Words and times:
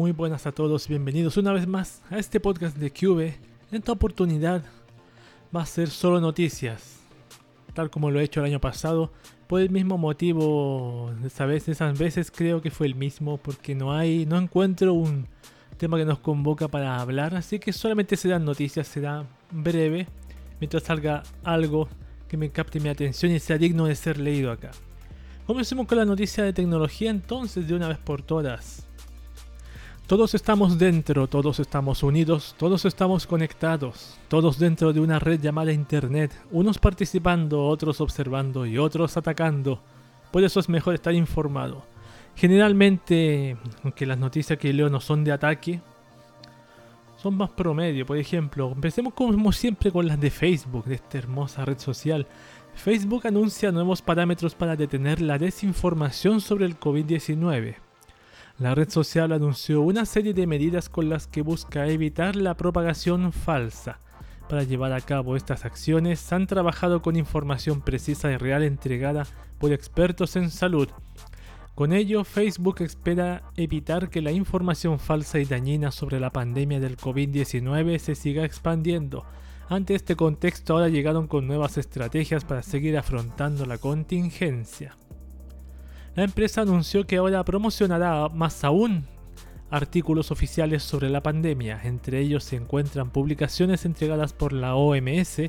Muy 0.00 0.12
buenas 0.12 0.46
a 0.46 0.52
todos, 0.52 0.88
bienvenidos 0.88 1.36
una 1.36 1.52
vez 1.52 1.66
más 1.66 2.00
a 2.08 2.16
este 2.16 2.40
podcast 2.40 2.74
de 2.78 2.90
Cube. 2.90 3.36
En 3.70 3.80
esta 3.80 3.92
oportunidad 3.92 4.62
va 5.54 5.60
a 5.60 5.66
ser 5.66 5.90
solo 5.90 6.22
noticias, 6.22 7.00
tal 7.74 7.90
como 7.90 8.10
lo 8.10 8.18
he 8.18 8.22
hecho 8.22 8.40
el 8.40 8.46
año 8.46 8.62
pasado. 8.62 9.12
Por 9.46 9.60
el 9.60 9.68
mismo 9.68 9.98
motivo, 9.98 11.12
esa 11.22 11.44
vez, 11.44 11.68
esas 11.68 11.98
veces 11.98 12.30
creo 12.30 12.62
que 12.62 12.70
fue 12.70 12.86
el 12.86 12.94
mismo, 12.94 13.36
porque 13.36 13.74
no 13.74 13.92
hay, 13.92 14.24
no 14.24 14.38
encuentro 14.38 14.94
un 14.94 15.26
tema 15.76 15.98
que 15.98 16.06
nos 16.06 16.20
convoca 16.20 16.66
para 16.66 16.98
hablar, 16.98 17.34
así 17.34 17.58
que 17.58 17.74
solamente 17.74 18.16
serán 18.16 18.46
noticias, 18.46 18.88
será 18.88 19.26
breve, 19.50 20.06
mientras 20.60 20.84
salga 20.84 21.24
algo 21.44 21.90
que 22.26 22.38
me 22.38 22.48
capte 22.48 22.80
mi 22.80 22.88
atención 22.88 23.32
y 23.32 23.38
sea 23.38 23.58
digno 23.58 23.84
de 23.84 23.96
ser 23.96 24.16
leído 24.16 24.50
acá. 24.50 24.70
Comencemos 25.46 25.86
con 25.86 25.98
la 25.98 26.06
noticia 26.06 26.42
de 26.42 26.54
tecnología 26.54 27.10
entonces 27.10 27.68
de 27.68 27.74
una 27.74 27.88
vez 27.88 27.98
por 27.98 28.22
todas. 28.22 28.86
Todos 30.10 30.34
estamos 30.34 30.76
dentro, 30.76 31.28
todos 31.28 31.60
estamos 31.60 32.02
unidos, 32.02 32.56
todos 32.58 32.84
estamos 32.84 33.28
conectados, 33.28 34.18
todos 34.26 34.58
dentro 34.58 34.92
de 34.92 34.98
una 34.98 35.20
red 35.20 35.40
llamada 35.40 35.70
Internet, 35.70 36.32
unos 36.50 36.78
participando, 36.78 37.64
otros 37.64 38.00
observando 38.00 38.66
y 38.66 38.76
otros 38.76 39.16
atacando. 39.16 39.80
Por 40.32 40.42
eso 40.42 40.58
es 40.58 40.68
mejor 40.68 40.94
estar 40.94 41.14
informado. 41.14 41.84
Generalmente, 42.34 43.56
aunque 43.84 44.04
las 44.04 44.18
noticias 44.18 44.58
que 44.58 44.72
leo 44.72 44.90
no 44.90 44.98
son 44.98 45.22
de 45.22 45.30
ataque, 45.30 45.80
son 47.16 47.36
más 47.36 47.50
promedio. 47.50 48.04
Por 48.04 48.16
ejemplo, 48.16 48.72
empecemos 48.74 49.14
como 49.14 49.52
siempre 49.52 49.92
con 49.92 50.08
las 50.08 50.18
de 50.18 50.32
Facebook, 50.32 50.86
de 50.86 50.96
esta 50.96 51.18
hermosa 51.18 51.64
red 51.64 51.78
social. 51.78 52.26
Facebook 52.74 53.28
anuncia 53.28 53.70
nuevos 53.70 54.02
parámetros 54.02 54.56
para 54.56 54.74
detener 54.74 55.20
la 55.20 55.38
desinformación 55.38 56.40
sobre 56.40 56.66
el 56.66 56.80
COVID-19. 56.80 57.89
La 58.60 58.74
red 58.74 58.90
social 58.90 59.32
anunció 59.32 59.80
una 59.80 60.04
serie 60.04 60.34
de 60.34 60.46
medidas 60.46 60.90
con 60.90 61.08
las 61.08 61.26
que 61.26 61.40
busca 61.40 61.86
evitar 61.86 62.36
la 62.36 62.58
propagación 62.58 63.32
falsa. 63.32 64.00
Para 64.50 64.64
llevar 64.64 64.92
a 64.92 65.00
cabo 65.00 65.34
estas 65.34 65.64
acciones 65.64 66.30
han 66.30 66.46
trabajado 66.46 67.00
con 67.00 67.16
información 67.16 67.80
precisa 67.80 68.30
y 68.30 68.36
real 68.36 68.62
entregada 68.62 69.26
por 69.58 69.72
expertos 69.72 70.36
en 70.36 70.50
salud. 70.50 70.88
Con 71.74 71.94
ello, 71.94 72.22
Facebook 72.22 72.82
espera 72.82 73.44
evitar 73.56 74.10
que 74.10 74.20
la 74.20 74.30
información 74.30 74.98
falsa 74.98 75.38
y 75.38 75.46
dañina 75.46 75.90
sobre 75.90 76.20
la 76.20 76.28
pandemia 76.28 76.80
del 76.80 76.98
COVID-19 76.98 77.98
se 77.98 78.14
siga 78.14 78.44
expandiendo. 78.44 79.24
Ante 79.70 79.94
este 79.94 80.16
contexto 80.16 80.74
ahora 80.74 80.90
llegaron 80.90 81.28
con 81.28 81.46
nuevas 81.46 81.78
estrategias 81.78 82.44
para 82.44 82.62
seguir 82.62 82.98
afrontando 82.98 83.64
la 83.64 83.78
contingencia. 83.78 84.99
La 86.16 86.24
empresa 86.24 86.62
anunció 86.62 87.06
que 87.06 87.16
ahora 87.16 87.44
promocionará 87.44 88.28
más 88.28 88.64
aún 88.64 89.06
artículos 89.70 90.32
oficiales 90.32 90.82
sobre 90.82 91.08
la 91.08 91.22
pandemia. 91.22 91.80
Entre 91.84 92.18
ellos 92.18 92.42
se 92.44 92.56
encuentran 92.56 93.10
publicaciones 93.10 93.84
entregadas 93.84 94.32
por 94.32 94.52
la 94.52 94.74
OMS 94.74 95.42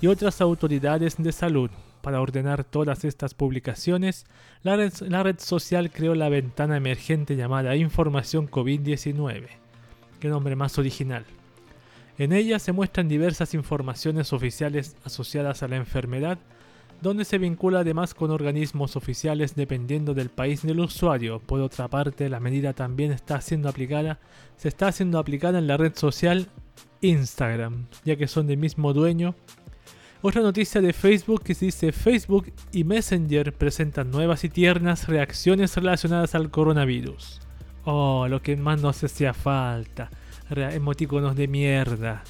y 0.00 0.06
otras 0.06 0.40
autoridades 0.40 1.16
de 1.18 1.32
salud. 1.32 1.70
Para 2.02 2.20
ordenar 2.20 2.62
todas 2.62 3.04
estas 3.04 3.34
publicaciones, 3.34 4.26
la 4.62 4.76
red, 4.76 5.38
social 5.38 5.90
creó 5.90 6.14
la 6.14 6.28
ventana 6.28 6.76
emergente 6.76 7.34
llamada 7.34 7.74
Información 7.74 8.48
COVID-19. 8.48 9.48
Qué 10.20 10.28
nombre 10.28 10.54
más 10.54 10.78
original. 10.78 11.24
En 12.16 12.32
ella 12.32 12.60
se 12.60 12.70
muestran 12.70 13.08
diversas 13.08 13.54
informaciones 13.54 14.32
oficiales 14.32 14.96
asociadas 15.04 15.64
a 15.64 15.68
la 15.68 15.76
enfermedad, 15.76 16.38
donde 17.00 17.24
se 17.24 17.38
vincula 17.38 17.80
además 17.80 18.14
con 18.14 18.30
organismos 18.30 18.96
oficiales 18.96 19.54
dependiendo 19.54 20.14
del 20.14 20.30
país 20.30 20.62
del 20.62 20.80
usuario. 20.80 21.40
Por 21.40 21.60
otra 21.60 21.88
parte, 21.88 22.28
la 22.28 22.40
medida 22.40 22.72
también 22.72 23.12
está 23.12 23.40
siendo 23.40 23.68
aplicada, 23.68 24.18
se 24.56 24.68
está 24.68 24.88
haciendo 24.88 25.18
aplicada 25.18 25.58
en 25.58 25.66
la 25.66 25.76
red 25.76 25.94
social 25.94 26.48
Instagram, 27.00 27.86
ya 28.04 28.16
que 28.16 28.26
son 28.26 28.46
del 28.46 28.58
mismo 28.58 28.92
dueño. 28.92 29.34
Otra 30.22 30.42
noticia 30.42 30.80
de 30.80 30.92
Facebook 30.92 31.42
que 31.42 31.54
dice 31.54 31.92
Facebook 31.92 32.52
y 32.72 32.84
Messenger 32.84 33.52
presentan 33.52 34.10
nuevas 34.10 34.44
y 34.44 34.48
tiernas 34.48 35.08
reacciones 35.08 35.76
relacionadas 35.76 36.34
al 36.34 36.50
coronavirus. 36.50 37.40
Oh, 37.84 38.26
lo 38.28 38.42
que 38.42 38.56
más 38.56 38.82
nos 38.82 39.04
hacía 39.04 39.34
falta. 39.34 40.10
Emoticonos 40.50 41.36
de 41.36 41.48
mierda. 41.48 42.24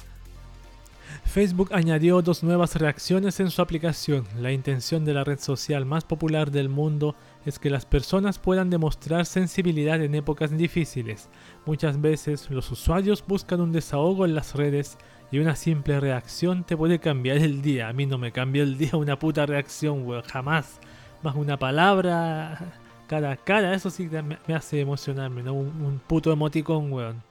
Facebook 1.25 1.69
añadió 1.73 2.21
dos 2.21 2.43
nuevas 2.43 2.75
reacciones 2.75 3.39
en 3.39 3.51
su 3.51 3.61
aplicación. 3.61 4.25
La 4.39 4.51
intención 4.51 5.05
de 5.05 5.13
la 5.13 5.23
red 5.23 5.39
social 5.39 5.85
más 5.85 6.03
popular 6.03 6.51
del 6.51 6.69
mundo 6.69 7.15
es 7.45 7.59
que 7.59 7.69
las 7.69 7.85
personas 7.85 8.39
puedan 8.39 8.69
demostrar 8.69 9.25
sensibilidad 9.25 10.01
en 10.01 10.15
épocas 10.15 10.55
difíciles. 10.55 11.29
Muchas 11.65 12.01
veces 12.01 12.49
los 12.49 12.71
usuarios 12.71 13.23
buscan 13.25 13.61
un 13.61 13.71
desahogo 13.71 14.25
en 14.25 14.35
las 14.35 14.55
redes 14.55 14.97
y 15.31 15.39
una 15.39 15.55
simple 15.55 15.99
reacción 15.99 16.63
te 16.63 16.77
puede 16.77 16.99
cambiar 16.99 17.37
el 17.37 17.61
día. 17.61 17.89
A 17.89 17.93
mí 17.93 18.05
no 18.05 18.17
me 18.17 18.31
cambió 18.31 18.63
el 18.63 18.77
día 18.77 18.91
una 18.93 19.19
puta 19.19 19.45
reacción, 19.45 20.07
weón, 20.07 20.23
jamás. 20.23 20.79
Más 21.23 21.35
una 21.35 21.57
palabra 21.57 22.73
cara 23.07 23.31
a 23.31 23.37
cara, 23.37 23.73
eso 23.73 23.89
sí 23.89 24.09
me, 24.47 24.53
hace 24.53 24.81
emocionarme, 24.81 25.41
¿no? 25.41 25.53
Un, 25.53 25.67
un 25.81 25.99
puto 25.99 26.31
emoticón, 26.31 26.91
weón. 26.91 27.23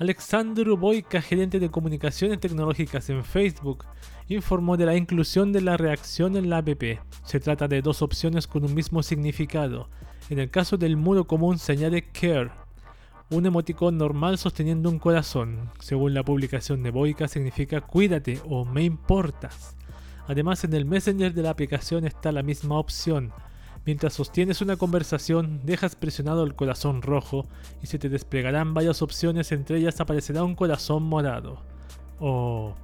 Alexandru 0.00 0.78
Boyka, 0.78 1.20
gerente 1.20 1.60
de 1.60 1.70
comunicaciones 1.70 2.40
tecnológicas 2.40 3.10
en 3.10 3.22
Facebook, 3.22 3.84
informó 4.28 4.78
de 4.78 4.86
la 4.86 4.96
inclusión 4.96 5.52
de 5.52 5.60
la 5.60 5.76
reacción 5.76 6.38
en 6.38 6.48
la 6.48 6.56
app. 6.56 6.82
Se 7.22 7.38
trata 7.38 7.68
de 7.68 7.82
dos 7.82 8.00
opciones 8.00 8.46
con 8.46 8.64
un 8.64 8.72
mismo 8.72 9.02
significado. 9.02 9.90
En 10.30 10.38
el 10.38 10.50
caso 10.50 10.78
del 10.78 10.96
muro 10.96 11.26
común 11.26 11.58
se 11.58 11.72
añade 11.72 12.00
care, 12.00 12.50
un 13.28 13.44
emoticón 13.44 13.98
normal 13.98 14.38
sosteniendo 14.38 14.88
un 14.88 14.98
corazón. 14.98 15.70
Según 15.80 16.14
la 16.14 16.24
publicación 16.24 16.82
de 16.82 16.92
Boyka 16.92 17.28
significa 17.28 17.82
cuídate 17.82 18.40
o 18.48 18.64
me 18.64 18.84
importas. 18.84 19.76
Además 20.26 20.64
en 20.64 20.72
el 20.72 20.86
Messenger 20.86 21.34
de 21.34 21.42
la 21.42 21.50
aplicación 21.50 22.06
está 22.06 22.32
la 22.32 22.42
misma 22.42 22.78
opción, 22.78 23.34
Mientras 23.86 24.12
sostienes 24.12 24.60
una 24.60 24.76
conversación, 24.76 25.60
dejas 25.64 25.96
presionado 25.96 26.44
el 26.44 26.54
corazón 26.54 27.02
rojo 27.02 27.46
y 27.82 27.86
se 27.86 27.98
te 27.98 28.08
desplegarán 28.08 28.74
varias 28.74 29.00
opciones, 29.00 29.52
entre 29.52 29.78
ellas 29.78 30.00
aparecerá 30.00 30.44
un 30.44 30.54
corazón 30.54 31.02
morado. 31.02 31.62
O 32.18 32.74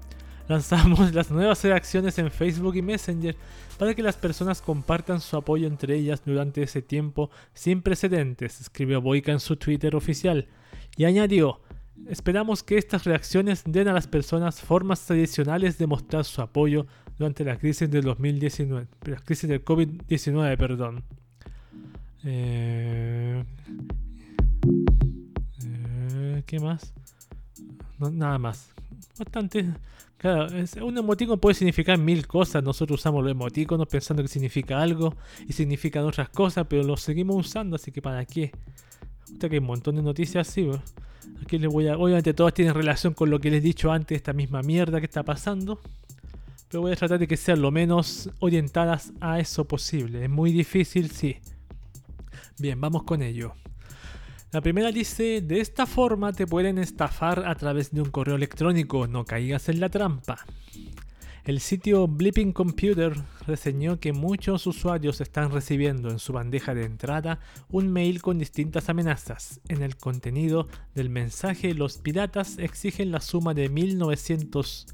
lanzamos 0.49 1.13
las 1.15 1.31
nuevas 1.31 1.63
reacciones 1.63 2.19
en 2.19 2.31
Facebook 2.31 2.77
y 2.77 2.83
Messenger 2.83 3.37
para 3.79 3.95
que 3.95 4.03
las 4.03 4.17
personas 4.17 4.63
compartan 4.63 5.21
su 5.21 5.37
apoyo 5.37 5.67
entre 5.67 5.97
ellas 5.97 6.23
durante 6.25 6.63
ese 6.63 6.81
tiempo 6.81 7.31
sin 7.53 7.83
precedentes, 7.83 8.61
escribió 8.61 9.03
Boyka 9.03 9.33
en 9.33 9.41
su 9.41 9.57
Twitter 9.57 9.95
oficial, 9.95 10.49
y 10.97 11.05
añadió, 11.05 11.61
Esperamos 12.09 12.63
que 12.63 12.77
estas 12.77 13.05
reacciones 13.05 13.63
den 13.67 13.89
a 13.89 13.93
las 13.93 14.07
personas 14.07 14.61
formas 14.61 15.05
tradicionales 15.07 15.79
de 15.79 15.87
mostrar 15.87 16.25
su 16.25 16.43
apoyo 16.43 16.87
durante 17.19 17.45
la 17.45 17.57
crisis 17.59 17.91
del 17.91 18.05
2019, 18.05 18.87
la 19.07 19.17
crisis 19.17 19.49
del 19.49 19.65
COVID-19, 19.65 20.57
perdón. 20.57 21.03
Eh, 22.25 23.45
eh, 25.65 26.43
¿Qué 26.47 26.61
más? 26.61 26.93
nada 27.99 28.39
más. 28.39 28.71
Bastante. 29.19 29.67
Claro, 30.19 30.49
un 30.83 30.99
emoticono 30.99 31.39
puede 31.39 31.55
significar 31.55 31.99
mil 31.99 32.27
cosas. 32.27 32.63
Nosotros 32.63 33.01
usamos 33.01 33.23
los 33.23 33.31
emoticonos 33.31 33.87
pensando 33.87 34.23
que 34.23 34.29
significa 34.29 34.81
algo 34.81 35.15
y 35.47 35.53
significan 35.53 36.05
otras 36.05 36.29
cosas, 36.31 36.67
pero 36.69 36.83
los 36.83 37.01
seguimos 37.01 37.37
usando, 37.37 37.77
así 37.77 37.93
que 37.93 38.01
¿para 38.03 38.25
qué? 38.25 38.51
Usted 39.33 39.49
que 39.49 39.57
hay 39.57 39.61
un 39.61 39.67
montón 39.67 39.97
de 39.97 40.03
noticias 40.03 40.49
así, 40.49 40.69
Aquí 41.43 41.59
les 41.59 41.71
voy 41.71 41.89
a. 41.89 41.99
Obviamente 41.99 42.33
todas 42.35 42.55
tienen 42.55 42.75
relación 42.75 43.13
con 43.13 43.31
lo 43.31 43.41
que 43.41 43.51
les 43.51 43.59
he 43.59 43.61
dicho 43.61 43.93
antes, 43.93 44.17
esta 44.17 44.33
misma 44.33 44.63
mierda 44.63 45.01
que 45.01 45.07
está 45.07 45.23
pasando. 45.23 45.81
Pero 46.69 46.83
voy 46.83 46.93
a 46.93 46.97
tratar 46.97 47.19
de 47.19 47.29
que 47.29 47.37
sean 47.37 47.63
lo 47.63 47.71
menos 47.71 48.31
orientadas 48.41 49.13
a 49.21 49.39
eso 49.39 49.67
posible. 49.67 50.25
Es 50.25 50.31
muy 50.31 50.53
difícil, 50.53 51.11
sí. 51.11 51.37
Bien, 52.59 52.81
vamos 52.81 53.05
con 53.05 53.23
ello. 53.23 53.55
La 54.53 54.61
primera 54.61 54.91
dice, 54.91 55.43
de 55.43 55.61
esta 55.61 55.87
forma 55.87 56.33
te 56.33 56.47
pueden 56.47 56.79
estafar 56.79 57.45
a 57.47 57.55
través 57.57 57.93
de 57.93 58.01
un 58.01 58.11
correo 58.11 58.37
electrónico, 58.37 59.07
no 59.07 59.25
caigas 59.25 59.69
en 59.69 59.81
la 59.81 59.91
trampa. 59.91 60.47
El 61.45 61.61
sitio 61.61 62.09
Blipping 62.09 62.53
Computer 62.53 63.13
reseñó 63.47 64.01
que 64.01 64.13
muchos 64.13 64.67
usuarios 64.67 65.21
están 65.21 65.53
recibiendo 65.53 66.11
en 66.11 66.19
su 66.19 66.33
bandeja 66.33 66.75
de 66.75 66.85
entrada 66.85 67.39
un 67.69 67.93
mail 67.93 68.21
con 68.21 68.39
distintas 68.39 68.89
amenazas. 68.89 69.61
En 69.69 69.83
el 69.83 69.97
contenido 69.97 70.67
del 70.95 71.09
mensaje, 71.09 71.73
los 71.75 71.99
piratas 71.99 72.59
exigen 72.59 73.13
la 73.13 73.21
suma 73.21 73.55
de 73.55 73.71
1.900 73.71 74.87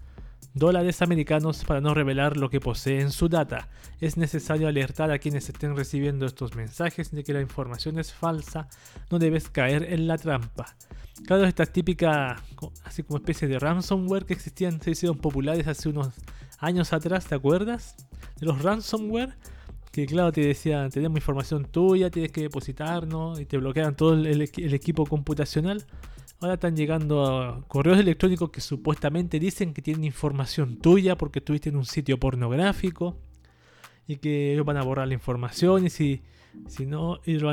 dólares 0.55 1.03
americanos 1.03 1.65
para 1.65 1.81
no 1.81 1.95
revelar 1.95 2.37
lo 2.37 2.51
que 2.51 2.61
posee 2.61 3.01
en 3.01 3.11
su 3.11 3.29
data. 3.29 3.69
Es 4.01 4.17
necesario 4.17 4.69
alertar 4.69 5.11
a 5.11 5.19
quienes 5.19 5.49
estén 5.49 5.77
recibiendo 5.77 6.27
estos 6.27 6.55
mensajes 6.55 7.11
de 7.11 7.25
que 7.25 7.33
la 7.33 7.41
información 7.41 7.99
es 7.99 8.13
falsa, 8.13 8.69
no 9.11 9.19
debes 9.19 9.49
caer 9.49 9.93
en 9.93 10.07
la 10.07 10.19
trampa. 10.19 10.77
Claro, 11.27 11.45
esta 11.45 11.67
típica, 11.67 12.43
así 12.85 13.03
como 13.03 13.19
especie 13.19 13.49
de 13.49 13.59
ransomware 13.59 14.25
que 14.25 14.35
existían, 14.35 14.81
se 14.81 14.91
hicieron 14.91 15.19
populares 15.19 15.67
hace 15.67 15.89
unos 15.89 16.09
años 16.59 16.93
atrás, 16.93 17.27
¿te 17.27 17.35
acuerdas? 17.35 17.97
De 18.39 18.47
los 18.47 18.63
ransomware, 18.63 19.35
que 19.91 20.07
claro, 20.07 20.33
te 20.33 20.41
decía, 20.41 20.89
tenemos 20.89 21.19
información 21.19 21.65
tuya, 21.65 22.11
tienes 22.11 22.33
que 22.33 22.43
depositarnos 22.43 23.41
y 23.41 23.47
te 23.47 23.59
bloquean 23.59 23.95
todo 23.95 24.15
el, 24.15 24.27
el 24.27 24.75
equipo 24.75 25.07
computacional. 25.07 25.85
Ahora 26.41 26.55
están 26.55 26.77
llegando 26.77 27.65
correos 27.69 27.99
electrónicos 27.99 28.51
que 28.51 28.61
supuestamente 28.61 29.39
dicen 29.39 29.73
que 29.73 29.83
tienen 29.83 30.05
información 30.05 30.79
tuya 30.79 31.17
porque 31.17 31.39
estuviste 31.39 31.69
en 31.69 31.77
un 31.77 31.85
sitio 31.85 32.19
pornográfico 32.19 33.17
y 34.07 34.17
que 34.17 34.53
ellos 34.53 34.67
van 34.67 34.77
a 34.77 34.83
borrar 34.83 35.07
la 35.07 35.15
información 35.15 35.87
y 35.87 35.91
si, 35.91 36.23
si 36.67 36.87
no, 36.87 37.21
lo 37.25 37.47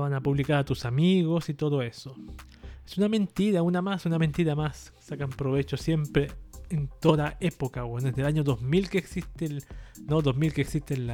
van, 0.00 0.14
a, 0.14 0.20
publicar 0.20 0.58
a 0.58 0.64
tus 0.64 0.84
amigos 0.84 1.48
y 1.48 1.54
todo 1.54 1.82
eso. 1.82 2.14
Es 2.86 2.96
una 2.98 3.08
mentira, 3.08 3.62
una 3.62 3.82
más, 3.82 4.06
una 4.06 4.18
mentira 4.18 4.54
más. 4.54 4.92
Sacan 5.00 5.30
provecho 5.30 5.76
siempre 5.76 6.28
en 6.70 6.88
toda 7.00 7.36
época, 7.40 7.82
bueno, 7.82 8.08
desde 8.08 8.22
el 8.22 8.28
año 8.28 8.44
2000 8.44 8.88
que 8.88 8.98
existe 8.98 9.46
el... 9.46 9.64
No, 10.06 10.22
2000 10.22 10.52
que 10.52 10.60
existen 10.60 11.10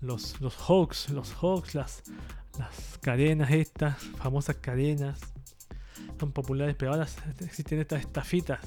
los, 0.00 0.40
los 0.40 0.56
hoax, 0.68 1.10
los 1.10 1.32
hoax, 1.40 1.74
las, 1.74 2.02
las 2.58 2.98
cadenas 3.00 3.50
estas, 3.50 3.98
famosas 4.18 4.56
cadenas, 4.56 5.33
son 6.18 6.32
populares, 6.32 6.76
pero 6.78 6.92
ahora 6.92 7.06
existen 7.40 7.80
estas 7.80 8.00
estafitas 8.00 8.60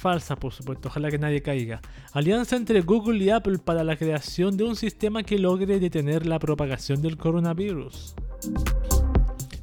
falsas, 0.00 0.38
por 0.38 0.52
supuesto, 0.52 0.88
ojalá 0.88 1.10
que 1.10 1.18
nadie 1.18 1.42
caiga. 1.42 1.82
Alianza 2.12 2.56
entre 2.56 2.80
Google 2.80 3.22
y 3.22 3.30
Apple 3.30 3.58
para 3.58 3.84
la 3.84 3.96
creación 3.96 4.56
de 4.56 4.64
un 4.64 4.74
sistema 4.74 5.22
que 5.22 5.38
logre 5.38 5.78
detener 5.78 6.26
la 6.26 6.38
propagación 6.38 7.02
del 7.02 7.18
coronavirus. 7.18 8.14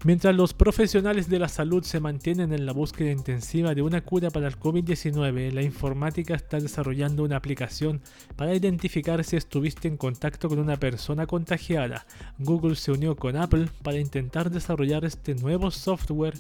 Mientras 0.04 0.36
los 0.36 0.54
profesionales 0.54 1.28
de 1.28 1.40
la 1.40 1.50
salud 1.50 1.84
se 1.84 2.00
mantienen 2.00 2.54
en 2.54 2.68
la 2.68 2.72
búsqueda 2.72 3.12
intensiva 3.12 3.74
de 3.74 3.82
una 3.82 4.02
cura 4.02 4.30
para 4.30 4.48
el 4.48 4.58
COVID-19, 4.58 5.52
la 5.52 5.64
informática 5.64 6.36
está 6.36 6.60
desarrollando 6.60 7.24
una 7.24 7.36
aplicación 7.36 8.02
para 8.36 8.54
identificar 8.54 9.24
si 9.24 9.36
estuviste 9.36 9.88
en 9.88 9.98
contacto 9.98 10.50
con 10.50 10.60
una 10.60 10.78
persona 10.78 11.26
contagiada. 11.26 12.06
Google 12.38 12.76
se 12.76 12.92
unió 12.92 13.16
con 13.16 13.36
Apple 13.36 13.70
para 13.82 13.98
intentar 13.98 14.52
desarrollar 14.52 15.04
este 15.04 15.34
nuevo 15.34 15.72
software 15.72 16.36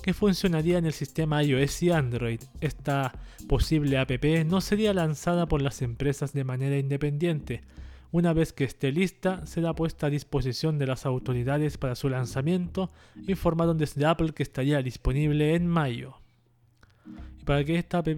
que 0.00 0.14
funcionaría 0.14 0.78
en 0.78 0.86
el 0.86 0.92
sistema 0.92 1.42
iOS 1.42 1.82
y 1.82 1.90
Android. 1.90 2.40
Esta 2.60 3.12
posible 3.48 3.98
app 3.98 4.10
no 4.46 4.60
sería 4.60 4.94
lanzada 4.94 5.46
por 5.46 5.62
las 5.62 5.82
empresas 5.82 6.32
de 6.32 6.44
manera 6.44 6.78
independiente, 6.78 7.62
una 8.12 8.32
vez 8.32 8.52
que 8.52 8.64
esté 8.64 8.90
lista, 8.90 9.46
será 9.46 9.72
puesta 9.72 10.08
a 10.08 10.10
disposición 10.10 10.78
de 10.78 10.86
las 10.86 11.06
autoridades 11.06 11.78
para 11.78 11.94
su 11.94 12.08
lanzamiento. 12.08 12.90
Informaron 13.28 13.78
desde 13.78 14.04
Apple 14.04 14.32
que 14.32 14.42
estaría 14.42 14.82
disponible 14.82 15.54
en 15.54 15.68
mayo. 15.68 16.14
¿Y 17.40 17.44
para 17.44 17.64
qué 17.64 17.76
esta 17.76 17.98
app? 17.98 18.08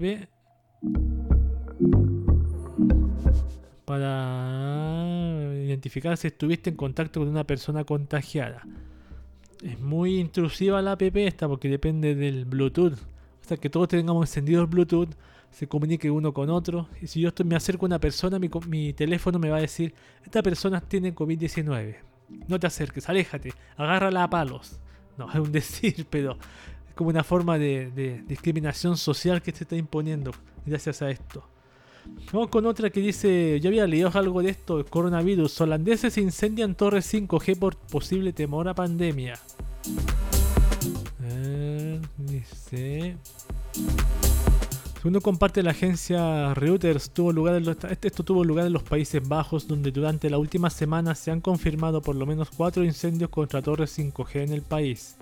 Para 3.85 5.53
identificar 5.63 6.17
si 6.17 6.29
estuviste 6.29 6.71
en 6.71 6.77
contacto 6.77 7.21
con 7.21 7.29
una 7.29 7.45
persona 7.45 7.85
contagiada. 7.85 8.63
Es 9.63 9.79
muy 9.81 10.19
intrusiva 10.19 10.83
la 10.83 10.93
app 10.93 11.03
esta 11.03 11.49
porque 11.49 11.69
depende 11.69 12.15
del 12.15 12.45
Bluetooth. 12.45 12.95
O 12.95 13.45
sea, 13.45 13.57
que 13.57 13.71
todos 13.71 13.89
tengamos 13.89 14.29
encendido 14.29 14.61
el 14.63 14.67
Bluetooth 14.67 15.11
se 15.53 15.69
comunique 15.69 16.11
uno 16.11 16.33
con 16.33 16.51
otro. 16.51 16.89
Y 17.01 17.07
si 17.07 17.21
yo 17.21 17.29
estoy, 17.29 17.47
me 17.47 17.55
acerco 17.55 17.87
a 17.87 17.89
una 17.89 18.01
persona, 18.01 18.39
mi, 18.39 18.51
mi 18.67 18.93
teléfono 18.93 19.39
me 19.39 19.51
va 19.51 19.59
a 19.59 19.61
decir, 19.61 19.95
esta 20.25 20.43
persona 20.43 20.81
tiene 20.81 21.15
COVID-19. 21.15 21.97
No 22.49 22.59
te 22.59 22.67
acerques, 22.67 23.09
aléjate, 23.09 23.53
agárrala 23.77 24.25
a 24.25 24.31
palos. 24.31 24.81
No, 25.19 25.31
es 25.31 25.37
un 25.37 25.53
decir, 25.53 26.07
pero 26.09 26.39
es 26.89 26.95
como 26.95 27.11
una 27.11 27.23
forma 27.23 27.59
de, 27.59 28.25
discriminación 28.27 28.97
social 28.97 29.43
que 29.43 29.53
se 29.53 29.65
está 29.65 29.77
imponiendo 29.77 30.33
gracias 30.65 31.03
a 31.03 31.11
esto. 31.11 31.47
Vamos 32.33 32.49
con 32.49 32.67
otra 32.67 32.91
que 32.91 33.01
dice, 33.01 33.61
yo 33.61 33.69
había 33.69 33.87
leído 33.87 34.11
algo 34.15 34.43
de 34.43 34.51
esto, 34.51 34.85
coronavirus, 34.87 35.61
holandeses 35.61 36.17
incendian 36.17 36.75
torres 36.75 37.13
5G 37.13 37.59
por 37.59 37.77
posible 37.77 38.33
temor 38.33 38.69
a 38.69 38.75
pandemia. 38.75 39.39
dice... 42.19 43.17
Segundo 45.03 45.21
comparte 45.21 45.65
la 45.65 45.73
agencia 45.73 46.55
Reuters, 46.55 47.11
tuvo 47.11 47.33
lugar 47.33 47.61
este, 47.91 48.07
esto 48.07 48.23
tuvo 48.23 48.45
lugar 48.45 48.67
en 48.67 48.73
los 48.73 48.85
Países 48.85 49.27
Bajos, 49.27 49.67
donde 49.67 49.91
durante 49.91 50.31
la 50.31 50.39
última 50.39 50.71
semana 50.71 51.17
se 51.17 51.33
han 51.33 51.41
confirmado 51.41 52.01
por 52.01 52.15
lo 52.15 52.25
menos 52.25 52.51
cuatro 52.57 52.85
incendios 52.85 53.29
contra 53.29 53.61
torres 53.63 53.99
5G 53.99 54.45
en 54.45 54.53
el 54.53 54.63
país. 54.63 55.17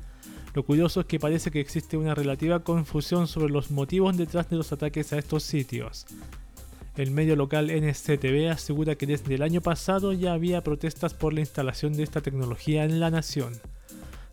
Lo 0.53 0.65
curioso 0.65 1.01
es 1.01 1.07
que 1.07 1.19
parece 1.19 1.51
que 1.51 1.61
existe 1.61 1.97
una 1.97 2.15
relativa 2.15 2.61
confusión 2.61 3.27
sobre 3.27 3.51
los 3.51 3.71
motivos 3.71 4.19
detrás 4.19 4.51
de 4.51 4.57
los 4.57 4.71
ataques 4.71 5.15
a 5.15 5.19
estos 5.19 5.45
sitios. 5.45 6.05
El 6.97 7.13
medio 7.13 7.37
local 7.37 7.71
NCTV 7.71 8.51
asegura 8.51 8.97
que 8.97 9.07
desde 9.07 9.35
el 9.35 9.43
año 9.43 9.61
pasado 9.61 10.13
ya 10.13 10.33
había 10.33 10.63
protestas 10.63 11.15
por 11.15 11.33
la 11.33 11.41
instalación 11.41 11.93
de 11.93 12.03
esta 12.03 12.21
tecnología 12.21 12.85
en 12.85 13.01
la 13.01 13.11
nación. 13.11 13.53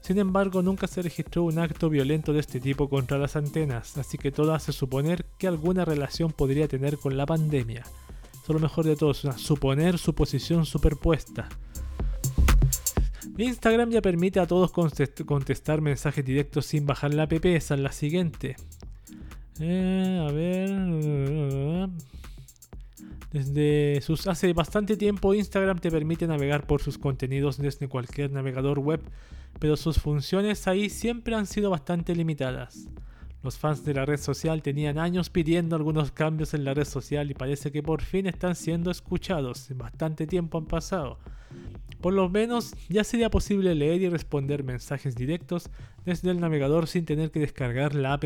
Sin 0.02 0.18
embargo, 0.20 0.62
nunca 0.62 0.88
se 0.88 1.02
registró 1.02 1.44
un 1.44 1.60
acto 1.60 1.90
violento 1.90 2.34
de 2.34 2.40
este 2.40 2.60
tipo 2.60 2.90
contra 2.90 3.18
las 3.18 3.36
antenas, 3.36 3.98
así 3.98 4.18
que 4.18 4.32
todo 4.32 4.54
hace 4.54 4.72
suponer 4.72 5.26
que 5.38 5.48
alguna 5.48 5.86
relación 5.86 6.32
podría 6.32 6.68
tener 6.68 6.98
con 6.98 7.18
la 7.18 7.26
pandemia. 7.26 7.84
Eso 8.42 8.54
lo 8.54 8.60
mejor 8.60 8.86
de 8.86 8.96
todo, 8.96 9.12
es 9.12 9.26
una 9.26 9.38
suponer 9.38 9.98
suposición 9.98 10.66
superpuesta. 10.66 11.50
Instagram 13.38 13.92
ya 13.92 14.02
permite 14.02 14.40
a 14.40 14.48
todos 14.48 14.72
contestar 14.72 15.82
mensajes 15.82 16.26
directos 16.26 16.66
sin 16.66 16.86
bajar 16.88 17.14
la 17.14 17.24
app, 17.24 17.46
esa 17.46 17.76
es 17.76 17.82
la 17.82 17.92
siguiente. 17.92 18.56
Eh, 19.60 20.26
a 20.28 20.32
ver. 20.32 21.90
Desde 23.32 24.00
sus 24.02 24.26
hace 24.28 24.54
bastante 24.54 24.96
tiempo 24.96 25.34
Instagram 25.34 25.80
te 25.80 25.92
permite 25.92 26.28
navegar 26.28 26.66
por 26.66 26.82
sus 26.82 26.98
contenidos 26.98 27.58
desde 27.58 27.90
cualquier 27.90 28.32
navegador 28.32 28.80
web 28.80 29.02
pero 29.60 29.78
sus 29.78 30.00
funciones 30.00 30.68
ahí 30.68 30.90
siempre 30.90 31.36
han 31.36 31.46
sido 31.46 31.70
bastante 31.70 32.16
limitadas. 32.16 32.88
Los 33.44 33.58
fans 33.58 33.86
de 33.86 33.94
la 33.94 34.06
red 34.06 34.20
social 34.20 34.62
tenían 34.62 34.98
años 34.98 35.30
pidiendo 35.30 35.76
algunos 35.76 36.12
cambios 36.12 36.54
en 36.54 36.64
la 36.64 36.74
red 36.74 36.86
social 36.86 37.30
y 37.32 37.34
parece 37.34 37.72
que 37.72 37.84
por 37.84 38.02
fin 38.02 38.28
están 38.28 38.56
siendo 38.56 38.92
escuchados. 38.92 39.70
Bastante 39.76 40.28
tiempo 40.28 40.58
han 40.58 40.66
pasado. 40.66 41.20
Por 42.02 42.14
lo 42.14 42.30
menos 42.30 42.76
ya 42.90 43.04
sería 43.04 43.30
posible 43.30 43.74
leer 43.74 44.02
y 44.02 44.10
responder 44.10 44.64
mensajes 44.64 45.16
directos 45.16 45.70
desde 46.06 46.30
el 46.32 46.40
navegador 46.40 46.88
sin 46.88 47.06
tener 47.06 47.32
que 47.32 47.40
descargar 47.40 47.96
la 47.96 48.14
app. 48.14 48.26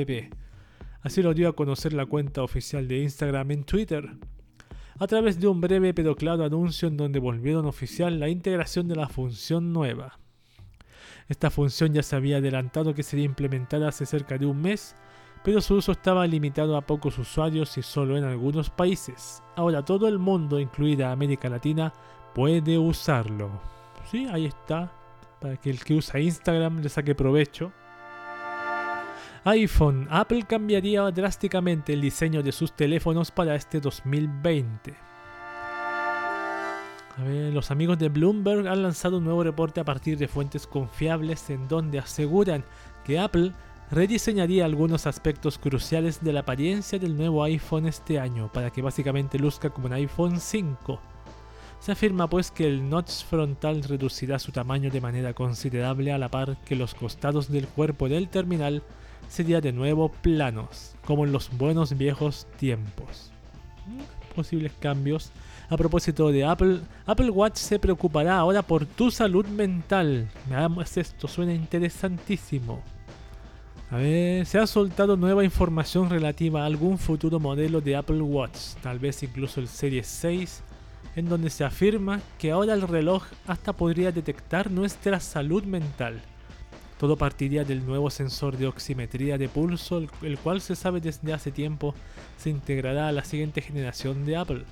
Así 1.01 1.21
lo 1.21 1.33
dio 1.33 1.49
a 1.49 1.55
conocer 1.55 1.93
la 1.93 2.05
cuenta 2.05 2.43
oficial 2.43 2.87
de 2.87 2.99
Instagram 2.99 3.51
en 3.51 3.63
Twitter, 3.63 4.11
a 5.01 5.07
través 5.07 5.39
de 5.39 5.47
un 5.47 5.59
breve 5.59 5.95
pero 5.95 6.15
claro 6.15 6.43
anuncio 6.43 6.87
en 6.87 6.95
donde 6.95 7.17
volvieron 7.17 7.65
oficial 7.65 8.19
la 8.19 8.29
integración 8.29 8.87
de 8.87 8.95
la 8.95 9.09
función 9.09 9.73
nueva. 9.73 10.19
Esta 11.27 11.49
función 11.49 11.91
ya 11.91 12.03
se 12.03 12.15
había 12.15 12.37
adelantado 12.37 12.93
que 12.93 13.01
sería 13.01 13.25
implementada 13.25 13.87
hace 13.87 14.05
cerca 14.05 14.37
de 14.37 14.45
un 14.45 14.61
mes, 14.61 14.95
pero 15.43 15.59
su 15.59 15.73
uso 15.73 15.93
estaba 15.93 16.27
limitado 16.27 16.77
a 16.77 16.85
pocos 16.85 17.17
usuarios 17.17 17.79
y 17.79 17.81
solo 17.81 18.15
en 18.15 18.25
algunos 18.25 18.69
países. 18.69 19.41
Ahora 19.55 19.83
todo 19.83 20.07
el 20.07 20.19
mundo, 20.19 20.59
incluida 20.59 21.11
América 21.11 21.49
Latina, 21.49 21.91
puede 22.35 22.77
usarlo. 22.77 23.49
Sí, 24.11 24.27
ahí 24.31 24.45
está, 24.45 24.93
para 25.39 25.57
que 25.57 25.71
el 25.71 25.83
que 25.83 25.95
usa 25.95 26.19
Instagram 26.19 26.79
le 26.79 26.89
saque 26.89 27.15
provecho. 27.15 27.71
iPhone. 29.43 30.07
Apple 30.09 30.43
cambiaría 30.47 31.09
drásticamente 31.11 31.93
el 31.93 32.01
diseño 32.01 32.43
de 32.43 32.51
sus 32.51 32.73
teléfonos 32.73 33.31
para 33.31 33.55
este 33.55 33.79
2020 33.79 35.11
los 37.53 37.71
amigos 37.71 37.99
de 37.99 38.09
Bloomberg 38.09 38.67
han 38.67 38.83
lanzado 38.83 39.17
un 39.17 39.25
nuevo 39.25 39.43
reporte 39.43 39.79
a 39.79 39.83
partir 39.83 40.17
de 40.17 40.27
fuentes 40.27 40.65
confiables 40.65 41.49
en 41.49 41.67
donde 41.67 41.99
aseguran 41.99 42.63
que 43.05 43.19
Apple 43.19 43.51
rediseñaría 43.91 44.65
algunos 44.65 45.05
aspectos 45.05 45.57
cruciales 45.57 46.23
de 46.23 46.33
la 46.33 46.41
apariencia 46.41 46.97
del 46.97 47.17
nuevo 47.17 47.43
iPhone 47.43 47.87
este 47.87 48.19
año 48.19 48.49
para 48.51 48.69
que 48.71 48.81
básicamente 48.81 49.37
luzca 49.37 49.69
como 49.69 49.87
un 49.87 49.93
iPhone 49.93 50.39
5. 50.39 50.99
Se 51.79 51.91
afirma 51.91 52.27
pues 52.29 52.51
que 52.51 52.67
el 52.67 52.89
notch 52.89 53.23
frontal 53.25 53.83
reducirá 53.83 54.39
su 54.39 54.51
tamaño 54.51 54.89
de 54.89 55.01
manera 55.01 55.33
considerable 55.33 56.13
a 56.13 56.17
la 56.17 56.29
par 56.29 56.57
que 56.63 56.75
los 56.75 56.93
costados 56.93 57.51
del 57.51 57.67
cuerpo 57.67 58.07
del 58.07 58.29
terminal 58.29 58.83
serían 59.31 59.61
de 59.61 59.71
nuevo 59.71 60.09
planos, 60.09 60.95
como 61.05 61.25
en 61.25 61.31
los 61.31 61.55
buenos 61.57 61.97
viejos 61.97 62.45
tiempos. 62.57 63.31
Posibles 64.35 64.73
cambios 64.79 65.31
a 65.71 65.77
propósito 65.77 66.33
de 66.33 66.43
Apple, 66.43 66.81
Apple 67.05 67.29
Watch 67.29 67.55
se 67.55 67.79
preocupará 67.79 68.37
ahora 68.37 68.61
por 68.61 68.85
tu 68.85 69.09
salud 69.09 69.45
mental. 69.45 70.27
Veamos 70.49 70.97
esto, 70.97 71.29
suena 71.29 71.53
interesantísimo. 71.53 72.81
A 73.89 73.95
ver, 73.95 74.45
se 74.45 74.59
ha 74.59 74.67
soltado 74.67 75.15
nueva 75.15 75.45
información 75.45 76.09
relativa 76.09 76.63
a 76.63 76.65
algún 76.65 76.97
futuro 76.97 77.39
modelo 77.39 77.79
de 77.79 77.95
Apple 77.95 78.21
Watch, 78.21 78.75
tal 78.81 78.99
vez 78.99 79.23
incluso 79.23 79.61
el 79.61 79.69
Series 79.69 80.07
6, 80.07 80.61
en 81.15 81.29
donde 81.29 81.49
se 81.49 81.63
afirma 81.63 82.19
que 82.37 82.51
ahora 82.51 82.73
el 82.73 82.81
reloj 82.81 83.23
hasta 83.47 83.71
podría 83.71 84.11
detectar 84.11 84.69
nuestra 84.69 85.21
salud 85.21 85.63
mental. 85.63 86.21
Todo 87.01 87.15
partiría 87.15 87.63
del 87.63 87.83
nuevo 87.83 88.11
sensor 88.11 88.57
de 88.57 88.67
oximetría 88.67 89.39
de 89.39 89.49
pulso, 89.49 90.07
el 90.21 90.37
cual 90.37 90.61
se 90.61 90.75
sabe 90.75 91.01
desde 91.01 91.33
hace 91.33 91.51
tiempo 91.51 91.95
se 92.37 92.51
integrará 92.51 93.07
a 93.07 93.11
la 93.11 93.23
siguiente 93.23 93.59
generación 93.59 94.23
de 94.23 94.37
Apple. 94.37 94.65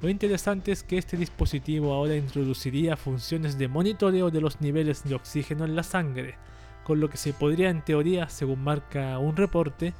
Lo 0.00 0.08
interesante 0.08 0.72
es 0.72 0.82
que 0.82 0.96
este 0.96 1.18
dispositivo 1.18 1.92
ahora 1.92 2.16
introduciría 2.16 2.96
funciones 2.96 3.58
de 3.58 3.68
monitoreo 3.68 4.30
de 4.30 4.40
los 4.40 4.62
niveles 4.62 5.04
de 5.04 5.16
oxígeno 5.16 5.66
en 5.66 5.76
la 5.76 5.82
sangre, 5.82 6.36
con 6.82 6.98
lo 6.98 7.10
que 7.10 7.18
se 7.18 7.34
podría 7.34 7.68
en 7.68 7.82
teoría, 7.82 8.30
según 8.30 8.64
marca 8.64 9.18
un 9.18 9.36
reporte, 9.36 9.92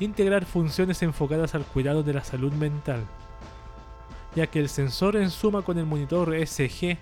integrar 0.00 0.46
funciones 0.46 1.00
enfocadas 1.04 1.54
al 1.54 1.62
cuidado 1.62 2.02
de 2.02 2.14
la 2.14 2.24
salud 2.24 2.52
mental, 2.54 3.04
ya 4.34 4.48
que 4.48 4.58
el 4.58 4.68
sensor 4.68 5.14
en 5.14 5.30
suma 5.30 5.62
con 5.62 5.78
el 5.78 5.86
monitor 5.86 6.34
SG 6.44 6.98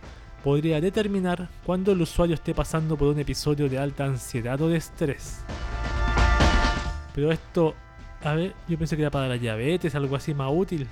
podría 0.47 0.81
determinar 0.81 1.49
cuando 1.65 1.91
el 1.91 2.01
usuario 2.01 2.37
esté 2.37 2.55
pasando 2.55 2.97
por 2.97 3.09
un 3.09 3.19
episodio 3.19 3.69
de 3.69 3.81
alta 3.81 4.05
ansiedad 4.05 4.61
o 4.63 4.69
de 4.69 4.77
estrés. 4.77 5.41
Pero 7.17 7.33
esto, 7.33 7.75
a 8.23 8.33
ver, 8.35 8.55
yo 8.69 8.79
pensé 8.79 8.95
que 8.95 9.03
era 9.03 9.11
para 9.11 9.27
la 9.27 9.39
diabetes, 9.39 9.97
algo 9.97 10.15
así 10.15 10.35
más 10.35 10.49
útil 10.55 10.87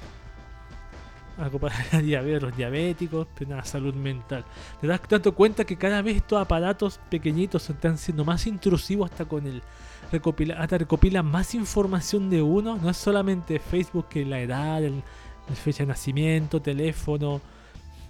algo 1.39 1.61
para 1.61 1.77
los 2.41 2.57
diabéticos, 2.57 3.29
pero 3.33 3.51
nada, 3.51 3.65
salud 3.65 3.95
mental. 3.95 4.45
Te 4.81 4.89
das 4.89 5.01
tanto 5.03 5.33
cuenta 5.37 5.65
que 5.65 5.77
cada 5.77 6.03
vez 6.03 6.17
estos 6.17 6.41
aparatos 6.41 6.99
pequeñitos 7.09 7.71
están 7.71 7.97
siendo 7.97 8.25
más 8.25 8.49
intrusivos 8.49 9.09
hasta 9.09 9.25
con 9.25 9.47
el 9.47 9.63
recopila, 10.11 10.61
hasta 10.61 10.79
recopilan 10.79 11.27
más 11.27 11.55
información 11.55 12.29
de 12.29 12.43
uno. 12.43 12.77
No 12.77 12.91
es 12.91 12.97
solamente 12.97 13.61
Facebook 13.61 14.09
que 14.09 14.25
la 14.25 14.41
edad, 14.41 14.83
el, 14.83 15.01
fecha 15.55 15.85
de 15.85 15.89
nacimiento, 15.89 16.61
teléfono, 16.61 17.41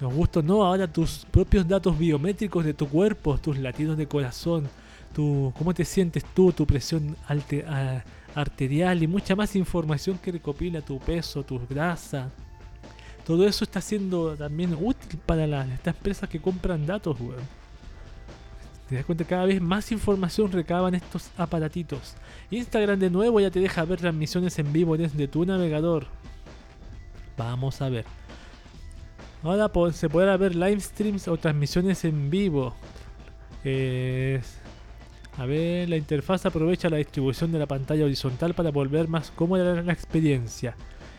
los 0.01 0.13
gustos, 0.13 0.45
no, 0.45 0.65
ahora 0.65 0.87
tus 0.87 1.27
propios 1.31 1.67
datos 1.67 1.99
biométricos 1.99 2.65
de 2.65 2.75
tu 2.75 2.89
cuerpo, 2.89 3.39
tus 3.39 3.59
latidos 3.59 3.97
de 3.97 4.07
corazón, 4.07 4.69
tu, 5.15 5.53
cómo 5.57 5.73
te 5.73 5.85
sientes 5.85 6.25
tú, 6.35 6.53
tu 6.53 6.67
presión 6.67 7.17
arterial 8.35 9.03
y 9.03 9.07
mucha 9.07 9.37
más 9.37 9.55
información 9.57 10.19
que 10.19 10.33
recopila 10.33 10.81
tu 10.81 10.99
peso, 10.99 11.43
tus 11.43 11.69
grasas 11.69 12.27
todo 13.25 13.47
eso 13.47 13.65
está 13.65 13.81
siendo 13.81 14.37
también 14.37 14.77
útil 14.79 15.19
para 15.25 15.65
estas 15.65 15.97
empresas 15.97 16.29
que 16.29 16.41
compran 16.41 16.85
datos, 16.85 17.19
weón. 17.19 17.65
Te 18.89 18.97
das 18.97 19.07
cuenta, 19.07 19.25
cada 19.25 19.47
vez 19.47 19.63
más 19.63 19.91
información 19.93 20.53
recaban 20.53 20.95
estos 20.95 21.31
aparatitos. 21.39 22.15
Instagram 22.51 22.99
de 22.99 23.09
nuevo 23.09 23.41
ya 23.41 23.51
te 23.51 23.61
deja 23.61 23.83
ver 23.87 23.99
transmisiones 23.99 24.59
en 24.59 24.71
vivo 24.75 24.99
desde 24.99 25.27
tu 25.27 25.47
navegador. 25.47 26.07
Vamos 27.39 27.81
a 27.81 27.89
ver. 27.89 28.05
Ahora 29.45 29.71
se 29.93 30.09
podrá 30.09 30.39
ver 30.39 30.55
live 30.55 30.81
streams 30.81 31.29
o 31.29 31.37
transmisiones 31.37 32.07
en 32.07 32.31
vivo. 32.31 32.75
a 35.37 35.45
ver, 35.45 35.87
la 35.87 35.99
interfaz 35.99 36.47
aprovecha 36.47 36.89
la 36.89 36.97
distribución 36.97 37.53
de 37.53 37.59
la 37.59 37.67
pantalla 37.67 38.07
horizontal 38.07 38.55
para 38.55 38.71
volver 38.71 39.07
más 39.07 39.31
cómoda 39.31 39.83
la 39.83 39.93
experiencia. 39.93 40.75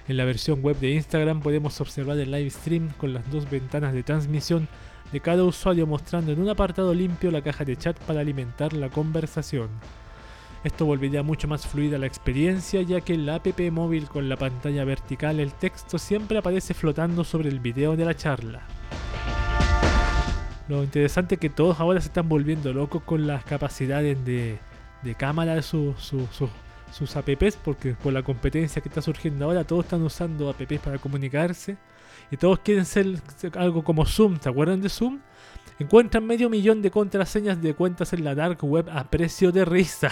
En 0.08 0.18
la 0.18 0.26
versión 0.26 0.64
web 0.64 0.76
de 0.80 0.94
Instagram 0.94 1.40
podemos 1.40 1.80
observar 1.82 2.18
el 2.18 2.32
live 2.32 2.50
stream 2.50 2.90
con 2.98 3.14
las 3.14 3.30
dos 3.30 3.48
ventanas 3.48 3.94
de 3.94 4.02
transmisión 4.02 4.68
de 5.12 5.20
cada 5.20 5.44
usuario 5.44 5.86
mostrando 5.86 6.32
en 6.32 6.42
un 6.42 6.50
apartado 6.50 6.96
limpio 6.96 7.30
la 7.30 7.44
caja 7.44 7.64
de 7.64 7.78
chat 7.78 7.96
para 8.08 8.22
alimentar 8.22 8.74
la 8.74 8.90
conversación. 8.90 9.70
Esto 10.66 10.88
volvería 10.88 11.22
mucho 11.22 11.48
más 11.48 11.68
fluida 11.68 12.00
la 12.00 12.08
experiencia 12.08 12.82
ya 12.82 13.00
que 13.00 13.14
en 13.14 13.28
la 13.28 13.36
app 13.36 13.60
móvil 13.72 14.08
con 14.08 14.28
la 14.28 14.36
pantalla 14.36 14.84
vertical 14.84 15.40
el 15.40 15.54
texto 15.54 16.00
siempre 16.00 16.40
aparece 16.40 16.74
flotando 16.74 17.24
sobre 17.24 17.50
el 17.50 17.60
video 17.60 17.96
de 17.96 18.04
la 18.04 18.16
charla. 18.16 18.64
Lo 20.68 20.84
interesante 20.84 21.36
es 21.36 21.40
que 21.40 21.52
todos 21.52 21.80
ahora 21.80 22.02
se 22.02 22.08
están 22.08 22.28
volviendo 22.28 22.74
locos 22.74 23.04
con 23.04 23.28
las 23.28 23.46
capacidades 23.46 24.18
de, 24.26 24.58
cámara 25.16 25.54
de 25.54 25.62
sus 25.62 26.12
sus 26.92 27.16
apps, 27.16 27.58
porque 27.64 27.94
por 27.94 28.12
la 28.12 28.24
competencia 28.24 28.82
que 28.82 28.90
está 28.90 29.04
surgiendo 29.04 29.46
ahora, 29.46 29.66
todos 29.66 29.86
están 29.86 30.02
usando 30.02 30.50
apps 30.50 30.80
para 30.80 30.98
comunicarse 30.98 31.78
y 32.32 32.38
todos 32.38 32.58
quieren 32.58 32.86
ser 32.86 33.22
algo 33.56 33.84
como 33.84 34.04
Zoom. 34.04 34.40
¿Se 34.40 34.50
acuerdan 34.50 34.82
de 34.82 34.90
Zoom? 34.90 35.20
Encuentran 35.78 36.26
medio 36.26 36.50
millón 36.50 36.82
de 36.82 36.90
contraseñas 36.90 37.62
de 37.62 37.74
cuentas 37.74 38.14
en 38.14 38.24
la 38.24 38.34
dark 38.34 38.64
web 38.64 38.90
a 38.90 39.10
precio 39.10 39.52
de 39.52 39.66
risa. 39.66 40.10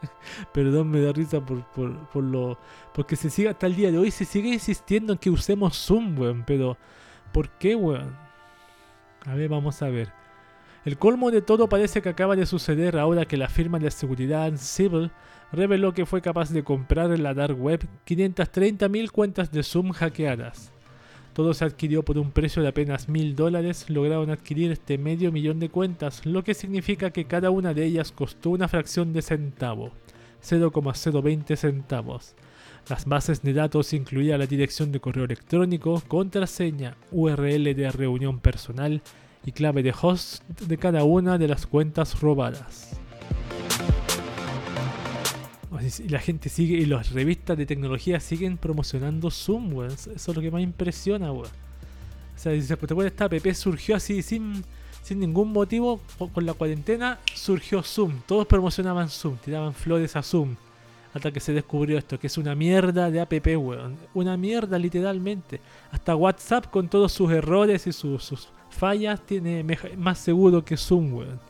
Perdón, 0.54 0.90
me 0.90 1.00
da 1.00 1.12
risa 1.12 1.40
por, 1.40 1.64
por, 1.72 2.22
lo. 2.22 2.58
Porque 2.94 3.16
se 3.16 3.28
sigue 3.28 3.48
hasta 3.48 3.66
el 3.66 3.74
día 3.74 3.90
de 3.90 3.98
hoy, 3.98 4.12
se 4.12 4.24
sigue 4.24 4.50
insistiendo 4.50 5.12
en 5.12 5.18
que 5.18 5.30
usemos 5.30 5.76
Zoom, 5.76 6.16
weón. 6.16 6.44
Pero, 6.46 6.76
¿por 7.32 7.48
qué, 7.50 7.74
weón? 7.74 8.16
A 9.26 9.34
ver, 9.34 9.48
vamos 9.48 9.82
a 9.82 9.88
ver. 9.88 10.12
El 10.84 10.96
colmo 10.96 11.32
de 11.32 11.42
todo 11.42 11.68
parece 11.68 12.00
que 12.00 12.08
acaba 12.08 12.36
de 12.36 12.46
suceder 12.46 12.96
ahora 12.96 13.26
que 13.26 13.36
la 13.36 13.48
firma 13.48 13.78
de 13.78 13.90
seguridad 13.90 14.52
Civil 14.56 15.10
reveló 15.52 15.92
que 15.92 16.06
fue 16.06 16.22
capaz 16.22 16.50
de 16.50 16.62
comprar 16.62 17.10
en 17.10 17.24
la 17.24 17.34
dark 17.34 17.60
web 17.60 17.86
530.000 18.06 19.10
cuentas 19.10 19.50
de 19.50 19.64
Zoom 19.64 19.90
hackeadas. 19.90 20.72
Todo 21.32 21.54
se 21.54 21.64
adquirió 21.64 22.02
por 22.02 22.18
un 22.18 22.32
precio 22.32 22.62
de 22.62 22.68
apenas 22.68 23.08
mil 23.08 23.36
dólares, 23.36 23.88
lograron 23.88 24.30
adquirir 24.30 24.72
este 24.72 24.98
medio 24.98 25.30
millón 25.30 25.60
de 25.60 25.68
cuentas, 25.68 26.26
lo 26.26 26.42
que 26.42 26.54
significa 26.54 27.10
que 27.10 27.24
cada 27.24 27.50
una 27.50 27.72
de 27.72 27.84
ellas 27.84 28.12
costó 28.12 28.50
una 28.50 28.68
fracción 28.68 29.12
de 29.12 29.22
centavo, 29.22 29.92
0,020 30.42 31.56
centavos. 31.56 32.34
Las 32.88 33.04
bases 33.04 33.42
de 33.42 33.52
datos 33.52 33.92
incluían 33.92 34.40
la 34.40 34.46
dirección 34.46 34.90
de 34.90 35.00
correo 35.00 35.24
electrónico, 35.24 36.02
contraseña, 36.08 36.96
URL 37.12 37.74
de 37.74 37.90
reunión 37.92 38.40
personal 38.40 39.02
y 39.44 39.52
clave 39.52 39.82
de 39.82 39.94
host 40.00 40.42
de 40.48 40.76
cada 40.78 41.04
una 41.04 41.38
de 41.38 41.48
las 41.48 41.66
cuentas 41.66 42.20
robadas. 42.20 43.00
Y 45.82 46.08
la 46.08 46.18
gente 46.18 46.48
sigue, 46.48 46.76
y 46.76 46.86
las 46.86 47.10
revistas 47.12 47.56
de 47.56 47.66
tecnología 47.66 48.20
siguen 48.20 48.56
promocionando 48.56 49.30
Zoom, 49.30 49.72
weón. 49.72 49.92
Eso 49.92 50.12
es 50.14 50.28
lo 50.28 50.40
que 50.40 50.50
más 50.50 50.62
impresiona, 50.62 51.32
weón. 51.32 51.46
O 51.46 52.42
sea, 52.42 52.52
dice, 52.52 52.76
pues 52.76 52.88
te 52.88 53.06
esta 53.06 53.26
app 53.26 53.52
surgió 53.52 53.96
así 53.96 54.22
sin, 54.22 54.64
sin 55.02 55.20
ningún 55.20 55.52
motivo, 55.52 56.00
con 56.32 56.46
la 56.46 56.54
cuarentena 56.54 57.18
surgió 57.34 57.82
Zoom. 57.82 58.20
Todos 58.26 58.46
promocionaban 58.46 59.08
Zoom, 59.10 59.36
tiraban 59.36 59.74
flores 59.74 60.16
a 60.16 60.22
Zoom. 60.22 60.56
Hasta 61.12 61.32
que 61.32 61.40
se 61.40 61.52
descubrió 61.52 61.98
esto, 61.98 62.18
que 62.18 62.28
es 62.28 62.38
una 62.38 62.54
mierda 62.54 63.10
de 63.10 63.20
app, 63.20 63.32
weón. 63.46 63.96
Una 64.14 64.36
mierda 64.36 64.78
literalmente. 64.78 65.60
Hasta 65.90 66.14
WhatsApp 66.14 66.70
con 66.70 66.88
todos 66.88 67.12
sus 67.12 67.30
errores 67.32 67.86
y 67.86 67.92
sus, 67.92 68.48
fallas 68.70 69.20
tiene 69.26 69.64
más 69.96 70.18
seguro 70.18 70.64
que 70.64 70.76
Zoom, 70.76 71.12
weón. 71.14 71.49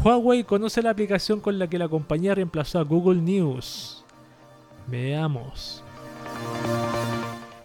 Huawei 0.00 0.44
conoce 0.44 0.82
la 0.82 0.90
aplicación 0.90 1.40
con 1.40 1.58
la 1.58 1.68
que 1.68 1.78
la 1.78 1.88
compañía 1.88 2.34
reemplazó 2.34 2.78
a 2.78 2.84
Google 2.84 3.20
News. 3.20 4.04
Veamos. 4.86 5.82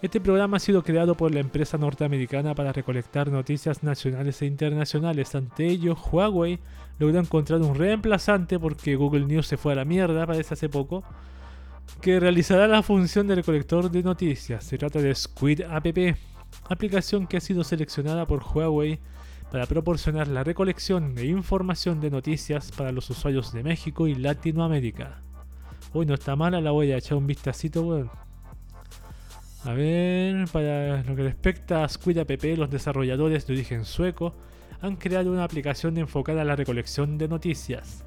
Este 0.00 0.20
programa 0.20 0.58
ha 0.58 0.60
sido 0.60 0.84
creado 0.84 1.16
por 1.16 1.34
la 1.34 1.40
empresa 1.40 1.76
norteamericana 1.76 2.54
para 2.54 2.72
recolectar 2.72 3.32
noticias 3.32 3.82
nacionales 3.82 4.40
e 4.42 4.46
internacionales. 4.46 5.34
Ante 5.34 5.66
ello, 5.66 5.96
Huawei 5.96 6.60
logró 7.00 7.18
encontrar 7.18 7.60
un 7.62 7.74
reemplazante 7.74 8.60
porque 8.60 8.94
Google 8.94 9.26
News 9.26 9.48
se 9.48 9.56
fue 9.56 9.72
a 9.72 9.76
la 9.76 9.84
mierda, 9.84 10.24
parece 10.24 10.54
hace 10.54 10.68
poco, 10.68 11.02
que 12.00 12.20
realizará 12.20 12.68
la 12.68 12.84
función 12.84 13.26
de 13.26 13.34
recolector 13.34 13.90
de 13.90 14.04
noticias. 14.04 14.62
Se 14.62 14.78
trata 14.78 15.00
de 15.00 15.12
Squid 15.12 15.62
App, 15.62 15.86
aplicación 16.68 17.26
que 17.26 17.38
ha 17.38 17.40
sido 17.40 17.64
seleccionada 17.64 18.24
por 18.24 18.44
Huawei 18.44 19.00
para 19.50 19.66
proporcionar 19.66 20.28
la 20.28 20.44
recolección 20.44 21.14
de 21.14 21.26
información 21.26 22.00
de 22.00 22.10
noticias 22.10 22.70
para 22.72 22.92
los 22.92 23.08
usuarios 23.10 23.52
de 23.52 23.62
México 23.62 24.06
y 24.06 24.14
Latinoamérica. 24.14 25.20
Uy, 25.94 26.06
no 26.06 26.14
está 26.14 26.36
mala, 26.36 26.60
la 26.60 26.70
voy 26.70 26.92
a 26.92 26.98
echar 26.98 27.16
un 27.16 27.26
vistacito. 27.26 28.10
A 29.64 29.72
ver, 29.72 30.46
para 30.52 31.02
lo 31.02 31.16
que 31.16 31.22
respecta 31.22 31.82
a 31.82 31.88
Squid 31.88 32.18
App, 32.18 32.30
los 32.56 32.70
desarrolladores 32.70 33.46
de 33.46 33.54
origen 33.54 33.84
sueco 33.84 34.34
han 34.80 34.96
creado 34.96 35.32
una 35.32 35.44
aplicación 35.44 35.98
enfocada 35.98 36.42
a 36.42 36.44
la 36.44 36.56
recolección 36.56 37.18
de 37.18 37.28
noticias. 37.28 38.04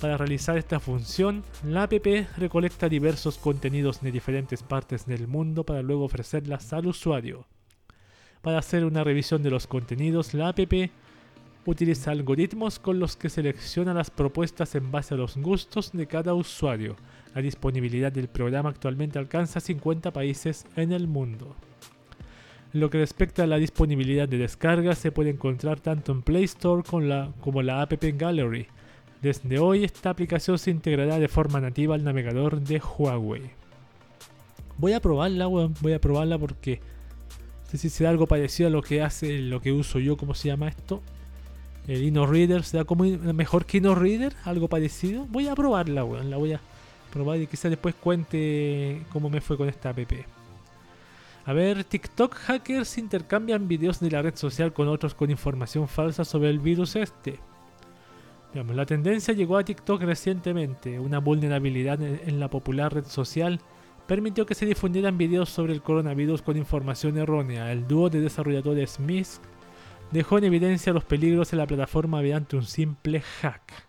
Para 0.00 0.16
realizar 0.16 0.56
esta 0.56 0.78
función, 0.78 1.42
la 1.64 1.82
app 1.84 2.06
recolecta 2.36 2.88
diversos 2.88 3.36
contenidos 3.36 4.00
de 4.00 4.12
diferentes 4.12 4.62
partes 4.62 5.06
del 5.06 5.26
mundo 5.26 5.64
para 5.64 5.82
luego 5.82 6.04
ofrecerlas 6.04 6.72
al 6.72 6.86
usuario. 6.86 7.46
Para 8.42 8.58
hacer 8.58 8.84
una 8.84 9.04
revisión 9.04 9.42
de 9.42 9.50
los 9.50 9.66
contenidos, 9.66 10.34
la 10.34 10.48
app 10.48 10.60
utiliza 11.66 12.12
algoritmos 12.12 12.78
con 12.78 12.98
los 12.98 13.16
que 13.16 13.28
selecciona 13.28 13.92
las 13.92 14.10
propuestas 14.10 14.74
en 14.74 14.90
base 14.90 15.14
a 15.14 15.16
los 15.16 15.36
gustos 15.36 15.92
de 15.92 16.06
cada 16.06 16.34
usuario. 16.34 16.96
La 17.34 17.42
disponibilidad 17.42 18.10
del 18.10 18.28
programa 18.28 18.70
actualmente 18.70 19.18
alcanza 19.18 19.60
50 19.60 20.12
países 20.12 20.66
en 20.76 20.92
el 20.92 21.08
mundo. 21.08 21.54
Lo 22.72 22.90
que 22.90 22.98
respecta 22.98 23.44
a 23.44 23.46
la 23.46 23.56
disponibilidad 23.56 24.28
de 24.28 24.38
descarga, 24.38 24.94
se 24.94 25.12
puede 25.12 25.30
encontrar 25.30 25.80
tanto 25.80 26.12
en 26.12 26.22
Play 26.22 26.44
Store 26.44 26.82
como 26.84 27.62
la 27.62 27.82
App 27.82 27.92
Gallery. 28.02 28.66
Desde 29.20 29.58
hoy 29.58 29.84
esta 29.84 30.10
aplicación 30.10 30.58
se 30.58 30.70
integrará 30.70 31.18
de 31.18 31.28
forma 31.28 31.60
nativa 31.60 31.94
al 31.94 32.04
navegador 32.04 32.60
de 32.60 32.80
Huawei. 32.80 33.50
Voy 34.76 34.92
a 34.92 35.00
probarla, 35.00 35.46
voy 35.46 35.92
a 35.92 36.00
probarla 36.00 36.38
porque 36.38 36.80
si 37.76 37.90
será 37.90 38.10
algo 38.10 38.26
parecido 38.26 38.68
a 38.68 38.70
lo 38.70 38.82
que 38.82 39.02
hace, 39.02 39.40
lo 39.40 39.60
que 39.60 39.72
uso 39.72 39.98
yo, 39.98 40.16
¿cómo 40.16 40.34
se 40.34 40.48
llama 40.48 40.68
esto? 40.68 41.02
El 41.86 42.02
InnoReader, 42.02 42.64
¿será 42.64 42.84
como 42.84 43.04
mejor 43.04 43.66
que 43.66 43.78
InnoReader? 43.78 44.34
¿Algo 44.44 44.68
parecido? 44.68 45.26
Voy 45.26 45.48
a 45.48 45.54
probarla, 45.54 46.04
La 46.24 46.36
voy 46.38 46.52
a 46.54 46.60
probar 47.12 47.38
y 47.40 47.46
quizás 47.46 47.70
después 47.70 47.94
cuente 47.94 49.02
cómo 49.12 49.28
me 49.28 49.40
fue 49.40 49.56
con 49.56 49.68
esta 49.68 49.90
app. 49.90 49.98
A 51.44 51.52
ver, 51.52 51.84
TikTok 51.84 52.34
hackers 52.34 52.98
intercambian 52.98 53.68
videos 53.68 54.00
de 54.00 54.10
la 54.10 54.22
red 54.22 54.36
social 54.36 54.72
con 54.72 54.88
otros 54.88 55.14
con 55.14 55.30
información 55.30 55.88
falsa 55.88 56.24
sobre 56.24 56.50
el 56.50 56.58
virus 56.58 56.96
este. 56.96 57.38
Digamos, 58.52 58.76
la 58.76 58.86
tendencia 58.86 59.34
llegó 59.34 59.56
a 59.56 59.64
TikTok 59.64 60.02
recientemente. 60.02 60.98
Una 61.00 61.18
vulnerabilidad 61.20 62.02
en 62.02 62.40
la 62.40 62.48
popular 62.48 62.94
red 62.94 63.04
social 63.04 63.60
permitió 64.08 64.46
que 64.46 64.54
se 64.54 64.64
difundieran 64.64 65.18
videos 65.18 65.50
sobre 65.50 65.74
el 65.74 65.82
coronavirus 65.82 66.40
con 66.40 66.56
información 66.56 67.18
errónea. 67.18 67.70
El 67.70 67.86
dúo 67.86 68.08
de 68.08 68.22
desarrolladores 68.22 68.92
Smith 68.92 69.28
dejó 70.10 70.38
en 70.38 70.44
evidencia 70.44 70.94
los 70.94 71.04
peligros 71.04 71.52
en 71.52 71.58
la 71.58 71.66
plataforma 71.66 72.22
mediante 72.22 72.56
un 72.56 72.64
simple 72.64 73.20
hack. 73.20 73.86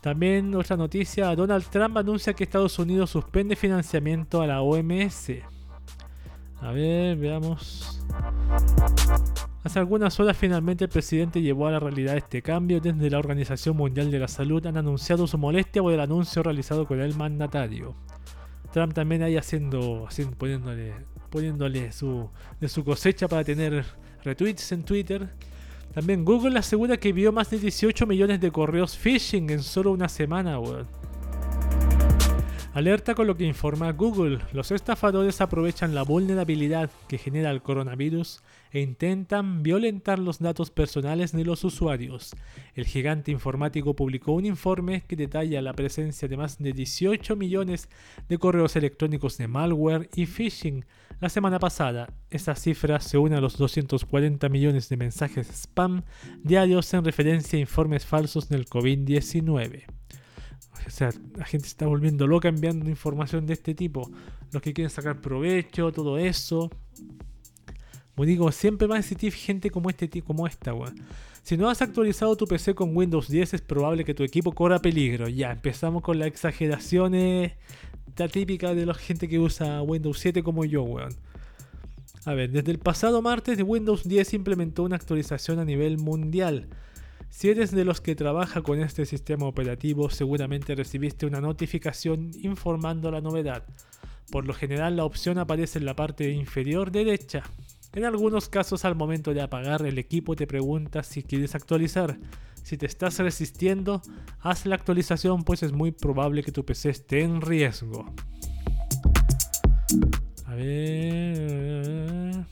También 0.00 0.52
otra 0.56 0.76
noticia, 0.76 1.34
Donald 1.36 1.64
Trump 1.70 1.96
anuncia 1.96 2.34
que 2.34 2.42
Estados 2.42 2.76
Unidos 2.80 3.10
suspende 3.10 3.54
financiamiento 3.54 4.42
a 4.42 4.48
la 4.48 4.62
OMS. 4.62 5.30
A 6.60 6.72
ver, 6.72 7.16
veamos. 7.16 8.02
Hace 9.62 9.78
algunas 9.78 10.18
horas 10.18 10.36
finalmente 10.36 10.84
el 10.84 10.90
presidente 10.90 11.40
llevó 11.40 11.68
a 11.68 11.70
la 11.70 11.78
realidad 11.78 12.16
este 12.16 12.42
cambio. 12.42 12.80
Desde 12.80 13.10
la 13.10 13.18
Organización 13.18 13.76
Mundial 13.76 14.10
de 14.10 14.18
la 14.18 14.28
Salud 14.28 14.66
han 14.66 14.76
anunciado 14.76 15.28
su 15.28 15.38
molestia 15.38 15.82
por 15.82 15.92
el 15.92 16.00
anuncio 16.00 16.42
realizado 16.42 16.84
con 16.84 17.00
el 17.00 17.14
mandatario. 17.14 17.94
Trump 18.72 18.94
también 18.94 19.22
ahí 19.22 19.36
haciendo, 19.36 20.08
poniéndole, 21.30 21.92
su, 21.92 22.28
de 22.60 22.68
su 22.68 22.84
cosecha 22.84 23.28
para 23.28 23.44
tener 23.44 23.84
retweets 24.24 24.72
en 24.72 24.84
Twitter. 24.84 25.28
También 25.94 26.24
Google 26.24 26.58
asegura 26.58 26.96
que 26.96 27.12
vio 27.12 27.32
más 27.32 27.50
de 27.50 27.58
18 27.58 28.06
millones 28.06 28.40
de 28.40 28.50
correos 28.52 28.96
phishing 28.96 29.50
en 29.50 29.62
solo 29.62 29.90
una 29.90 30.08
semana, 30.08 30.58
Alerta 32.72 33.16
con 33.16 33.26
lo 33.26 33.36
que 33.36 33.44
informa 33.44 33.90
Google. 33.90 34.38
Los 34.52 34.70
estafadores 34.70 35.40
aprovechan 35.40 35.92
la 35.92 36.04
vulnerabilidad 36.04 36.88
que 37.08 37.18
genera 37.18 37.50
el 37.50 37.62
coronavirus 37.62 38.42
e 38.70 38.80
intentan 38.80 39.64
violentar 39.64 40.20
los 40.20 40.38
datos 40.38 40.70
personales 40.70 41.32
de 41.32 41.44
los 41.44 41.64
usuarios. 41.64 42.30
El 42.76 42.86
gigante 42.86 43.32
informático 43.32 43.96
publicó 43.96 44.34
un 44.34 44.46
informe 44.46 45.02
que 45.08 45.16
detalla 45.16 45.60
la 45.62 45.72
presencia 45.72 46.28
de 46.28 46.36
más 46.36 46.58
de 46.58 46.72
18 46.72 47.34
millones 47.34 47.88
de 48.28 48.38
correos 48.38 48.76
electrónicos 48.76 49.36
de 49.36 49.48
malware 49.48 50.08
y 50.14 50.26
phishing 50.26 50.84
la 51.18 51.28
semana 51.28 51.58
pasada. 51.58 52.06
Esta 52.30 52.54
cifra 52.54 53.00
se 53.00 53.18
une 53.18 53.34
a 53.34 53.40
los 53.40 53.58
240 53.58 54.48
millones 54.48 54.88
de 54.88 54.96
mensajes 54.96 55.48
spam 55.48 56.04
diarios 56.44 56.94
en 56.94 57.04
referencia 57.04 57.56
a 57.56 57.60
informes 57.60 58.06
falsos 58.06 58.48
del 58.48 58.66
COVID-19. 58.66 59.99
O 60.86 60.90
sea, 60.90 61.10
la 61.36 61.44
gente 61.44 61.66
está 61.66 61.86
volviendo 61.86 62.26
loca 62.26 62.48
enviando 62.48 62.88
información 62.88 63.46
de 63.46 63.54
este 63.54 63.74
tipo. 63.74 64.10
Los 64.52 64.62
que 64.62 64.72
quieren 64.72 64.90
sacar 64.90 65.20
provecho, 65.20 65.92
todo 65.92 66.18
eso. 66.18 66.70
Como 68.14 68.26
digo, 68.26 68.52
siempre 68.52 68.86
va 68.86 68.96
a 68.96 68.98
existir 68.98 69.32
gente 69.32 69.70
como 69.70 69.88
este 69.88 70.22
como 70.22 70.46
esta, 70.46 70.74
weón. 70.74 70.94
Si 71.42 71.56
no 71.56 71.70
has 71.70 71.80
actualizado 71.80 72.36
tu 72.36 72.46
PC 72.46 72.74
con 72.74 72.94
Windows 72.94 73.28
10, 73.28 73.54
es 73.54 73.60
probable 73.62 74.04
que 74.04 74.14
tu 74.14 74.22
equipo 74.22 74.52
corra 74.52 74.80
peligro. 74.80 75.28
Ya, 75.28 75.52
empezamos 75.52 76.02
con 76.02 76.18
las 76.18 76.28
exageraciones. 76.28 77.52
La 78.16 78.28
típica 78.28 78.74
de 78.74 78.84
la 78.84 78.92
gente 78.92 79.28
que 79.28 79.38
usa 79.38 79.80
Windows 79.80 80.18
7 80.18 80.42
como 80.42 80.64
yo, 80.66 80.82
weón. 80.82 81.14
A 82.26 82.34
ver, 82.34 82.50
desde 82.50 82.72
el 82.72 82.78
pasado 82.78 83.22
martes 83.22 83.58
Windows 83.64 84.06
10 84.06 84.34
implementó 84.34 84.82
una 84.82 84.96
actualización 84.96 85.58
a 85.58 85.64
nivel 85.64 85.96
mundial 85.96 86.68
si 87.30 87.48
eres 87.48 87.70
de 87.70 87.84
los 87.84 88.00
que 88.00 88.14
trabaja 88.14 88.60
con 88.60 88.80
este 88.80 89.06
sistema 89.06 89.46
operativo, 89.46 90.10
seguramente 90.10 90.74
recibiste 90.74 91.26
una 91.26 91.40
notificación 91.40 92.32
informando 92.42 93.10
la 93.10 93.20
novedad. 93.20 93.64
Por 94.30 94.46
lo 94.46 94.52
general 94.52 94.96
la 94.96 95.04
opción 95.04 95.38
aparece 95.38 95.78
en 95.78 95.86
la 95.86 95.96
parte 95.96 96.30
inferior 96.30 96.90
derecha. 96.90 97.44
En 97.92 98.04
algunos 98.04 98.48
casos 98.48 98.84
al 98.84 98.94
momento 98.94 99.32
de 99.32 99.40
apagar 99.42 99.86
el 99.86 99.98
equipo 99.98 100.36
te 100.36 100.46
pregunta 100.46 101.02
si 101.02 101.22
quieres 101.22 101.54
actualizar. 101.54 102.18
Si 102.62 102.76
te 102.76 102.86
estás 102.86 103.18
resistiendo, 103.18 104.02
haz 104.40 104.66
la 104.66 104.74
actualización 104.74 105.42
pues 105.44 105.62
es 105.62 105.72
muy 105.72 105.92
probable 105.92 106.42
que 106.42 106.52
tu 106.52 106.64
PC 106.64 106.90
esté 106.90 107.22
en 107.22 107.40
riesgo. 107.40 108.04
A 110.46 110.54
ver... 110.54 112.44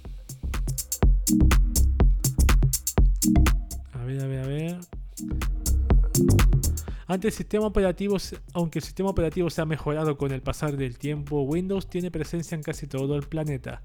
Ver, 4.08 4.22
a 4.22 4.26
ver, 4.26 4.40
a 4.40 4.46
ver. 4.46 4.78
Antes 7.06 7.34
sistema 7.34 7.66
operativo, 7.66 8.16
aunque 8.54 8.78
el 8.78 8.82
sistema 8.82 9.10
operativo 9.10 9.50
se 9.50 9.60
ha 9.60 9.66
mejorado 9.66 10.16
con 10.16 10.32
el 10.32 10.40
pasar 10.40 10.78
del 10.78 10.96
tiempo, 10.96 11.42
Windows 11.42 11.90
tiene 11.90 12.10
presencia 12.10 12.54
en 12.54 12.62
casi 12.62 12.86
todo 12.86 13.16
el 13.16 13.24
planeta. 13.24 13.82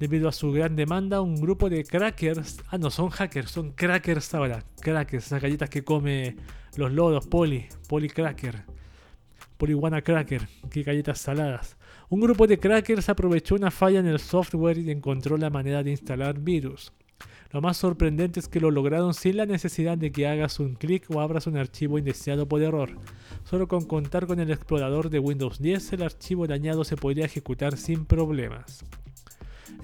Debido 0.00 0.28
a 0.28 0.32
su 0.32 0.50
gran 0.50 0.74
demanda, 0.74 1.20
un 1.20 1.36
grupo 1.36 1.70
de 1.70 1.84
crackers, 1.84 2.64
ah 2.68 2.78
no, 2.78 2.90
son 2.90 3.10
hackers, 3.10 3.52
son 3.52 3.70
crackers 3.70 4.34
ahora, 4.34 4.64
crackers, 4.80 5.26
esas 5.26 5.40
galletas 5.40 5.70
que 5.70 5.84
come 5.84 6.34
los 6.76 6.90
lodos, 6.90 7.24
poli, 7.28 7.68
poli 7.88 8.08
cracker, 8.08 8.64
poliwana 9.56 10.02
cracker, 10.02 10.48
que 10.68 10.82
galletas 10.82 11.20
saladas. 11.20 11.76
Un 12.08 12.20
grupo 12.20 12.48
de 12.48 12.58
crackers 12.58 13.08
aprovechó 13.08 13.54
una 13.54 13.70
falla 13.70 14.00
en 14.00 14.06
el 14.06 14.18
software 14.18 14.78
y 14.78 14.90
encontró 14.90 15.36
la 15.36 15.48
manera 15.48 15.84
de 15.84 15.92
instalar 15.92 16.40
virus. 16.40 16.92
Lo 17.54 17.60
más 17.60 17.76
sorprendente 17.76 18.40
es 18.40 18.48
que 18.48 18.58
lo 18.58 18.72
lograron 18.72 19.14
sin 19.14 19.36
la 19.36 19.46
necesidad 19.46 19.96
de 19.96 20.10
que 20.10 20.26
hagas 20.26 20.58
un 20.58 20.74
clic 20.74 21.04
o 21.08 21.20
abras 21.20 21.46
un 21.46 21.56
archivo 21.56 21.98
indeseado 21.98 22.48
por 22.48 22.60
error. 22.60 22.90
Solo 23.44 23.68
con 23.68 23.84
contar 23.84 24.26
con 24.26 24.40
el 24.40 24.50
explorador 24.50 25.08
de 25.08 25.20
Windows 25.20 25.60
10 25.60 25.92
el 25.92 26.02
archivo 26.02 26.48
dañado 26.48 26.82
se 26.82 26.96
podría 26.96 27.26
ejecutar 27.26 27.76
sin 27.76 28.06
problemas. 28.06 28.84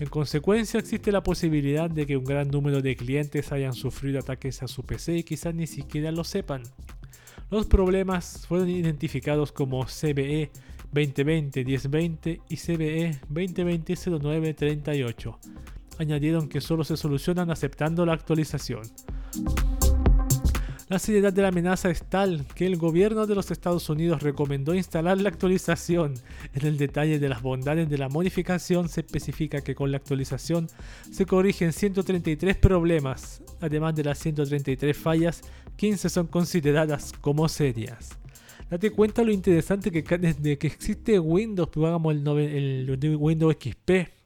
En 0.01 0.09
consecuencia 0.09 0.81
existe 0.81 1.13
la 1.13 1.23
posibilidad 1.23 1.89
de 1.89 2.07
que 2.07 2.17
un 2.17 2.25
gran 2.25 2.49
número 2.49 2.83
de 2.83 2.97
clientes 2.97 3.53
hayan 3.53 3.75
sufrido 3.75 4.19
ataques 4.19 4.65
a 4.65 4.67
su 4.67 4.83
PC 4.83 5.19
y 5.19 5.23
quizás 5.23 5.55
ni 5.55 5.69
siquiera 5.69 6.11
lo 6.11 6.25
sepan. 6.25 6.65
Los 7.53 7.67
problemas 7.67 8.47
fueron 8.49 8.69
identificados 8.69 9.53
como 9.53 9.85
CBE 9.85 10.51
2020-1020 10.93 12.41
y 12.49 12.57
CBE 12.57 13.21
2020-0938 13.33 15.80
añadieron 16.01 16.49
que 16.49 16.61
solo 16.61 16.83
se 16.83 16.97
solucionan 16.97 17.51
aceptando 17.51 18.07
la 18.07 18.15
actualización. 18.15 18.83
La 20.89 20.99
seriedad 20.99 21.33
de 21.33 21.43
la 21.43 21.49
amenaza 21.49 21.89
es 21.89 22.03
tal 22.03 22.45
que 22.55 22.67
el 22.67 22.77
gobierno 22.77 23.27
de 23.27 23.37
los 23.37 23.53
Estados 23.53 23.89
Unidos 23.89 24.25
recomendó 24.25 24.75
instalar 24.75 25.21
la 25.21 25.29
actualización. 25.29 26.15
En 26.53 26.67
el 26.67 26.79
detalle 26.79 27.21
de 27.21 27.29
las 27.29 27.43
bondades 27.43 27.89
de 27.89 27.99
la 27.99 28.09
modificación 28.09 28.89
se 28.89 29.03
especifica 29.03 29.61
que 29.61 29.77
con 29.77 29.93
la 29.93 29.99
actualización 29.99 30.67
se 31.13 31.27
corrigen 31.27 31.73
133 31.73 32.57
problemas. 32.57 33.41
Además 33.61 33.95
de 33.95 34.03
las 34.03 34.19
133 34.19 34.97
fallas, 34.97 35.43
15 35.77 36.09
son 36.09 36.27
consideradas 36.27 37.13
como 37.21 37.49
serias. 37.49 38.19
Date 38.69 38.91
cuenta 38.91 39.23
lo 39.23 39.31
interesante 39.31 39.93
que 39.93 40.19
desde 40.19 40.59
que 40.59 40.67
existe 40.67 41.21
Windows, 41.21 41.69
pongamos 41.69 42.15
el, 42.15 42.27
el 42.27 43.17
Windows 43.17 43.57
XP, 43.61 44.20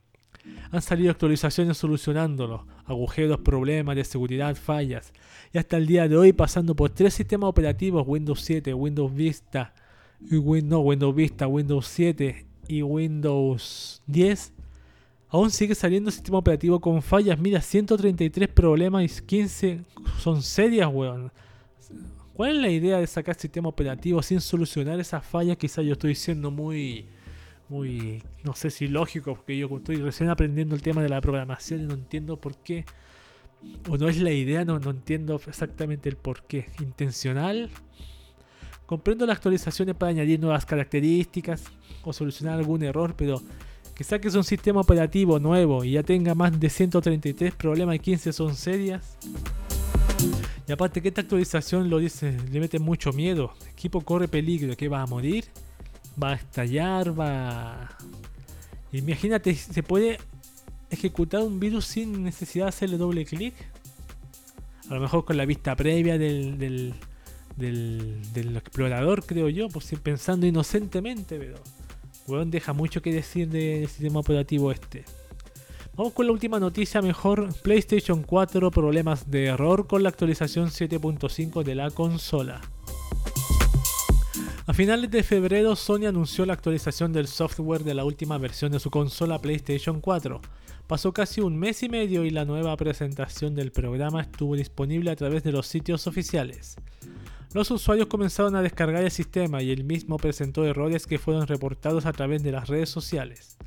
han 0.71 0.83
salido 0.83 1.11
actualizaciones 1.11 1.77
solucionándolo, 1.77 2.67
agujeros, 2.85 3.41
problemas 3.41 3.97
de 3.97 4.05
seguridad, 4.05 4.55
fallas, 4.57 5.13
y 5.53 5.59
hasta 5.59 5.77
el 5.77 5.87
día 5.87 6.09
de 6.09 6.17
hoy 6.17 6.33
pasando 6.33 6.75
por 6.75 6.91
tres 6.91 7.15
sistemas 7.15 7.49
operativos, 7.49 8.05
Windows 8.07 8.41
7, 8.41 8.75
Windows 8.75 9.15
Vista, 9.15 9.73
y 10.21 10.37
Windows 10.37 11.15
Vista, 11.15 11.47
Windows 11.47 11.87
7 11.87 12.47
y 12.69 12.83
Windows 12.83 14.03
10, 14.07 14.53
aún 15.29 15.51
sigue 15.51 15.75
saliendo 15.75 16.11
sistema 16.11 16.39
operativo 16.39 16.81
con 16.81 17.03
fallas. 17.03 17.39
Mira, 17.39 17.61
133 17.61 18.49
problemas 18.49 19.05
y 19.05 19.23
15 19.23 19.81
son 20.19 20.43
serias, 20.43 20.89
weón. 20.93 21.31
¿Cuál 22.33 22.57
es 22.57 22.63
la 22.63 22.71
idea 22.71 22.99
de 22.99 23.07
sacar 23.07 23.37
sistema 23.37 23.69
operativo 23.69 24.21
sin 24.23 24.41
solucionar 24.41 24.99
esas 24.99 25.25
fallas? 25.25 25.57
Quizá 25.57 25.83
yo 25.83 25.93
estoy 25.93 26.15
siendo 26.15 26.51
muy 26.51 27.07
muy, 27.69 28.23
no 28.43 28.55
sé 28.55 28.71
si 28.71 28.89
lógico, 28.89 29.35
porque 29.35 29.57
yo 29.57 29.69
estoy 29.77 29.97
recién 29.97 30.29
aprendiendo 30.29 30.75
el 30.75 30.83
tema 30.83 31.03
de 31.03 31.09
la 31.09 31.21
programación 31.21 31.83
y 31.83 31.87
no 31.87 31.95
entiendo 31.95 32.37
por 32.37 32.57
qué, 32.57 32.85
o 33.89 33.97
no 33.97 34.09
es 34.09 34.19
la 34.21 34.31
idea, 34.31 34.65
no, 34.65 34.79
no 34.79 34.91
entiendo 34.91 35.41
exactamente 35.47 36.09
el 36.09 36.17
por 36.17 36.43
qué. 36.43 36.67
Intencional. 36.81 37.71
Comprendo 38.87 39.25
las 39.25 39.37
actualizaciones 39.37 39.95
para 39.95 40.11
añadir 40.11 40.39
nuevas 40.41 40.67
características 40.67 41.65
o 42.03 42.13
solucionar 42.13 42.59
algún 42.59 42.83
error, 42.83 43.15
pero 43.17 43.41
que 43.95 44.05
saques 44.05 44.35
un 44.35 44.45
sistema 44.45 44.81
operativo 44.81 45.39
nuevo 45.39 45.85
y 45.85 45.93
ya 45.93 46.03
tenga 46.03 46.35
más 46.35 46.59
de 46.59 46.69
133 46.69 47.55
problemas 47.55 47.97
y 47.97 48.01
15 48.01 48.33
son 48.33 48.55
serias. 48.55 49.17
Y 50.67 50.73
aparte 50.73 51.01
que 51.01 51.09
esta 51.09 51.23
actualización 51.23 51.89
lo 51.89 51.99
dice, 51.99 52.37
le 52.51 52.61
mete 52.61 52.79
mucho 52.79 53.13
miedo. 53.13 53.55
El 53.63 53.69
equipo 53.69 54.01
corre 54.01 54.29
peligro, 54.29 54.77
que 54.77 54.89
va 54.89 55.03
a 55.03 55.07
morir 55.07 55.45
va 56.23 56.33
a 56.33 56.35
estallar, 56.35 57.19
va... 57.19 57.97
Imagínate, 58.93 59.55
¿se 59.55 59.83
puede 59.83 60.19
ejecutar 60.91 61.43
un 61.43 61.59
virus 61.59 61.87
sin 61.87 62.23
necesidad 62.23 62.67
de 62.67 62.69
hacerle 62.69 62.97
doble 62.97 63.25
clic? 63.25 63.55
A 64.89 64.95
lo 64.95 65.01
mejor 65.01 65.25
con 65.25 65.37
la 65.37 65.47
vista 65.47 65.75
previa 65.75 66.19
del, 66.19 66.59
del, 66.59 66.95
del, 67.57 68.57
explorador, 68.57 69.25
creo 69.25 69.49
yo, 69.49 69.69
por 69.69 69.83
si 69.83 69.97
pensando 69.97 70.47
inocentemente, 70.47 71.39
pero... 71.39 71.57
Weón 72.27 72.51
deja 72.51 72.73
mucho 72.73 73.03
que 73.03 73.13
decir 73.13 73.51
del 73.51 73.87
sistema 73.87 74.21
operativo 74.21 74.73
este. 74.73 75.05
Vamos 75.95 76.15
con 76.15 76.27
la 76.27 76.33
última 76.33 76.59
noticia 76.59 77.03
mejor. 77.03 77.53
PlayStation 77.61 78.23
4 78.23 78.71
problemas 78.71 79.31
de 79.31 79.45
error 79.45 79.87
con 79.87 80.03
la 80.03 80.09
actualización 80.09 80.69
7.5 80.69 81.63
de 81.63 81.75
la 81.75 81.91
consola. 81.91 82.63
A 84.67 84.73
finales 84.73 85.11
de 85.11 85.23
febrero 85.23 85.77
Sony 85.77 86.07
anunció 86.07 86.47
la 86.47 86.55
actualización 86.55 87.13
del 87.13 87.27
software 87.27 87.85
de 87.85 87.93
la 87.93 88.07
última 88.07 88.39
versión 88.39 88.73
de 88.73 88.81
su 88.81 88.91
consola 88.91 89.39
PlayStation 89.39 90.01
4. 90.01 90.41
Pasó 90.87 91.13
casi 91.13 91.43
un 91.43 91.59
mes 91.59 91.83
y 91.83 91.91
medio 91.91 92.25
y 92.25 92.31
la 92.31 92.47
nueva 92.47 92.75
presentación 92.79 93.55
del 93.55 93.73
programa 93.73 94.23
estuvo 94.23 94.57
disponible 94.57 95.11
a 95.11 95.17
través 95.17 95.43
de 95.43 95.53
los 95.53 95.67
sitios 95.67 96.07
oficiales. 96.07 96.77
Los 97.53 97.71
usuarios 97.71 98.07
comenzaron 98.07 98.57
a 98.57 98.63
descargar 98.63 99.05
el 99.05 99.11
sistema 99.11 99.61
y 99.61 99.71
el 99.71 99.85
mismo 99.85 100.17
presentó 100.17 100.65
errores 100.65 101.07
que 101.07 101.19
fueron 101.19 101.47
reportados 101.47 102.07
a 102.07 102.13
través 102.13 102.43
de 102.43 102.53
las 102.53 102.67
redes 102.67 102.89
sociales. 102.89 103.59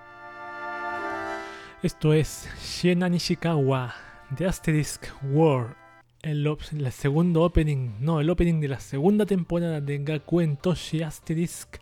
Esto 1.81 2.13
es 2.13 2.47
Shiena 2.61 3.09
Nishikawa 3.09 3.95
de 4.29 4.45
Asterisk 4.45 5.07
War, 5.31 5.75
el, 6.21 6.45
el, 6.45 6.91
segundo 6.91 7.41
opening, 7.41 7.95
no, 7.99 8.19
el 8.19 8.29
opening 8.29 8.59
de 8.59 8.67
la 8.67 8.79
segunda 8.79 9.25
temporada 9.25 9.81
de 9.81 9.97
Gakuen 9.97 10.57
Toshi 10.57 11.01
Asterisk, 11.01 11.77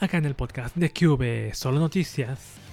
acá 0.00 0.18
en 0.18 0.24
el 0.26 0.34
podcast 0.34 0.76
de 0.76 0.92
Cube, 0.92 1.52
solo 1.54 1.80
noticias.「 1.80 2.67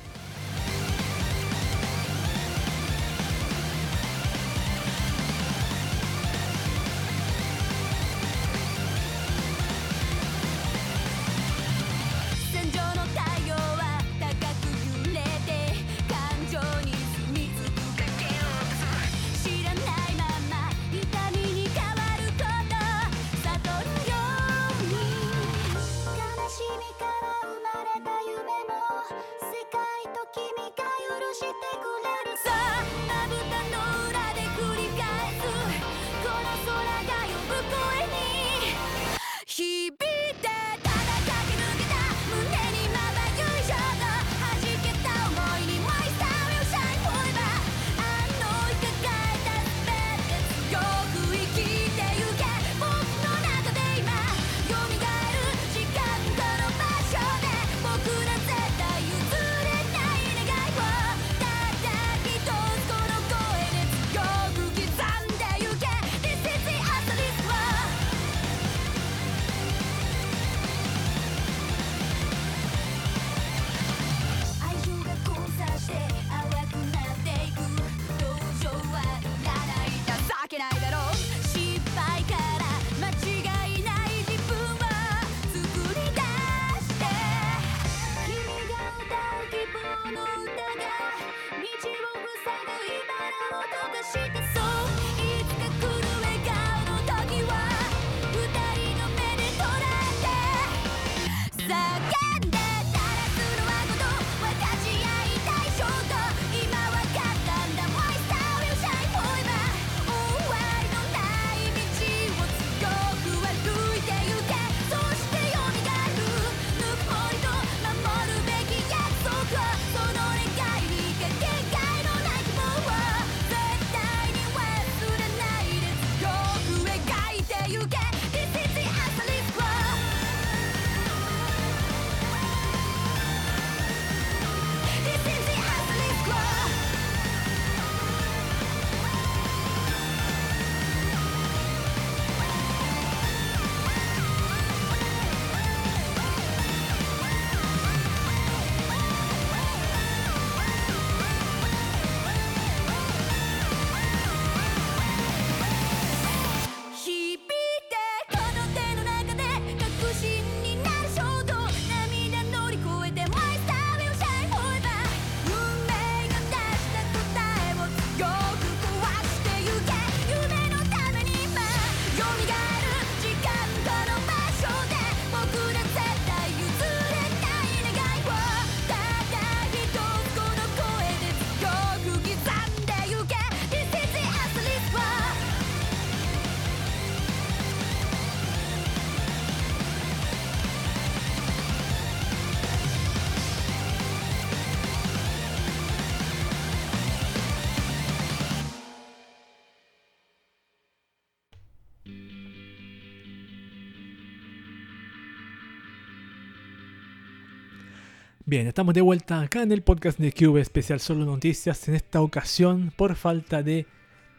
Bien, 208.48 208.68
estamos 208.68 208.94
de 208.94 209.02
vuelta 209.02 209.42
acá 209.42 209.64
en 209.64 209.72
el 209.72 209.82
podcast 209.82 210.20
de 210.20 210.32
Cube 210.32 210.62
especial 210.62 211.00
Solo 211.00 211.26
Noticias. 211.26 211.88
En 211.88 211.96
esta 211.96 212.22
ocasión, 212.22 212.94
por 212.96 213.16
falta 213.16 213.64
de, 213.64 213.88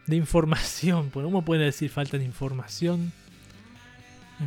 de 0.07 0.14
información. 0.14 1.11
¿Cómo 1.12 1.45
puede 1.45 1.64
decir 1.64 1.90
falta 1.90 2.16
de 2.16 2.25
información? 2.25 3.11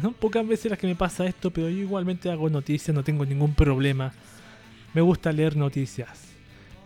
Son 0.01 0.13
pocas 0.13 0.47
veces 0.47 0.71
las 0.71 0.79
que 0.79 0.87
me 0.87 0.95
pasa 0.95 1.25
esto, 1.25 1.51
pero 1.51 1.67
yo 1.67 1.79
igualmente 1.79 2.31
hago 2.31 2.49
noticias, 2.49 2.95
no 2.95 3.03
tengo 3.03 3.25
ningún 3.25 3.53
problema. 3.53 4.13
Me 4.93 5.01
gusta 5.01 5.29
leer 5.33 5.57
noticias. 5.57 6.29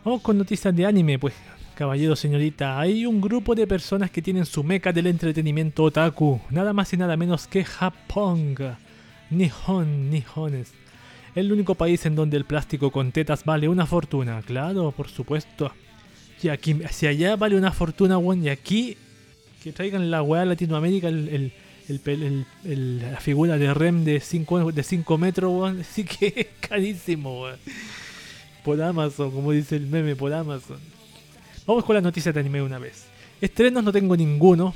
Vamos 0.04 0.24
con 0.24 0.40
noticias 0.40 0.76
de 0.76 0.88
anime, 0.88 1.20
pues, 1.20 1.36
caballero, 1.76 2.16
señorita. 2.16 2.80
Hay 2.80 3.06
un 3.06 3.22
grupo 3.22 3.54
de 3.54 3.68
personas 3.68 4.10
que 4.10 4.24
tienen 4.24 4.48
su 4.48 4.64
meca 4.64 4.92
del 4.92 5.06
entretenimiento 5.06 5.84
otaku. 5.84 6.42
Nada 6.50 6.74
más 6.74 6.92
y 6.92 6.98
nada 6.98 7.18
menos 7.18 7.46
que 7.46 7.64
Japón. 7.64 8.56
Nihon, 9.30 10.10
Nihones. 10.10 10.74
El 11.36 11.52
único 11.52 11.74
país 11.74 12.06
en 12.06 12.16
donde 12.16 12.38
el 12.38 12.46
plástico 12.46 12.92
con 12.92 13.12
tetas 13.12 13.44
vale 13.44 13.68
una 13.68 13.86
fortuna. 13.86 14.42
Claro, 14.44 14.92
por 14.92 15.10
supuesto. 15.10 15.72
Y 16.42 16.50
aquí, 16.50 16.76
si 16.92 17.08
allá 17.08 17.36
vale 17.36 17.58
una 17.58 17.72
fortuna, 17.72 18.18
weón, 18.18 18.44
y 18.44 18.50
aquí 18.50 18.98
que 19.64 19.72
traigan 19.72 20.12
la 20.12 20.22
weá 20.22 20.44
Latinoamérica, 20.46 21.08
el, 21.08 21.54
la 22.68 23.20
figura 23.20 23.58
de 23.58 23.74
Rem 23.74 24.04
de 24.04 24.20
5 24.20 24.72
de 24.74 24.84
cinco 24.84 25.18
metros, 25.18 25.52
weón, 25.52 25.82
así 25.90 26.04
que 26.04 26.34
es 26.36 26.68
carísimo, 26.68 27.44
weón. 27.44 27.60
Por 28.64 28.82
Amazon, 28.82 29.32
como 29.32 29.52
dice 29.52 29.76
el 29.76 29.88
meme, 29.88 30.16
por 30.16 30.34
Amazon. 30.34 30.80
Vamos 31.66 31.84
con 31.86 31.96
las 31.96 32.04
noticias 32.04 32.34
de 32.34 32.42
anime 32.42 32.62
una 32.62 32.78
vez. 32.78 33.06
Estrenos 33.42 33.84
no 33.84 33.92
tengo 33.92 34.16
ninguno, 34.16 34.74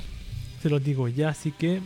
se 0.62 0.68
los 0.68 0.82
digo 0.82 1.06
ya, 1.08 1.28
así 1.28 1.52
que 1.52 1.80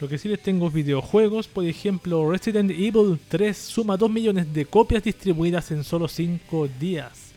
lo 0.00 0.08
que 0.08 0.18
sí 0.18 0.28
les 0.28 0.42
tengo 0.42 0.70
videojuegos, 0.70 1.46
por 1.46 1.64
ejemplo, 1.64 2.30
Resident 2.30 2.70
Evil 2.70 3.18
3 3.28 3.56
suma 3.56 3.96
2 3.96 4.10
millones 4.10 4.52
de 4.52 4.66
copias 4.66 5.04
distribuidas 5.04 5.70
en 5.70 5.84
solo 5.84 6.08
5 6.08 6.68
días. 6.80 7.32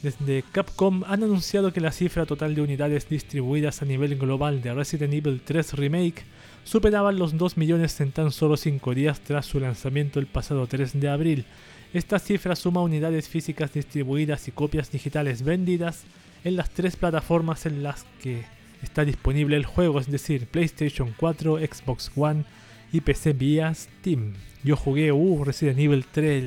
Desde 0.00 0.44
Capcom 0.52 1.02
han 1.04 1.22
anunciado 1.22 1.72
que 1.72 1.80
la 1.80 1.92
cifra 1.92 2.26
total 2.26 2.54
de 2.54 2.62
unidades 2.62 3.08
distribuidas 3.08 3.82
a 3.82 3.84
nivel 3.84 4.16
global 4.16 4.62
de 4.62 4.74
Resident 4.74 5.14
Evil 5.14 5.40
3 5.44 5.74
Remake 5.74 6.24
superaban 6.64 7.18
los 7.18 7.36
2 7.36 7.56
millones 7.56 8.00
en 8.00 8.12
tan 8.12 8.30
solo 8.30 8.56
5 8.56 8.94
días 8.94 9.20
tras 9.20 9.46
su 9.46 9.58
lanzamiento 9.58 10.20
el 10.20 10.26
pasado 10.26 10.66
3 10.66 11.00
de 11.00 11.08
abril. 11.08 11.44
Esta 11.92 12.18
cifra 12.18 12.56
suma 12.56 12.80
unidades 12.80 13.28
físicas 13.28 13.74
distribuidas 13.74 14.48
y 14.48 14.52
copias 14.52 14.90
digitales 14.90 15.42
vendidas 15.42 16.04
en 16.44 16.56
las 16.56 16.70
tres 16.70 16.96
plataformas 16.96 17.66
en 17.66 17.82
las 17.82 18.06
que 18.22 18.44
está 18.82 19.04
disponible 19.04 19.56
el 19.56 19.64
juego, 19.64 20.00
es 20.00 20.10
decir, 20.10 20.46
PlayStation 20.46 21.14
4, 21.16 21.58
Xbox 21.58 22.10
One 22.16 22.44
y 22.92 23.00
PC 23.00 23.32
vía 23.32 23.72
Steam. 23.74 24.34
Yo 24.64 24.76
jugué 24.76 25.12
uh, 25.12 25.44
Resident 25.44 25.78
Evil 25.78 26.04
3, 26.10 26.42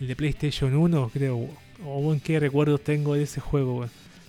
el, 0.00 0.06
de 0.06 0.16
PlayStation 0.16 0.74
1, 0.74 1.10
creo. 1.12 1.36
O 1.84 2.12
oh, 2.12 2.16
qué 2.22 2.38
recuerdos 2.38 2.82
tengo 2.82 3.14
de 3.14 3.22
ese 3.22 3.40
juego, 3.40 3.86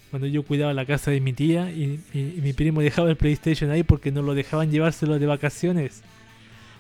cuando 0.09 0.27
yo 0.27 0.43
cuidaba 0.43 0.73
la 0.73 0.85
casa 0.85 1.11
de 1.11 1.21
mi 1.21 1.33
tía 1.33 1.71
y, 1.71 1.99
mi 2.13 2.53
primo 2.53 2.81
dejaba 2.81 3.09
el 3.09 3.15
PlayStation 3.15 3.71
ahí 3.71 3.83
porque 3.83 4.11
no 4.11 4.21
lo 4.21 4.35
dejaban 4.35 4.71
llevárselo 4.71 5.19
de 5.19 5.25
vacaciones. 5.25 6.01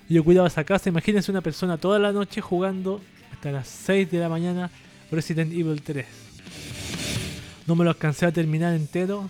yo 0.09 0.23
cuidaba 0.23 0.47
esa 0.47 0.63
casa, 0.63 0.89
imagínense 0.89 1.31
una 1.31 1.41
persona 1.41 1.77
toda 1.77 1.99
la 1.99 2.11
noche 2.11 2.41
jugando 2.41 3.01
hasta 3.31 3.51
las 3.51 3.67
6 3.67 4.11
de 4.11 4.19
la 4.19 4.29
mañana 4.29 4.69
Resident 5.11 5.51
Evil 5.53 5.81
3. 5.81 6.05
No 7.67 7.75
me 7.75 7.83
lo 7.83 7.91
alcancé 7.91 8.25
a 8.25 8.31
terminar 8.31 8.73
entero, 8.73 9.29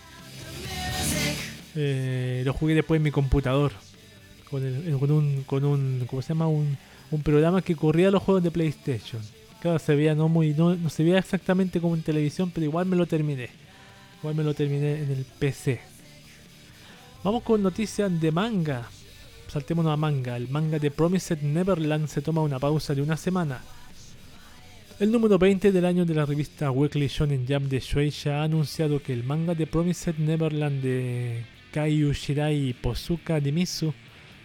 eh, 1.75 2.41
lo 2.45 2.53
jugué 2.53 2.75
después 2.75 2.97
en 2.97 3.03
mi 3.03 3.11
computador. 3.11 3.71
Con, 4.49 4.63
un, 4.63 5.43
con 5.45 5.63
un, 5.63 6.05
¿cómo 6.09 6.21
se 6.21 6.29
llama? 6.29 6.47
Un, 6.47 6.77
programa 7.23 7.61
que 7.61 7.75
corría 7.75 8.11
los 8.11 8.23
juegos 8.23 8.43
de 8.43 8.51
PlayStation. 8.51 9.21
Claro, 9.61 9.79
se 9.79 9.95
veía 9.95 10.15
no 10.15 10.27
muy, 10.27 10.53
no, 10.53 10.75
no 10.75 10.89
se 10.89 11.03
veía 11.03 11.19
exactamente 11.19 11.79
como 11.79 11.95
en 11.95 12.01
televisión, 12.01 12.51
pero 12.53 12.65
igual 12.65 12.85
me 12.85 12.95
lo 12.95 13.05
terminé. 13.05 13.49
Igual 14.19 14.35
me 14.35 14.43
lo 14.43 14.53
terminé 14.53 15.01
en 15.01 15.11
el 15.11 15.25
PC. 15.25 15.79
Vamos 17.23 17.43
con 17.43 17.61
noticias 17.61 18.19
de 18.19 18.31
manga. 18.31 18.87
Saltémonos 19.47 19.93
a 19.93 19.97
manga. 19.97 20.35
El 20.37 20.49
manga 20.49 20.79
de 20.79 20.91
Promised 20.91 21.41
Neverland 21.41 22.07
se 22.07 22.21
toma 22.21 22.41
una 22.41 22.59
pausa 22.59 22.95
de 22.95 23.01
una 23.01 23.17
semana. 23.17 23.61
El 24.99 25.11
número 25.11 25.37
20 25.39 25.71
del 25.71 25.85
año 25.85 26.05
de 26.05 26.13
la 26.13 26.25
revista 26.25 26.71
Weekly 26.71 27.07
Shonen 27.07 27.45
Jump 27.47 27.67
de 27.69 27.79
Shueisha 27.79 28.41
ha 28.41 28.43
anunciado 28.43 29.01
que 29.01 29.13
el 29.13 29.23
manga 29.23 29.55
de 29.55 29.67
Promised 29.67 30.15
Neverland 30.17 30.81
de 30.81 31.43
Kaiu 31.71 32.13
Shirai 32.13 32.73
Posuka 32.73 33.39
Dimisu 33.39 33.93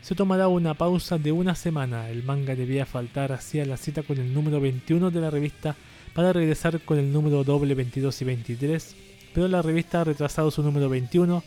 se 0.00 0.14
tomará 0.14 0.46
una 0.46 0.74
pausa 0.74 1.18
de 1.18 1.32
una 1.32 1.56
semana. 1.56 2.08
El 2.08 2.22
manga 2.22 2.54
debía 2.54 2.86
faltar 2.86 3.32
hacia 3.32 3.66
la 3.66 3.76
cita 3.76 4.02
con 4.02 4.18
el 4.18 4.32
número 4.32 4.60
21 4.60 5.10
de 5.10 5.20
la 5.20 5.30
revista 5.30 5.74
para 6.14 6.32
regresar 6.32 6.80
con 6.80 6.98
el 6.98 7.12
número 7.12 7.42
doble 7.42 7.74
22 7.74 8.22
y 8.22 8.24
23, 8.24 8.96
pero 9.34 9.48
la 9.48 9.62
revista 9.62 10.00
ha 10.00 10.04
retrasado 10.04 10.50
su 10.50 10.62
número 10.62 10.88
21 10.88 11.42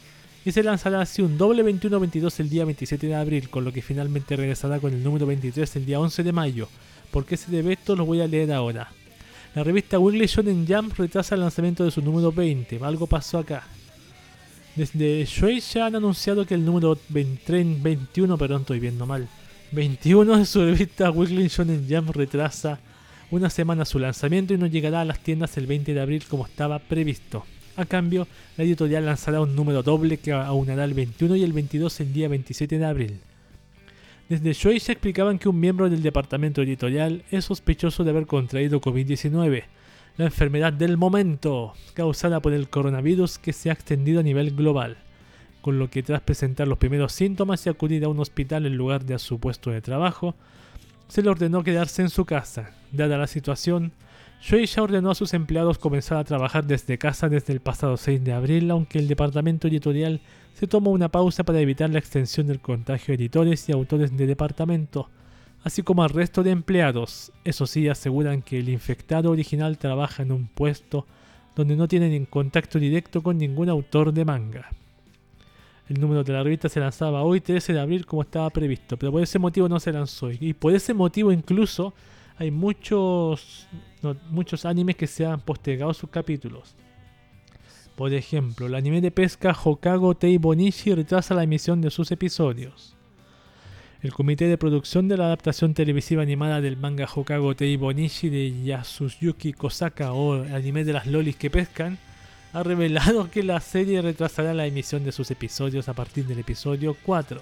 y 0.45 0.51
se 0.51 0.61
lanzará 0.61 1.01
así 1.01 1.21
un 1.21 1.37
doble 1.37 1.63
21-22 1.63 2.39
el 2.41 2.49
día 2.49 2.65
27 2.65 3.07
de 3.07 3.15
abril, 3.15 3.49
con 3.49 3.63
lo 3.63 3.71
que 3.71 3.81
finalmente 3.81 4.35
regresará 4.35 4.79
con 4.79 4.93
el 4.93 5.03
número 5.03 5.25
23 5.25 5.75
el 5.77 5.85
día 5.85 5.99
11 5.99 6.23
de 6.23 6.31
mayo. 6.33 6.69
¿Por 7.11 7.25
qué 7.25 7.37
se 7.37 7.49
debe 7.51 7.73
esto? 7.73 7.95
Lo 7.95 8.05
voy 8.05 8.21
a 8.21 8.27
leer 8.27 8.51
ahora. 8.51 8.91
La 9.55 9.63
revista 9.63 9.97
Weekly 9.97 10.27
Shonen 10.27 10.67
Jump 10.67 10.97
retrasa 10.97 11.35
el 11.35 11.41
lanzamiento 11.41 11.83
de 11.85 11.91
su 11.91 12.01
número 12.01 12.31
20. 12.31 12.79
Algo 12.83 13.07
pasó 13.07 13.39
acá. 13.39 13.63
Desde 14.79 15.25
Shueisha 15.25 15.87
han 15.87 15.97
anunciado 15.97 16.45
que 16.45 16.53
el 16.53 16.63
número 16.63 16.97
21, 17.09 18.37
perdón, 18.37 18.61
estoy 18.61 18.79
viendo 18.79 19.05
mal, 19.05 19.27
21 19.73 20.37
de 20.37 20.45
su 20.45 20.63
revista 20.63 21.11
Weekly 21.11 21.49
Shonen 21.49 21.85
Jump 21.89 22.15
retrasa 22.15 22.79
una 23.29 23.49
semana 23.49 23.83
su 23.83 23.99
lanzamiento 23.99 24.53
y 24.53 24.57
no 24.57 24.67
llegará 24.67 25.01
a 25.01 25.03
las 25.03 25.19
tiendas 25.19 25.57
el 25.57 25.67
20 25.67 25.93
de 25.93 25.99
abril 25.99 26.23
como 26.29 26.45
estaba 26.45 26.79
previsto. 26.79 27.43
A 27.75 27.83
cambio, 27.83 28.25
la 28.55 28.63
editorial 28.63 29.05
lanzará 29.05 29.41
un 29.41 29.53
número 29.53 29.83
doble 29.83 30.15
que 30.15 30.31
aunará 30.31 30.85
el 30.85 30.93
21 30.93 31.35
y 31.35 31.43
el 31.43 31.51
22 31.51 31.99
el 31.99 32.13
día 32.13 32.29
27 32.29 32.79
de 32.79 32.85
abril. 32.85 33.19
Desde 34.29 34.53
Shueisha 34.53 34.93
explicaban 34.93 35.39
que 35.39 35.49
un 35.49 35.59
miembro 35.59 35.89
del 35.89 36.01
departamento 36.01 36.61
editorial 36.61 37.25
es 37.31 37.43
sospechoso 37.43 38.05
de 38.05 38.11
haber 38.11 38.27
contraído 38.27 38.79
COVID-19 38.79 39.63
la 40.19 40.25
enfermedad 40.25 40.73
del 40.73 40.97
momento, 40.97 41.71
causada 41.93 42.41
por 42.41 42.51
el 42.51 42.69
coronavirus 42.69 43.37
que 43.37 43.53
se 43.53 43.69
ha 43.69 43.73
extendido 43.73 44.19
a 44.19 44.23
nivel 44.23 44.53
global, 44.53 44.97
con 45.61 45.79
lo 45.79 45.89
que 45.89 46.03
tras 46.03 46.19
presentar 46.19 46.67
los 46.67 46.77
primeros 46.77 47.13
síntomas 47.13 47.65
y 47.65 47.69
acudir 47.69 48.03
a 48.03 48.09
un 48.09 48.19
hospital 48.19 48.65
en 48.65 48.75
lugar 48.75 49.05
de 49.05 49.13
a 49.13 49.17
su 49.17 49.39
puesto 49.39 49.71
de 49.71 49.79
trabajo, 49.79 50.35
se 51.07 51.21
le 51.21 51.29
ordenó 51.29 51.63
quedarse 51.63 52.01
en 52.01 52.09
su 52.09 52.25
casa. 52.25 52.71
Dada 52.91 53.17
la 53.17 53.27
situación, 53.27 53.93
Shueisha 54.41 54.83
ordenó 54.83 55.11
a 55.11 55.15
sus 55.15 55.33
empleados 55.33 55.77
comenzar 55.77 56.17
a 56.17 56.25
trabajar 56.25 56.65
desde 56.65 56.97
casa 56.97 57.29
desde 57.29 57.53
el 57.53 57.61
pasado 57.61 57.95
6 57.95 58.21
de 58.21 58.33
abril, 58.33 58.71
aunque 58.71 58.99
el 58.99 59.07
departamento 59.07 59.69
editorial 59.69 60.19
se 60.53 60.67
tomó 60.67 60.91
una 60.91 61.07
pausa 61.07 61.45
para 61.45 61.61
evitar 61.61 61.91
la 61.91 61.99
extensión 61.99 62.45
del 62.45 62.59
contagio 62.59 63.13
a 63.13 63.15
editores 63.15 63.69
y 63.69 63.71
autores 63.71 64.17
de 64.17 64.27
departamento, 64.27 65.09
así 65.63 65.83
como 65.83 66.03
al 66.03 66.09
resto 66.09 66.43
de 66.43 66.51
empleados. 66.51 67.31
Eso 67.43 67.67
sí, 67.67 67.87
aseguran 67.87 68.41
que 68.41 68.59
el 68.59 68.69
infectado 68.69 69.31
original 69.31 69.77
trabaja 69.77 70.23
en 70.23 70.31
un 70.31 70.47
puesto 70.47 71.05
donde 71.55 71.75
no 71.75 71.87
tienen 71.87 72.25
contacto 72.25 72.79
directo 72.79 73.21
con 73.21 73.37
ningún 73.37 73.69
autor 73.69 74.13
de 74.13 74.25
manga. 74.25 74.69
El 75.89 75.99
número 75.99 76.23
de 76.23 76.33
la 76.33 76.43
revista 76.43 76.69
se 76.69 76.79
lanzaba 76.79 77.23
hoy 77.23 77.41
13 77.41 77.73
de 77.73 77.79
abril 77.79 78.05
como 78.05 78.21
estaba 78.21 78.49
previsto, 78.51 78.95
pero 78.95 79.11
por 79.11 79.23
ese 79.23 79.39
motivo 79.39 79.67
no 79.67 79.79
se 79.79 79.91
lanzó. 79.91 80.29
Y 80.31 80.53
por 80.53 80.73
ese 80.73 80.93
motivo 80.93 81.31
incluso 81.31 81.93
hay 82.37 82.51
muchos, 82.51 83.67
muchos 84.29 84.65
animes 84.65 84.95
que 84.95 85.07
se 85.07 85.25
han 85.25 85.41
postergado 85.41 85.93
sus 85.93 86.09
capítulos. 86.09 86.75
Por 87.95 88.13
ejemplo, 88.13 88.67
el 88.67 88.75
anime 88.75 89.01
de 89.01 89.11
pesca 89.11 89.51
Hokago 89.51 90.15
Tei 90.15 90.37
Bonishi 90.37 90.93
retrasa 90.93 91.33
la 91.33 91.43
emisión 91.43 91.81
de 91.81 91.89
sus 91.89 92.11
episodios. 92.11 92.95
El 94.01 94.13
comité 94.13 94.47
de 94.47 94.57
producción 94.57 95.09
de 95.09 95.17
la 95.17 95.25
adaptación 95.25 95.73
televisiva 95.73 96.21
animada 96.21 96.61
del 96.61 96.77
manga 96.77 97.05
Hokago 97.13 97.53
Tei 97.53 97.75
Bonishi 97.75 98.29
de 98.29 98.63
Yasuyuki 98.63 99.51
Kosaka 99.51 100.13
o 100.13 100.41
anime 100.41 100.85
de 100.85 100.93
las 100.93 101.05
lolis 101.05 101.35
que 101.35 101.49
pescan 101.49 101.97
ha 102.53 102.63
revelado 102.63 103.29
que 103.29 103.43
la 103.43 103.59
serie 103.59 104.01
retrasará 104.01 104.53
la 104.53 104.65
emisión 104.65 105.03
de 105.03 105.11
sus 105.11 105.29
episodios 105.31 105.89
a 105.89 105.93
partir 105.93 106.25
del 106.25 106.39
episodio 106.39 106.95
4. 107.03 107.41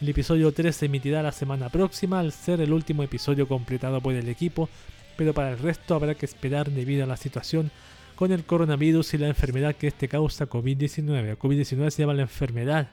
El 0.00 0.08
episodio 0.08 0.52
3 0.52 0.74
se 0.74 0.86
emitirá 0.86 1.22
la 1.22 1.32
semana 1.32 1.68
próxima 1.68 2.18
al 2.18 2.32
ser 2.32 2.62
el 2.62 2.72
último 2.72 3.02
episodio 3.02 3.46
completado 3.46 4.00
por 4.00 4.14
el 4.14 4.30
equipo, 4.30 4.70
pero 5.18 5.34
para 5.34 5.50
el 5.50 5.58
resto 5.58 5.94
habrá 5.94 6.14
que 6.14 6.24
esperar 6.24 6.70
debido 6.70 7.04
a 7.04 7.08
la 7.08 7.18
situación 7.18 7.70
con 8.14 8.32
el 8.32 8.44
coronavirus 8.44 9.12
y 9.12 9.18
la 9.18 9.28
enfermedad 9.28 9.76
que 9.76 9.88
este 9.88 10.08
causa 10.08 10.48
COVID-19. 10.48 11.36
COVID-19 11.36 11.90
se 11.90 12.02
llama 12.02 12.14
la 12.14 12.22
enfermedad 12.22 12.88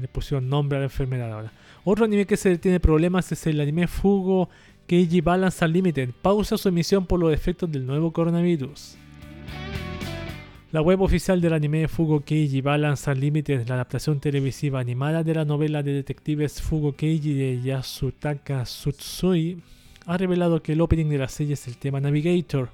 le 0.00 0.08
pusieron 0.08 0.48
nombre 0.48 0.76
a 0.76 0.80
la 0.80 0.86
enfermedad 0.86 1.32
ahora. 1.32 1.52
Otro 1.84 2.04
anime 2.04 2.26
que 2.26 2.36
se 2.36 2.56
tiene 2.58 2.80
problemas 2.80 3.30
es 3.32 3.46
el 3.46 3.60
anime 3.60 3.86
Fugo 3.86 4.48
Keiji 4.86 5.20
Balance 5.20 5.64
Unlimited. 5.64 6.10
Pausa 6.22 6.56
su 6.56 6.68
emisión 6.68 7.06
por 7.06 7.20
los 7.20 7.32
efectos 7.32 7.70
del 7.70 7.86
nuevo 7.86 8.12
coronavirus. 8.12 8.96
La 10.70 10.82
web 10.82 11.00
oficial 11.00 11.40
del 11.40 11.54
anime 11.54 11.88
Fugo 11.88 12.20
Keiji 12.20 12.60
Balance 12.60 13.10
Unlimited, 13.10 13.66
la 13.68 13.74
adaptación 13.76 14.20
televisiva 14.20 14.80
animada 14.80 15.24
de 15.24 15.34
la 15.34 15.46
novela 15.46 15.82
de 15.82 15.94
detectives 15.94 16.60
Fugo 16.60 16.94
Keiji 16.94 17.32
de 17.32 17.62
Yasutaka 17.62 18.64
Tsutsui, 18.64 19.62
ha 20.04 20.16
revelado 20.18 20.62
que 20.62 20.72
el 20.72 20.80
opening 20.82 21.08
de 21.08 21.18
la 21.18 21.28
serie 21.28 21.54
es 21.54 21.66
el 21.68 21.78
tema 21.78 22.00
Navigator 22.00 22.68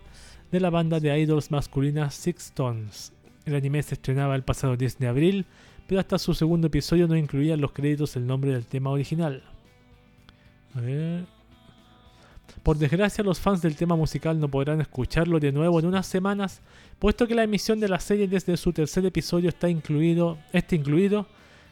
de 0.50 0.60
la 0.60 0.70
banda 0.70 1.00
de 1.00 1.18
idols 1.18 1.50
masculina 1.50 2.10
Six 2.10 2.52
Tones. 2.52 3.12
El 3.44 3.54
anime 3.54 3.82
se 3.82 3.94
estrenaba 3.94 4.34
el 4.36 4.42
pasado 4.42 4.76
10 4.76 4.98
de 4.98 5.06
abril, 5.08 5.46
pero 5.86 6.00
hasta 6.00 6.18
su 6.18 6.34
segundo 6.34 6.66
episodio 6.66 7.06
no 7.06 7.16
incluía 7.16 7.54
en 7.54 7.60
los 7.60 7.72
créditos 7.72 8.16
el 8.16 8.26
nombre 8.26 8.52
del 8.52 8.66
tema 8.66 8.90
original. 8.90 9.42
A 10.74 10.80
ver. 10.80 11.24
Por 12.62 12.78
desgracia, 12.78 13.24
los 13.24 13.40
fans 13.40 13.62
del 13.62 13.76
tema 13.76 13.96
musical 13.96 14.38
no 14.40 14.48
podrán 14.48 14.80
escucharlo 14.80 15.38
de 15.38 15.52
nuevo 15.52 15.78
en 15.78 15.86
unas 15.86 16.06
semanas, 16.06 16.60
puesto 16.98 17.26
que 17.26 17.34
la 17.34 17.44
emisión 17.44 17.80
de 17.80 17.88
la 17.88 18.00
serie 18.00 18.28
desde 18.28 18.56
su 18.56 18.72
tercer 18.72 19.04
episodio 19.04 19.48
está 19.48 19.68
incluido, 19.68 20.38
este 20.52 20.76
incluido, 20.76 21.26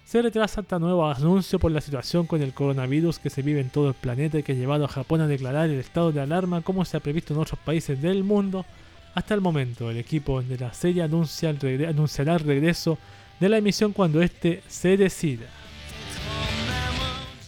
se 0.05 0.20
retrasa 0.20 0.61
hasta 0.61 0.79
nuevo 0.79 1.09
anuncio 1.09 1.59
por 1.59 1.70
la 1.70 1.81
situación 1.81 2.27
con 2.27 2.42
el 2.42 2.53
coronavirus 2.53 3.18
que 3.18 3.31
se 3.31 3.42
vive 3.42 3.61
en 3.61 3.70
todo 3.70 3.88
el 3.88 3.94
planeta 3.94 4.38
y 4.38 4.42
que 4.42 4.53
ha 4.53 4.57
llevado 4.57 4.85
a 4.85 4.88
Japón 4.88 5.20
a 5.20 5.27
declarar 5.27 5.70
el 5.70 5.79
estado 5.79 6.12
de 6.12 6.20
alarma 6.20 6.61
como 6.61 6.85
se 6.85 6.96
ha 6.96 7.01
previsto 7.01 7.33
en 7.33 7.40
otros 7.40 7.59
países 7.61 8.03
del 8.03 8.25
mundo. 8.25 8.66
Hasta 9.14 9.35
el 9.35 9.40
momento, 9.40 9.90
el 9.90 9.98
equipo 9.98 10.42
de 10.42 10.59
la 10.59 10.72
serie 10.75 11.03
anuncia 11.03 11.51
el 11.51 11.87
anunciará 11.87 12.35
el 12.35 12.40
regreso 12.40 12.98
de 13.42 13.48
la 13.48 13.59
emisión 13.59 13.92
cuando 13.92 14.22
este 14.22 14.62
se 14.68 14.96
decida. 14.96 15.46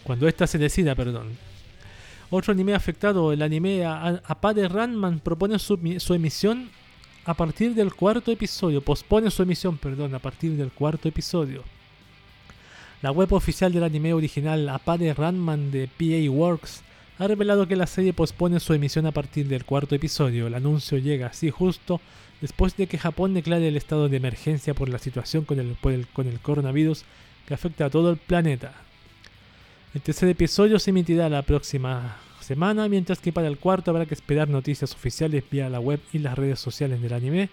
Cuando 0.03 0.27
esta 0.27 0.49
se 0.49 0.59
decida, 0.59 0.97
perdón. 0.97 1.39
Otro 2.31 2.53
anime 2.53 2.75
afectado, 2.75 3.33
el 3.33 3.43
anime 3.43 3.85
Apade 3.87 4.67
Ranman, 4.69 5.21
propone 5.21 5.57
su, 5.61 5.79
su, 5.99 6.15
emisión 6.15 6.69
a 7.25 7.35
partir 7.35 7.77
del 7.77 7.95
cuarto 7.95 8.33
episodio. 8.33 8.81
Pospone 8.81 9.31
su 9.31 9.45
emisión, 9.45 9.79
perdón, 9.79 10.17
a 10.17 10.19
partir 10.19 10.57
del 10.57 10.73
cuarto 10.73 11.09
episodio. 11.09 11.63
La 13.01 13.13
web 13.13 13.33
oficial 13.33 13.73
del 13.73 13.85
anime 13.85 14.15
original 14.15 14.69
Apade 14.71 15.15
Ranman 15.15 15.71
de 15.71 15.87
PA 15.87 16.29
Works 16.29 16.83
ha 17.19 17.29
revelado 17.29 17.69
que 17.69 17.77
la 17.77 17.87
serie 17.87 18.13
pospone 18.13 18.59
su 18.59 18.75
emisión 18.75 19.07
a 19.07 19.13
partir 19.13 19.47
del 19.47 19.65
cuarto 19.65 19.95
episodio. 19.95 20.49
El 20.49 20.55
anuncio 20.55 20.99
llega 20.99 21.29
así 21.29 21.51
justo 21.51 22.01
después 22.41 22.77
de 22.77 22.87
que 22.87 22.99
Japón 22.99 23.35
declare 23.35 23.69
el 23.69 23.77
estado 23.77 24.09
de 24.09 24.17
emergencia 24.17 24.75
por 24.75 24.89
la 24.89 24.99
situación 24.99 25.45
con 25.45 25.59
el, 25.59 26.39
coronavirus 26.43 27.05
que 27.47 27.55
afecta 27.55 27.87
a 27.87 27.91
todo 27.91 28.11
el 28.11 28.17
planeta. 28.17 28.73
El 29.95 30.01
tercer 30.01 30.29
episodio 30.29 30.79
se 30.79 30.91
emitirá 30.91 31.29
la 31.29 31.43
próxima 31.43 32.17
semana, 32.41 32.89
mientras 32.89 33.21
que 33.21 33.33
para 33.33 33.49
el 33.49 33.59
cuarto 33.59 33.91
habrá 33.91 34.07
que 34.07 34.15
esperar 34.15 34.49
noticias 34.49 34.93
oficiales 34.93 35.45
vía 35.51 35.69
la 35.69 35.81
web 35.81 36.01
y 36.13 36.19
las 36.19 36.37
redes 36.37 36.59
sociales 36.59 37.01
del 37.01 37.13
anime 37.13 37.49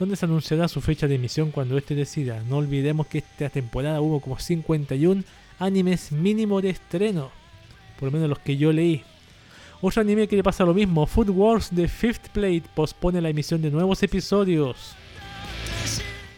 donde 0.00 0.16
se 0.16 0.24
anunciará 0.24 0.66
su 0.66 0.80
fecha 0.80 1.06
de 1.06 1.16
emisión 1.16 1.50
cuando 1.50 1.76
éste 1.76 1.94
decida. 1.94 2.42
No 2.48 2.56
olvidemos 2.56 3.06
que 3.06 3.18
esta 3.18 3.50
temporada 3.50 4.00
hubo 4.00 4.20
como 4.20 4.38
51 4.38 5.22
animes 5.58 6.10
mínimo 6.10 6.62
de 6.62 6.70
estreno, 6.70 7.30
por 7.98 8.06
lo 8.06 8.12
menos 8.12 8.30
los 8.30 8.38
que 8.38 8.56
yo 8.56 8.72
leí. 8.72 9.04
Otro 9.82 10.02
anime 10.02 10.28
que 10.28 10.36
le 10.36 10.42
pasa 10.42 10.64
lo 10.64 10.74
mismo, 10.74 11.06
Food 11.06 11.30
Wars 11.30 11.70
The 11.74 11.88
Fifth 11.88 12.28
Plate 12.32 12.64
pospone 12.74 13.20
la 13.22 13.30
emisión 13.30 13.62
de 13.62 13.70
nuevos 13.70 14.02
episodios. 14.02 14.94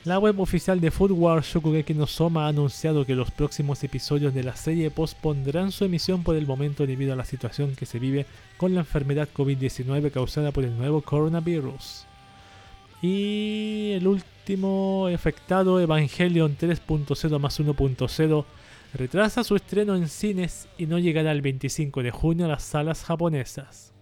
La 0.05 0.21
web 0.21 0.39
oficial 0.39 0.81
de 0.81 0.93
Food 0.93 1.11
Wars 1.11 1.47
Shokugeki 1.47 1.95
no 1.95 2.07
Soma 2.07 2.45
ha 2.45 2.49
anunciado 2.49 3.05
que 3.05 3.17
los 3.17 3.33
próximos 3.33 3.83
episodios 3.83 4.33
de 4.33 4.45
la 4.45 4.55
serie 4.55 4.93
pospondrán 4.93 5.73
su 5.73 5.85
emisión 5.85 6.23
por 6.23 6.37
el 6.37 6.47
momento 6.47 6.87
debido 6.87 7.13
a 7.13 7.17
la 7.17 7.25
situación 7.25 7.75
que 7.75 7.85
se 7.87 7.99
vive 7.99 8.27
con 8.59 8.75
la 8.75 8.81
enfermedad 8.81 9.29
COVID-19 9.35 10.13
causada 10.13 10.53
por 10.53 10.63
el 10.63 10.77
nuevo 10.77 11.03
coronavirus. 11.03 12.05
Y 13.01 13.91
el 13.95 14.07
último 14.07 15.09
afectado, 15.13 15.81
Evangelion 15.81 16.57
3.0 16.57 17.39
más 17.41 17.59
1.0, 17.59 18.45
retrasa 18.95 19.43
su 19.45 19.57
estreno 19.57 19.97
en 19.97 20.09
cines 20.09 20.69
y 20.77 20.87
no 20.87 20.99
llegará 20.99 21.33
el 21.33 21.43
25 21.43 22.03
de 22.03 22.11
junio 22.11 22.47
a 22.47 22.49
las 22.49 22.63
salas 22.63 23.05
japonesas. 23.05 23.93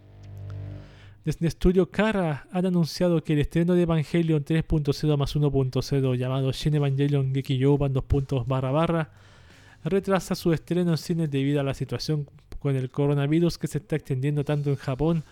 Desde 1.25 1.51
Studio 1.51 1.91
Kara 1.91 2.47
han 2.51 2.67
anunciado 2.67 3.23
que 3.23 3.35
el 3.35 3.41
estreno 3.41 3.75
de 3.75 3.83
Evangelion 3.83 4.45
3.0 4.45 5.17
más 5.17 5.37
1.0 5.37 6.17
llamado 6.17 6.51
Shin 6.51 6.75
Evangelion 6.75 7.35
Gekiyouban 7.35 7.93
2. 7.93 8.05
barra 8.47 8.71
barra 8.71 9.11
retrasa 9.85 10.35
su 10.35 10.53
estreno 10.53 10.93
en 10.93 10.99
cines 10.99 11.31
debido 11.31 11.61
a 11.61 11.63
la 11.65 11.75
situación 11.75 12.27
con 12.59 12.75
el 12.75 12.91
coronavirus 12.91 13.59
que 13.59 13.67
se 13.67 13.79
está 13.79 13.97
extendiendo 13.97 14.45
tanto 14.45 14.71
en 14.71 14.77
Japón 14.77 15.25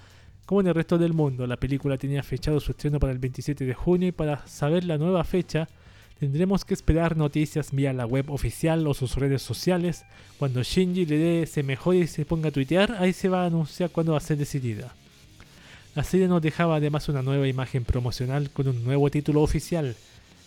como 0.46 0.60
en 0.60 0.68
el 0.68 0.74
resto 0.74 0.98
del 0.98 1.14
mundo. 1.14 1.46
La 1.46 1.56
película 1.56 1.98
tenía 1.98 2.22
fechado 2.22 2.60
su 2.60 2.72
estreno 2.72 2.98
para 2.98 3.12
el 3.12 3.18
27 3.18 3.64
de 3.64 3.74
junio 3.74 4.08
y 4.08 4.12
para 4.12 4.46
saber 4.46 4.84
la 4.84 4.98
nueva 4.98 5.24
fecha 5.24 5.68
tendremos 6.18 6.64
que 6.64 6.74
esperar 6.74 7.16
noticias 7.16 7.72
vía 7.72 7.92
la 7.92 8.06
web 8.06 8.30
oficial 8.30 8.86
o 8.86 8.94
sus 8.94 9.16
redes 9.16 9.42
sociales. 9.42 10.04
Cuando 10.38 10.62
Shinji 10.62 11.06
le 11.06 11.18
dé 11.18 11.42
ese 11.42 11.62
mejor 11.62 11.94
y 11.96 12.06
se 12.06 12.24
ponga 12.24 12.48
a 12.48 12.52
tuitear, 12.52 12.96
ahí 12.98 13.12
se 13.12 13.28
va 13.28 13.42
a 13.42 13.46
anunciar 13.46 13.90
cuándo 13.90 14.12
va 14.12 14.18
a 14.18 14.22
ser 14.22 14.36
decidida. 14.36 14.94
La 15.94 16.04
serie 16.04 16.28
nos 16.28 16.42
dejaba 16.42 16.76
además 16.76 17.08
una 17.08 17.22
nueva 17.22 17.48
imagen 17.48 17.84
promocional 17.84 18.50
con 18.50 18.68
un 18.68 18.84
nuevo 18.84 19.10
título 19.10 19.42
oficial, 19.42 19.96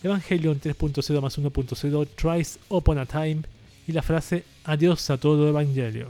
Evangelion 0.04 0.60
3.0 0.60 1.22
más 1.22 1.38
1.0 1.38 2.08
Tries 2.16 2.60
Upon 2.70 2.98
a 2.98 3.06
Time 3.06 3.42
y 3.88 3.92
la 3.92 4.02
frase 4.02 4.44
Adiós 4.64 5.10
a 5.10 5.18
todo 5.18 5.48
Evangelion. 5.48 6.10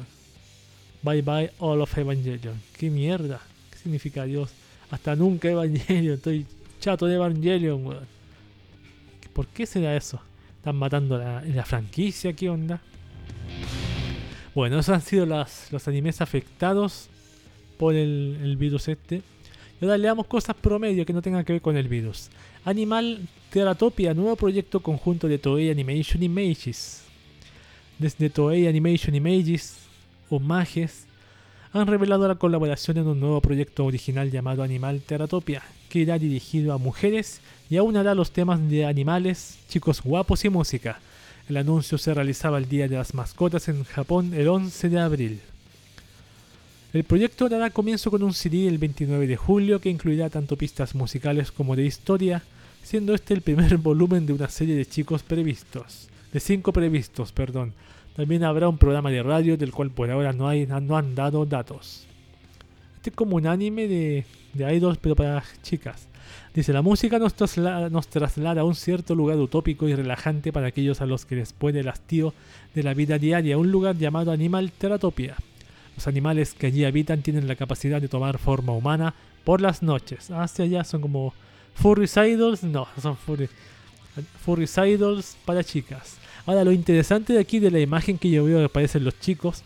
Bye 1.02 1.22
bye 1.22 1.52
all 1.60 1.82
of 1.82 1.98
Evangelion. 1.98 2.62
¡Qué 2.78 2.90
mierda! 2.90 3.42
significa 3.82 4.26
Dios? 4.26 4.52
Hasta 4.92 5.16
nunca 5.16 5.50
Evangelion, 5.50 6.16
estoy 6.16 6.46
chato 6.80 7.06
de 7.06 7.16
Evangelion, 7.16 7.86
weón. 7.86 8.21
¿Por 9.34 9.48
qué 9.48 9.66
será 9.66 9.96
eso? 9.96 10.22
¿Están 10.58 10.76
matando 10.76 11.18
la, 11.18 11.42
la 11.42 11.66
franquicia? 11.66 12.34
¿Qué 12.34 12.50
onda? 12.50 12.82
Bueno, 14.54 14.80
esos 14.80 14.94
han 14.94 15.02
sido 15.02 15.26
los 15.26 15.88
animes 15.88 16.20
afectados 16.20 17.10
por 17.78 17.96
el, 17.96 18.58
virus 18.58 18.90
este. 18.90 19.22
Y 19.80 19.86
ahora 19.86 19.98
le 19.98 20.08
damos 20.08 20.28
cosas 20.28 20.56
promedio 20.56 21.06
que 21.06 21.14
no 21.14 21.22
tengan 21.22 21.46
que 21.46 21.54
ver 21.54 21.62
con 21.62 21.78
el 21.78 21.88
virus. 21.88 22.30
Animal 22.66 23.28
Teratopia, 23.50 24.14
nuevo 24.14 24.36
proyecto 24.36 24.82
conjunto 24.82 25.28
de 25.28 25.38
Toei 25.38 25.72
Animation 25.72 26.22
Images. 26.22 27.04
Desde 27.98 28.30
Toei 28.30 28.68
Animation 28.68 29.16
Images, 29.16 29.78
Homages, 30.30 31.08
han 31.74 31.88
revelado 31.88 32.28
la 32.28 32.36
colaboración 32.36 32.98
en 32.98 33.08
un 33.08 33.20
nuevo 33.20 33.40
proyecto 33.40 33.86
original 33.86 34.30
llamado 34.30 34.62
Animal 34.62 35.02
Teratopia, 35.06 35.64
que 35.90 36.00
irá 36.00 36.20
dirigido 36.20 36.74
a 36.74 36.78
mujeres 36.78 37.40
y 37.70 37.78
aún 37.78 37.96
hará 37.96 38.14
los 38.14 38.32
temas 38.32 38.60
de 38.70 38.86
animales, 38.86 39.58
chicos 39.70 40.02
guapos 40.02 40.44
y 40.44 40.50
música. 40.50 41.00
El 41.48 41.58
anuncio 41.58 41.98
se 41.98 42.14
realizaba 42.14 42.58
el 42.58 42.68
Día 42.68 42.88
de 42.90 42.98
las 42.98 43.14
Mascotas 43.14 43.70
en 43.70 43.84
Japón 43.86 44.34
el 44.34 44.50
11 44.50 44.90
de 44.90 45.00
abril. 45.00 45.40
El 46.94 47.06
proyecto 47.06 47.48
dará 47.48 47.70
comienzo 47.70 48.12
con 48.12 48.22
un 48.22 48.34
CD 48.34 48.68
el 48.68 48.78
29 48.78 49.26
de 49.26 49.38
julio 49.38 49.80
que 49.80 49.90
incluirá 49.90 50.30
tanto 50.30 50.58
pistas 50.58 50.94
musicales 50.94 51.52
como 51.52 51.78
de 51.78 51.86
historia, 51.86 52.44
siendo 52.84 53.14
este 53.14 53.34
el 53.34 53.42
primer 53.42 53.78
volumen 53.78 54.26
de 54.26 54.34
una 54.34 54.50
serie 54.50 54.76
de 54.76 54.86
chicos 54.86 55.24
previstos, 55.24 56.10
de 56.34 56.42
cinco 56.42 56.74
previstos, 56.74 57.32
perdón, 57.32 57.74
también 58.16 58.44
habrá 58.44 58.68
un 58.68 58.78
programa 58.78 59.10
de 59.10 59.24
radio 59.24 59.58
del 59.58 59.72
cual 59.72 59.92
por 59.92 60.10
ahora 60.12 60.34
no, 60.34 60.48
hay, 60.48 60.66
no 60.66 60.98
han 60.98 61.16
dado 61.16 61.46
datos. 61.46 62.06
Este 62.98 63.10
es 63.10 63.16
como 63.16 63.38
un 63.38 63.48
anime 63.48 63.88
de, 63.88 64.26
de 64.54 64.76
idols 64.76 64.98
pero 64.98 65.16
para 65.16 65.44
chicas. 65.64 66.08
Dice, 66.54 66.74
la 66.74 66.82
música 66.82 67.18
nos 67.18 67.34
traslada, 67.34 67.90
nos 67.90 68.08
traslada 68.08 68.62
a 68.62 68.66
un 68.66 68.76
cierto 68.76 69.16
lugar 69.16 69.38
utópico 69.38 69.88
y 69.88 69.96
relajante 69.96 70.52
para 70.52 70.68
aquellos 70.68 71.00
a 71.02 71.06
los 71.06 71.26
que 71.26 71.36
les 71.36 71.54
puede 71.54 71.80
el 71.80 71.88
hastío 71.88 72.34
de 72.76 72.84
la 72.84 72.94
vida 72.94 73.18
diaria, 73.18 73.58
un 73.58 73.72
lugar 73.72 73.98
llamado 73.98 74.32
Animal 74.32 74.72
Teratopia. 74.72 75.36
Los 75.96 76.08
animales 76.08 76.54
que 76.54 76.68
allí 76.68 76.84
habitan 76.84 77.22
tienen 77.22 77.48
la 77.48 77.56
capacidad 77.56 78.02
de 78.02 78.10
tomar 78.10 78.38
forma 78.38 78.74
humana 78.74 79.14
por 79.46 79.62
las 79.62 79.82
noches. 79.82 80.30
Hacia 80.30 80.66
allá 80.66 80.84
son 80.84 81.02
como 81.02 81.34
furries 81.74 82.18
idols, 82.18 82.64
no, 82.64 82.88
son 83.02 83.16
furry, 83.16 83.50
furries 84.44 84.78
idols 84.78 85.38
para 85.46 85.64
chicas. 85.64 86.21
Ahora, 86.46 86.64
lo 86.64 86.72
interesante 86.72 87.34
de 87.34 87.40
aquí, 87.40 87.60
de 87.60 87.72
la 87.72 87.80
imagen 87.80 88.18
que 88.18 88.30
yo 88.30 88.44
veo 88.44 88.60
que 88.60 88.66
aparecen 88.66 89.04
los 89.04 89.20
chicos, 89.20 89.64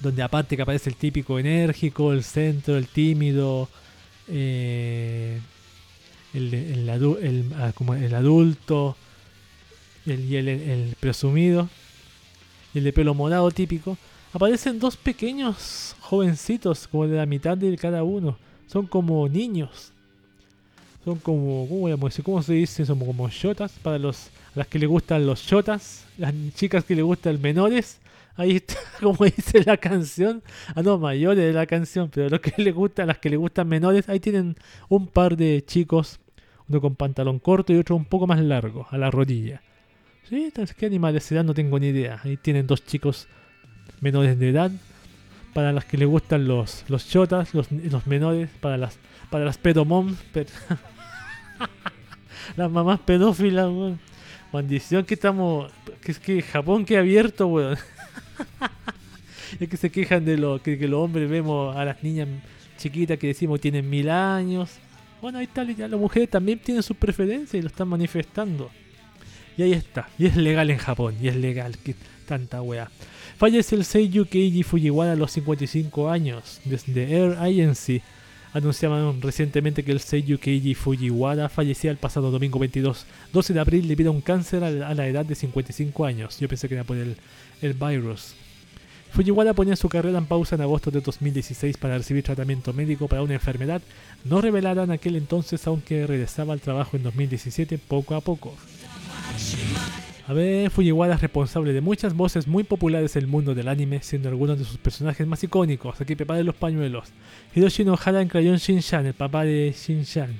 donde 0.00 0.22
aparte 0.22 0.56
que 0.56 0.62
aparece 0.62 0.90
el 0.90 0.96
típico 0.96 1.38
enérgico, 1.38 2.12
el 2.12 2.24
centro, 2.24 2.76
el 2.76 2.88
tímido, 2.88 3.68
eh, 4.28 5.40
el, 6.34 6.90
ah, 7.56 7.72
como 7.74 7.94
el, 7.94 8.14
adulto 8.14 8.96
y 10.04 10.36
el, 10.36 10.96
presumido, 10.98 11.68
el 12.74 12.84
de 12.84 12.92
pelo 12.92 13.14
morado 13.14 13.50
típico, 13.50 13.96
aparecen 14.32 14.80
dos 14.80 14.96
pequeños 14.96 15.94
jovencitos, 16.00 16.88
como 16.88 17.06
de 17.06 17.16
la 17.16 17.26
mitad 17.26 17.56
de 17.56 17.76
cada 17.78 18.02
uno. 18.02 18.36
Son 18.66 18.86
como 18.86 19.28
niños. 19.28 19.93
Son 21.04 21.16
como, 21.18 21.68
¿cómo, 21.68 22.08
¿cómo 22.24 22.42
se 22.42 22.54
dice? 22.54 22.86
Son 22.86 22.98
como 22.98 23.28
shotas 23.28 23.72
para 23.82 23.98
los 23.98 24.30
las 24.54 24.68
que 24.68 24.78
le 24.78 24.86
gustan 24.86 25.26
los 25.26 25.40
shotas, 25.42 26.06
las 26.16 26.32
chicas 26.54 26.84
que 26.84 26.94
le 26.94 27.02
gustan 27.02 27.40
menores. 27.42 28.00
Ahí 28.36 28.56
está, 28.56 28.74
como 29.00 29.24
dice 29.24 29.62
la 29.64 29.76
canción. 29.76 30.42
Ah, 30.74 30.82
no, 30.82 30.98
mayores 30.98 31.44
de 31.44 31.52
la 31.52 31.66
canción, 31.66 32.08
pero 32.12 32.28
lo 32.28 32.40
que 32.40 32.52
le 32.62 32.72
gusta, 32.72 33.04
las 33.04 33.18
que 33.18 33.30
le 33.30 33.36
gustan 33.36 33.68
menores, 33.68 34.08
ahí 34.08 34.20
tienen 34.20 34.56
un 34.88 35.06
par 35.08 35.36
de 35.36 35.62
chicos, 35.66 36.20
uno 36.68 36.80
con 36.80 36.94
pantalón 36.96 37.38
corto 37.38 37.72
y 37.72 37.76
otro 37.76 37.96
un 37.96 38.04
poco 38.06 38.26
más 38.26 38.40
largo, 38.40 38.86
a 38.90 38.96
la 38.98 39.10
rodilla. 39.10 39.60
¿Sí? 40.28 40.50
¿Qué 40.78 40.86
animales 40.86 41.24
serán? 41.24 41.46
No 41.46 41.52
tengo 41.54 41.78
ni 41.78 41.88
idea. 41.88 42.20
Ahí 42.24 42.36
tienen 42.38 42.66
dos 42.66 42.84
chicos 42.86 43.26
menores 44.00 44.38
de 44.38 44.48
edad. 44.50 44.70
para 45.52 45.72
las 45.72 45.84
que 45.84 45.98
les 45.98 46.08
gustan 46.08 46.48
los, 46.48 46.84
los 46.88 47.08
chotas, 47.08 47.54
los, 47.54 47.70
los 47.70 48.06
menores, 48.06 48.48
para 48.60 48.76
las, 48.78 48.98
para 49.30 49.44
las 49.44 49.58
pedomoms, 49.58 50.16
pe- 50.32 50.46
las 52.56 52.70
mamás 52.70 53.00
pedófilas, 53.00 53.66
weón. 53.66 54.00
Maldición 54.52 55.04
que 55.04 55.14
estamos, 55.14 55.72
que 56.00 56.12
es 56.12 56.18
que 56.18 56.40
Japón 56.42 56.84
que 56.84 56.96
abierto, 56.96 57.48
weón. 57.48 57.76
es 59.60 59.68
que 59.68 59.76
se 59.76 59.90
quejan 59.90 60.24
de 60.24 60.36
lo 60.36 60.62
que, 60.62 60.76
los 60.76 61.00
hombres 61.00 61.28
vemos 61.28 61.76
a 61.76 61.84
las 61.84 62.02
niñas 62.02 62.28
chiquitas 62.78 63.18
que 63.18 63.28
decimos 63.28 63.60
tienen 63.60 63.88
mil 63.88 64.10
años. 64.10 64.70
Bueno, 65.20 65.38
ahí 65.38 65.44
está, 65.44 65.64
las 65.64 66.00
mujeres 66.00 66.28
también 66.28 66.58
tienen 66.58 66.82
sus 66.82 66.96
preferencias 66.96 67.54
y 67.54 67.62
lo 67.62 67.68
están 67.68 67.88
manifestando. 67.88 68.70
Y 69.56 69.62
ahí 69.62 69.72
está, 69.72 70.08
y 70.18 70.26
es 70.26 70.36
legal 70.36 70.70
en 70.70 70.78
Japón, 70.78 71.16
y 71.20 71.28
es 71.28 71.36
legal, 71.36 71.78
que 71.78 71.94
tanta 72.26 72.60
wea. 72.60 72.90
Fallece 73.36 73.74
el 73.76 73.84
Seiyu 73.84 74.26
Keiji 74.26 74.62
Fujiwara 74.62 75.12
a 75.12 75.16
los 75.16 75.32
55 75.32 76.10
años. 76.10 76.60
Desde 76.64 77.16
Air 77.16 77.36
Agency 77.38 78.02
anunciaban 78.54 79.20
recientemente 79.20 79.82
que 79.82 79.92
el 79.92 80.00
Seiyu 80.00 80.38
Keiji 80.38 80.74
Fujiwara 80.74 81.48
fallecía 81.48 81.90
el 81.90 81.96
pasado 81.96 82.30
domingo 82.30 82.60
22, 82.60 83.04
12 83.32 83.52
de 83.52 83.60
abril 83.60 83.88
debido 83.88 84.10
a 84.10 84.14
un 84.14 84.20
cáncer 84.20 84.62
a 84.62 84.94
la 84.94 85.08
edad 85.08 85.26
de 85.26 85.34
55 85.34 86.04
años. 86.06 86.38
Yo 86.38 86.48
pensé 86.48 86.68
que 86.68 86.74
era 86.74 86.84
por 86.84 86.96
el, 86.96 87.16
el 87.60 87.74
virus. 87.74 88.34
Fujiwara 89.12 89.54
ponía 89.54 89.74
su 89.74 89.88
carrera 89.88 90.18
en 90.18 90.26
pausa 90.26 90.54
en 90.54 90.62
agosto 90.62 90.92
de 90.92 91.00
2016 91.00 91.76
para 91.76 91.98
recibir 91.98 92.22
tratamiento 92.22 92.72
médico 92.72 93.08
para 93.08 93.22
una 93.22 93.34
enfermedad 93.34 93.82
no 94.24 94.40
revelada 94.40 94.84
en 94.84 94.92
aquel 94.92 95.16
entonces, 95.16 95.66
aunque 95.66 96.06
regresaba 96.06 96.52
al 96.52 96.60
trabajo 96.60 96.96
en 96.96 97.02
2017 97.02 97.78
poco 97.78 98.14
a 98.14 98.20
poco. 98.20 98.54
A 100.26 100.32
ver, 100.32 100.70
Fujiwara 100.70 101.16
es 101.16 101.20
responsable 101.20 101.74
de 101.74 101.82
muchas 101.82 102.14
voces 102.14 102.46
muy 102.46 102.64
populares 102.64 103.12
del 103.12 103.26
mundo 103.26 103.54
del 103.54 103.68
anime, 103.68 104.00
siendo 104.02 104.30
algunos 104.30 104.58
de 104.58 104.64
sus 104.64 104.78
personajes 104.78 105.26
más 105.26 105.44
icónicos. 105.44 106.00
Aquí 106.00 106.16
preparen 106.16 106.46
los 106.46 106.54
pañuelos. 106.54 107.12
Hiroshi 107.54 107.84
Nohara 107.84 108.22
en 108.22 108.28
Crayon 108.28 108.56
Shinshan, 108.56 109.04
el 109.04 109.12
papá 109.12 109.44
de 109.44 109.74
Shinshan. 109.76 110.30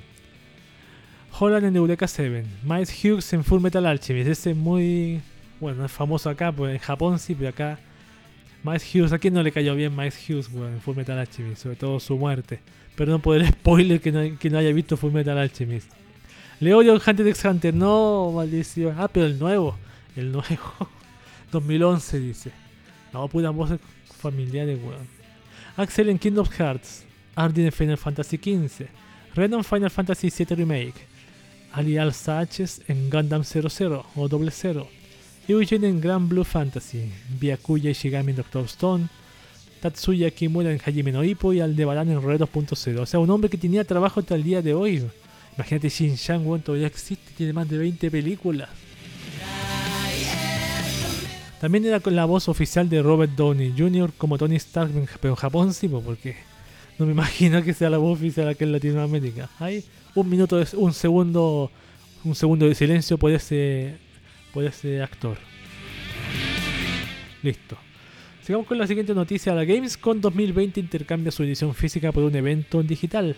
Holland 1.37 1.67
en 1.67 1.75
Eureka 1.75 2.07
7. 2.07 2.45
Miles 2.63 3.03
Hughes 3.03 3.31
en 3.33 3.43
Full 3.43 3.61
Metal 3.61 3.85
Alchemist. 3.85 4.27
Ese 4.27 4.51
es 4.51 4.57
muy. 4.57 5.21
Bueno, 5.59 5.79
no 5.79 5.85
es 5.85 5.91
famoso 5.91 6.31
acá, 6.31 6.51
pues 6.51 6.73
en 6.73 6.79
Japón 6.79 7.19
sí, 7.19 7.35
pero 7.35 7.49
acá. 7.49 7.77
Miles 8.63 8.83
Hughes, 8.91 9.11
¿a 9.11 9.19
quién 9.19 9.35
no 9.35 9.43
le 9.43 9.51
cayó 9.51 9.75
bien 9.75 9.95
Miles 9.95 10.17
Hughes 10.27 10.49
bueno, 10.49 10.69
en 10.69 10.81
Full 10.81 10.95
Metal 10.95 11.19
Alchemist? 11.19 11.61
Sobre 11.61 11.75
todo 11.75 11.99
su 11.99 12.17
muerte. 12.17 12.59
Perdón 12.95 13.21
por 13.21 13.35
el 13.35 13.47
spoiler 13.49 14.01
que 14.01 14.11
no, 14.11 14.39
que 14.39 14.49
no 14.49 14.57
haya 14.57 14.73
visto 14.73 14.97
Full 14.97 15.11
Metal 15.11 15.37
Alchemist. 15.37 15.91
Leorio 16.59 16.93
Hunter 16.93 17.27
x 17.27 17.45
Hunter, 17.45 17.73
no, 17.73 18.31
maldición. 18.33 18.95
Ah, 18.97 19.07
pero 19.07 19.25
el 19.25 19.37
nuevo. 19.37 19.77
El 20.15 20.31
nuevo. 20.31 20.89
2011 21.51 22.19
dice. 22.19 22.51
No, 23.13 23.27
puras 23.27 23.53
voces 23.53 23.79
familiares, 24.17 24.79
weón. 24.81 25.07
Axel 25.77 26.09
en 26.09 26.17
Kingdom 26.17 26.47
Hearts. 26.47 27.03
Arden 27.35 27.65
en 27.65 27.71
Final 27.71 27.97
Fantasy 27.97 28.37
XV. 28.37 28.87
Red 29.35 29.53
en 29.53 29.63
Final 29.63 29.91
Fantasy 29.91 30.29
VII 30.29 30.55
Remake. 30.55 31.15
Ali 31.73 31.97
Al 31.97 32.13
Saches 32.13 32.81
en 32.87 33.09
Gundam 33.09 33.43
00 33.43 34.05
o 34.15 34.29
00. 34.29 34.87
Eugene 35.49 35.89
en 35.89 35.99
Grand 35.99 36.29
Blue 36.29 36.45
Fantasy. 36.45 37.11
Byakuya 37.39 37.89
Ishigami 37.89 38.31
en 38.31 38.37
Doctor 38.37 38.63
Stone. 38.65 39.09
Tatsuya 39.81 40.31
Kimura 40.31 40.71
en 40.71 40.79
Hajime 40.79 41.11
no 41.11 41.23
Ippo 41.23 41.51
y 41.51 41.59
Aldebaran 41.59 42.09
en 42.09 42.21
Red 42.21 42.41
2.0. 42.41 42.99
O 43.01 43.05
sea, 43.05 43.19
un 43.19 43.29
hombre 43.29 43.49
que 43.49 43.57
tenía 43.57 43.83
trabajo 43.83 44.21
hasta 44.21 44.35
el 44.35 44.43
día 44.43 44.61
de 44.61 44.73
hoy. 44.73 45.03
Imagínate 45.57 45.89
Shin-Chan, 45.89 46.45
weón, 46.45 46.61
todavía 46.61 46.87
existe, 46.87 47.31
tiene 47.37 47.53
más 47.53 47.69
de 47.69 47.77
20 47.77 48.11
películas. 48.11 48.69
También 51.59 51.85
era 51.85 51.99
con 51.99 52.15
la 52.15 52.25
voz 52.25 52.49
oficial 52.49 52.89
de 52.89 53.01
Robert 53.01 53.31
Downey 53.31 53.73
Jr. 53.75 54.11
como 54.17 54.37
Tony 54.37 54.57
Stark, 54.57 54.91
pero 55.21 55.33
en 55.33 55.35
Japón 55.35 55.73
sí, 55.73 55.87
porque 55.87 56.35
no 56.99 57.05
me 57.05 57.11
imagino 57.13 57.63
que 57.63 57.73
sea 57.73 57.89
la 57.89 57.97
voz 57.97 58.19
oficial 58.19 58.49
aquí 58.49 58.65
en 58.65 58.73
Latinoamérica. 58.73 59.49
Hay 59.59 59.83
un 60.13 60.29
minuto, 60.29 60.61
un 60.73 60.93
segundo, 60.93 61.71
un 62.23 62.35
segundo 62.35 62.67
de 62.67 62.75
silencio 62.75 63.17
por 63.17 63.31
ese, 63.31 63.95
por 64.53 64.65
ese 64.65 65.01
actor. 65.01 65.37
Listo. 67.41 67.77
Sigamos 68.43 68.67
con 68.67 68.77
la 68.77 68.85
siguiente 68.85 69.15
noticia. 69.15 69.55
La 69.55 69.63
Gamescom 69.63 70.21
2020 70.21 70.79
intercambia 70.79 71.31
su 71.31 71.43
edición 71.43 71.73
física 71.73 72.11
por 72.11 72.23
un 72.23 72.35
evento 72.35 72.83
digital. 72.83 73.35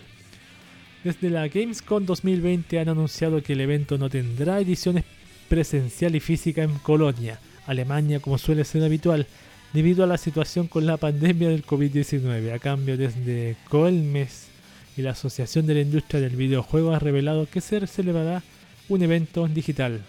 Desde 1.04 1.30
la 1.30 1.46
Gamescom 1.46 2.04
2020 2.04 2.80
han 2.80 2.88
anunciado 2.88 3.40
que 3.42 3.52
el 3.52 3.60
evento 3.60 3.98
no 3.98 4.10
tendrá 4.10 4.60
ediciones 4.60 5.04
presencial 5.48 6.16
y 6.16 6.20
física 6.20 6.64
en 6.64 6.74
Colonia, 6.78 7.38
Alemania, 7.66 8.18
como 8.18 8.36
suele 8.36 8.64
ser 8.64 8.82
habitual, 8.82 9.26
debido 9.72 10.02
a 10.02 10.08
la 10.08 10.18
situación 10.18 10.66
con 10.66 10.86
la 10.86 10.96
pandemia 10.96 11.50
del 11.50 11.64
COVID-19. 11.64 12.52
A 12.52 12.58
cambio, 12.58 12.96
desde 12.96 13.56
Colmes 13.68 14.48
y 14.96 15.02
la 15.02 15.12
Asociación 15.12 15.66
de 15.66 15.74
la 15.74 15.80
Industria 15.82 16.20
del 16.20 16.34
Videojuego 16.34 16.92
ha 16.92 16.98
revelado 16.98 17.46
que 17.46 17.60
se 17.60 17.86
celebrará 17.86 18.42
un 18.88 19.02
evento 19.02 19.46
digital. 19.46 20.02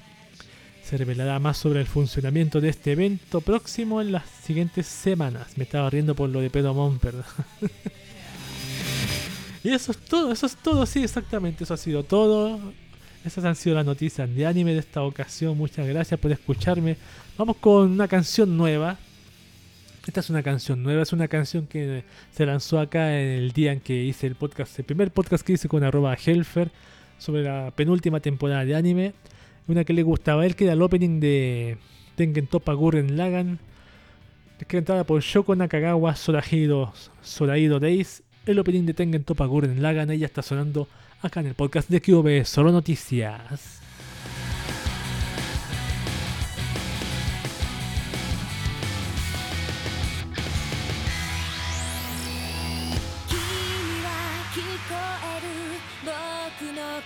Se 0.83 0.97
revelará 0.97 1.37
más 1.37 1.57
sobre 1.57 1.81
el 1.81 1.85
funcionamiento 1.85 2.61
de 2.61 2.69
este 2.69 2.93
evento 2.93 3.41
próximo 3.41 4.01
en 4.01 4.11
las 4.11 4.23
siguientes 4.43 4.87
semanas. 4.87 5.55
Me 5.55 5.65
estaba 5.65 5.87
riendo 5.91 6.15
por 6.15 6.29
lo 6.29 6.41
de 6.41 6.49
Pedro 6.49 6.97
perdón. 6.99 7.25
Y 9.63 9.69
eso 9.69 9.91
es 9.91 9.97
todo, 9.97 10.31
eso 10.31 10.45
es 10.45 10.55
todo, 10.55 10.85
sí, 10.85 11.03
exactamente, 11.03 11.63
eso 11.63 11.73
ha 11.73 11.77
sido 11.77 12.03
todo. 12.03 12.59
Esas 13.25 13.43
han 13.43 13.55
sido 13.55 13.75
las 13.75 13.85
noticias 13.85 14.33
de 14.33 14.45
anime 14.45 14.73
de 14.73 14.79
esta 14.79 15.03
ocasión. 15.03 15.57
Muchas 15.57 15.85
gracias 15.85 16.17
por 16.19 16.31
escucharme. 16.31 16.95
Vamos 17.37 17.57
con 17.57 17.91
una 17.91 18.07
canción 18.07 18.55
nueva. 18.55 18.97
Esta 20.07 20.21
es 20.21 20.29
una 20.29 20.41
canción 20.41 20.81
nueva, 20.81 21.03
es 21.03 21.11
una 21.11 21.27
canción 21.27 21.67
que 21.67 22.05
se 22.31 22.45
lanzó 22.45 22.79
acá 22.79 23.19
en 23.19 23.27
el 23.27 23.51
día 23.51 23.73
en 23.73 23.81
que 23.81 24.05
hice 24.05 24.25
el 24.25 24.35
podcast, 24.35 24.79
el 24.79 24.85
primer 24.85 25.11
podcast 25.11 25.45
que 25.45 25.53
hice 25.53 25.67
con 25.67 25.83
arroba 25.83 26.15
Helfer 26.15 26.71
sobre 27.17 27.43
la 27.43 27.71
penúltima 27.75 28.21
temporada 28.21 28.63
de 28.63 28.75
anime. 28.75 29.13
Una 29.67 29.83
que 29.83 29.93
le 29.93 30.01
gustaba 30.01 30.43
a 30.43 30.45
él, 30.45 30.55
que 30.55 30.63
era 30.63 30.73
el 30.73 30.81
opening 30.81 31.19
de 31.19 31.77
Tengen 32.15 32.47
Toppa 32.47 32.73
Gurren 32.73 33.17
Lagann, 33.17 33.59
que 34.57 34.65
cantada 34.65 35.03
por 35.03 35.21
Shoko 35.21 35.55
Nakagawa 35.55 36.15
Sorahiro, 36.15 36.93
Sorahiro 37.21 37.79
Days 37.79 38.23
el 38.51 38.59
opening 38.59 38.85
de 38.85 38.93
Tengen 38.95 39.23
Toppa 39.23 39.45
Gurren 39.45 39.81
Lagann. 39.81 40.09
Ella 40.09 40.25
está 40.25 40.41
sonando 40.41 40.87
acá 41.21 41.39
en 41.41 41.47
el 41.47 41.55
podcast 41.55 41.89
de 41.89 42.01
QV 42.01 42.45
Solo 42.45 42.71
Noticias.「 42.71 43.77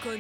君 0.04 0.20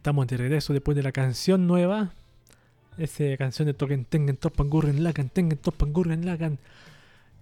estamos 0.00 0.26
de 0.28 0.38
regreso 0.38 0.72
después 0.72 0.96
de 0.96 1.02
la 1.02 1.12
canción 1.12 1.66
nueva. 1.66 2.08
Esa 2.96 3.36
canción 3.36 3.66
de 3.66 3.74
Token 3.74 4.06
Tengen 4.06 4.38
Topan 4.38 4.70
Gurren 4.70 5.04
Lagan, 5.04 5.28
Tengen 5.28 5.58
Topan 5.58 5.92
Gurren 5.92 6.24
Lagan. 6.24 6.58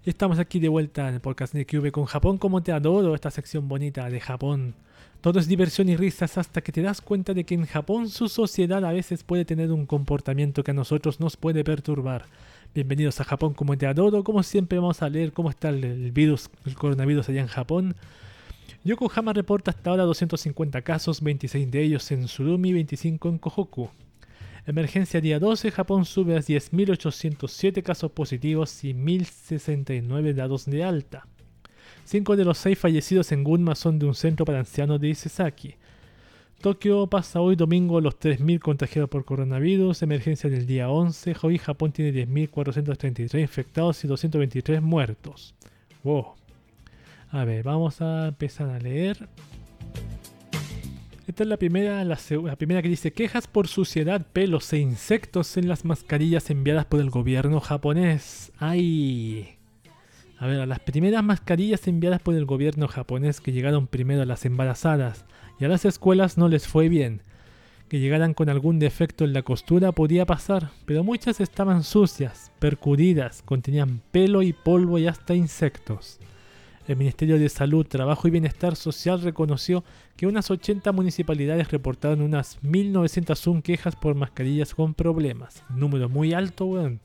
Y 0.04 0.11
estamos 0.11 0.40
aquí 0.40 0.59
de 0.59 0.68
vuelta 0.68 1.09
en 1.09 1.14
el 1.14 1.20
podcast 1.20 1.54
de 1.54 1.92
con 1.92 2.06
Japón 2.06 2.36
como 2.36 2.61
te 2.61 2.72
adoro, 2.72 3.14
esta 3.14 3.30
sección 3.30 3.68
bonita 3.68 4.11
de 4.11 4.18
Japón. 4.18 4.74
Todo 5.20 5.38
es 5.38 5.46
diversión 5.46 5.88
y 5.88 5.96
risas 5.96 6.36
hasta 6.36 6.61
que 6.61 6.72
te 6.72 6.82
das 6.82 7.00
cuenta 7.00 7.32
de 7.32 7.44
que 7.44 7.54
en 7.54 7.64
Japón 7.64 8.09
su 8.09 8.28
sociedad 8.28 8.84
a 8.84 8.90
veces 8.90 9.22
puede 9.22 9.44
tener 9.44 9.70
un 9.70 9.86
comportamiento 9.86 10.64
que 10.64 10.72
a 10.72 10.74
nosotros 10.74 11.20
nos 11.20 11.36
puede 11.36 11.62
perturbar. 11.62 12.24
Bienvenidos 12.74 13.20
a 13.20 13.24
Japón 13.24 13.54
como 13.54 13.78
te 13.78 13.86
adoro, 13.86 14.24
como 14.24 14.42
siempre 14.42 14.80
vamos 14.80 15.00
a 15.00 15.09
leer 15.09 15.32
cómo 15.32 15.50
está 15.50 15.68
el 15.68 16.11
virus, 16.11 16.50
el 16.66 16.74
coronavirus 16.74 17.28
allá 17.28 17.40
en 17.40 17.46
Japón. 17.46 17.94
Yokohama 18.84 19.32
reporta 19.32 19.70
hasta 19.70 19.90
ahora 19.90 20.04
250 20.04 20.82
casos, 20.82 21.20
26 21.20 21.70
de 21.70 21.82
ellos 21.82 22.10
en 22.10 22.28
Surumi, 22.28 22.72
25 22.72 23.28
en 23.28 23.38
Kohoku. 23.38 23.90
Emergencia 24.66 25.20
día 25.20 25.38
12, 25.38 25.70
Japón 25.70 26.04
sube 26.04 26.36
a 26.36 26.40
10.807 26.40 27.82
casos 27.82 28.12
positivos 28.12 28.84
y 28.84 28.92
1.069 28.92 30.34
dados 30.34 30.66
de 30.66 30.84
alta. 30.84 31.26
Cinco 32.04 32.36
de 32.36 32.44
los 32.44 32.58
seis 32.58 32.78
fallecidos 32.78 33.32
en 33.32 33.44
Gunma 33.44 33.74
son 33.74 33.98
de 33.98 34.06
un 34.06 34.14
centro 34.14 34.44
para 34.44 34.60
ancianos 34.60 35.00
de 35.00 35.08
Isesaki. 35.08 35.74
Tokio 36.60 37.06
pasa 37.06 37.40
hoy 37.40 37.54
domingo 37.54 38.00
los 38.00 38.18
3.000 38.18 38.58
contagiados 38.58 39.08
por 39.08 39.24
coronavirus, 39.24 40.02
emergencia 40.02 40.50
del 40.50 40.66
día 40.66 40.90
11, 40.90 41.36
hoy 41.42 41.58
Japón 41.58 41.92
tiene 41.92 42.26
10.433 42.26 43.40
infectados 43.40 44.02
y 44.04 44.08
223 44.08 44.82
muertos. 44.82 45.54
Wow. 46.02 46.38
A 47.30 47.44
ver, 47.44 47.62
vamos 47.62 48.00
a 48.00 48.28
empezar 48.28 48.70
a 48.70 48.78
leer. 48.78 49.28
Esta 51.26 51.42
es 51.42 51.48
la 51.48 51.58
primera, 51.58 52.02
la, 52.04 52.18
la 52.42 52.56
primera 52.56 52.80
que 52.80 52.88
dice 52.88 53.12
quejas 53.12 53.46
por 53.46 53.68
suciedad, 53.68 54.26
pelos 54.32 54.72
e 54.72 54.78
insectos 54.78 55.58
en 55.58 55.68
las 55.68 55.84
mascarillas 55.84 56.48
enviadas 56.48 56.86
por 56.86 57.00
el 57.00 57.10
gobierno 57.10 57.60
japonés. 57.60 58.50
¡Ay! 58.58 59.58
A 60.38 60.46
ver, 60.46 60.66
las 60.66 60.80
primeras 60.80 61.22
mascarillas 61.22 61.86
enviadas 61.86 62.20
por 62.22 62.34
el 62.34 62.46
gobierno 62.46 62.88
japonés 62.88 63.42
que 63.42 63.52
llegaron 63.52 63.88
primero 63.88 64.22
a 64.22 64.26
las 64.26 64.46
embarazadas 64.46 65.26
y 65.60 65.66
a 65.66 65.68
las 65.68 65.84
escuelas 65.84 66.38
no 66.38 66.48
les 66.48 66.66
fue 66.66 66.88
bien. 66.88 67.20
Que 67.88 68.00
llegaran 68.00 68.32
con 68.32 68.48
algún 68.48 68.78
defecto 68.78 69.24
en 69.24 69.34
la 69.34 69.42
costura 69.42 69.92
podía 69.92 70.24
pasar, 70.24 70.70
pero 70.86 71.04
muchas 71.04 71.40
estaban 71.40 71.82
sucias, 71.82 72.52
percudidas, 72.58 73.42
contenían 73.42 74.00
pelo 74.12 74.42
y 74.42 74.54
polvo 74.54 74.98
y 74.98 75.06
hasta 75.06 75.34
insectos. 75.34 76.20
El 76.89 76.97
Ministerio 76.97 77.39
de 77.39 77.51
Salud, 77.51 77.86
Trabajo 77.86 78.26
y 78.26 78.30
Bienestar 78.30 78.74
Social 78.74 79.20
reconoció 79.20 79.84
que 80.16 80.26
unas 80.26 80.51
80 80.51 80.91
municipalidades 80.93 81.70
reportaron 81.70 82.22
unas 82.22 82.59
1.901 82.62 83.61
quejas 83.61 83.95
por 83.95 84.14
mascarillas 84.14 84.74
con 84.74 84.95
problemas. 84.95 85.62
Número 85.68 86.09
muy 86.09 86.32
alto, 86.32 86.64
weón. 86.64 87.01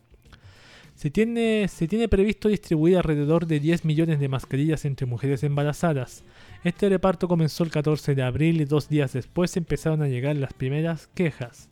Se 0.96 1.10
tiene, 1.10 1.68
se 1.68 1.90
tiene 1.90 2.08
previsto 2.08 2.48
distribuir 2.48 2.96
alrededor 2.96 3.46
de 3.46 3.60
10 3.60 3.84
millones 3.84 4.22
de 4.22 4.30
mascarillas 4.30 4.86
entre 4.86 5.06
mujeres 5.06 5.44
embarazadas. 5.44 6.24
Este 6.64 6.88
reparto 6.88 7.28
comenzó 7.28 7.66
el 7.66 7.72
14 7.72 8.16
de 8.16 8.24
abril 8.24 8.62
y 8.62 8.66
dos 8.66 8.88
días 8.88 9.12
después 9.12 9.58
empezaron 9.58 10.02
a 10.02 10.08
llegar 10.08 10.38
las 10.38 10.54
primeras 10.54 11.08
quejas. 11.08 11.68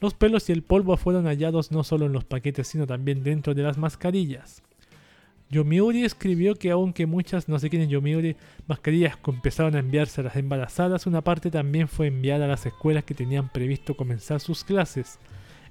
Los 0.00 0.14
pelos 0.14 0.48
y 0.48 0.52
el 0.52 0.64
polvo 0.64 0.96
fueron 0.96 1.26
hallados 1.26 1.70
no 1.70 1.84
solo 1.84 2.06
en 2.06 2.12
los 2.12 2.24
paquetes 2.24 2.66
sino 2.66 2.88
también 2.88 3.22
dentro 3.22 3.54
de 3.54 3.62
las 3.62 3.78
mascarillas. 3.78 4.64
Yomiuri 5.48 6.04
escribió 6.04 6.56
que 6.56 6.72
aunque 6.72 7.06
muchas, 7.06 7.48
no 7.48 7.58
sé 7.58 7.70
quién 7.70 7.82
es 7.82 7.88
Yomiuri, 7.88 8.36
mascarillas 8.66 9.16
empezaron 9.28 9.76
a 9.76 9.78
enviarse 9.78 10.20
a 10.20 10.24
las 10.24 10.36
embarazadas, 10.36 11.06
una 11.06 11.22
parte 11.22 11.52
también 11.52 11.86
fue 11.86 12.08
enviada 12.08 12.46
a 12.46 12.48
las 12.48 12.66
escuelas 12.66 13.04
que 13.04 13.14
tenían 13.14 13.48
previsto 13.48 13.96
comenzar 13.96 14.40
sus 14.40 14.64
clases. 14.64 15.20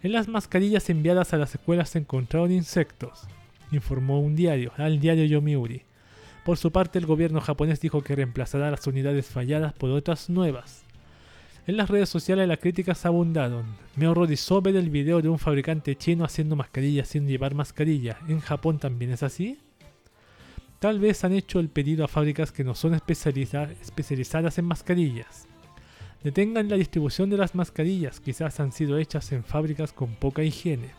En 0.02 0.14
las 0.14 0.30
mascarillas 0.30 0.90
enviadas 0.90 1.34
a 1.34 1.38
las 1.38 1.56
escuelas 1.56 1.90
se 1.90 2.00
encontraron 2.00 2.52
insectos, 2.52 3.28
informó 3.72 4.22
un 4.22 4.36
diario, 4.36 4.72
al 4.78 5.00
diario 5.00 5.26
Yomiuri. 5.26 5.82
Por 6.46 6.58
su 6.58 6.72
parte, 6.72 7.00
el 7.00 7.06
gobierno 7.06 7.42
japonés 7.42 7.82
dijo 7.82 8.02
que 8.02 8.16
reemplazará 8.16 8.72
las 8.72 8.88
unidades 8.88 9.26
falladas 9.26 9.74
por 9.74 9.90
otras 9.90 10.30
nuevas. 10.30 10.86
En 11.68 11.76
las 11.76 11.90
redes 11.90 12.08
sociales 12.10 12.48
las 12.48 12.60
críticas 12.60 13.06
abundaron. 13.08 13.66
Me 13.96 14.08
horrorizó 14.08 14.62
ver 14.62 14.76
el 14.76 14.92
video 14.92 15.22
de 15.22 15.30
un 15.30 15.40
fabricante 15.40 15.96
chino 15.96 16.24
haciendo 16.24 16.56
mascarillas 16.56 17.08
sin 17.08 17.28
llevar 17.28 17.56
mascarilla. 17.56 18.20
¿En 18.28 18.40
Japón 18.40 18.78
también 18.78 19.12
es 19.12 19.24
así? 19.24 19.58
Tal 20.86 21.00
vez 21.00 21.24
han 21.24 21.34
hecho 21.34 21.60
el 21.60 21.70
pedido 21.70 22.06
a 22.06 22.08
fábricas 22.08 22.52
que 22.52 22.64
no 22.64 22.76
son 22.76 22.94
especializa- 22.94 23.72
especializadas 23.82 24.60
en 24.60 24.66
mascarillas. 24.66 25.48
Detengan 26.24 26.70
la 26.70 26.76
distribución 26.76 27.32
de 27.32 27.38
las 27.38 27.56
mascarillas, 27.56 28.20
quizás 28.20 28.60
han 28.60 28.72
sido 28.72 29.00
hechas 29.00 29.32
en 29.32 29.44
fábricas 29.44 29.94
con 29.94 30.14
poca 30.14 30.44
higiene. 30.44 30.92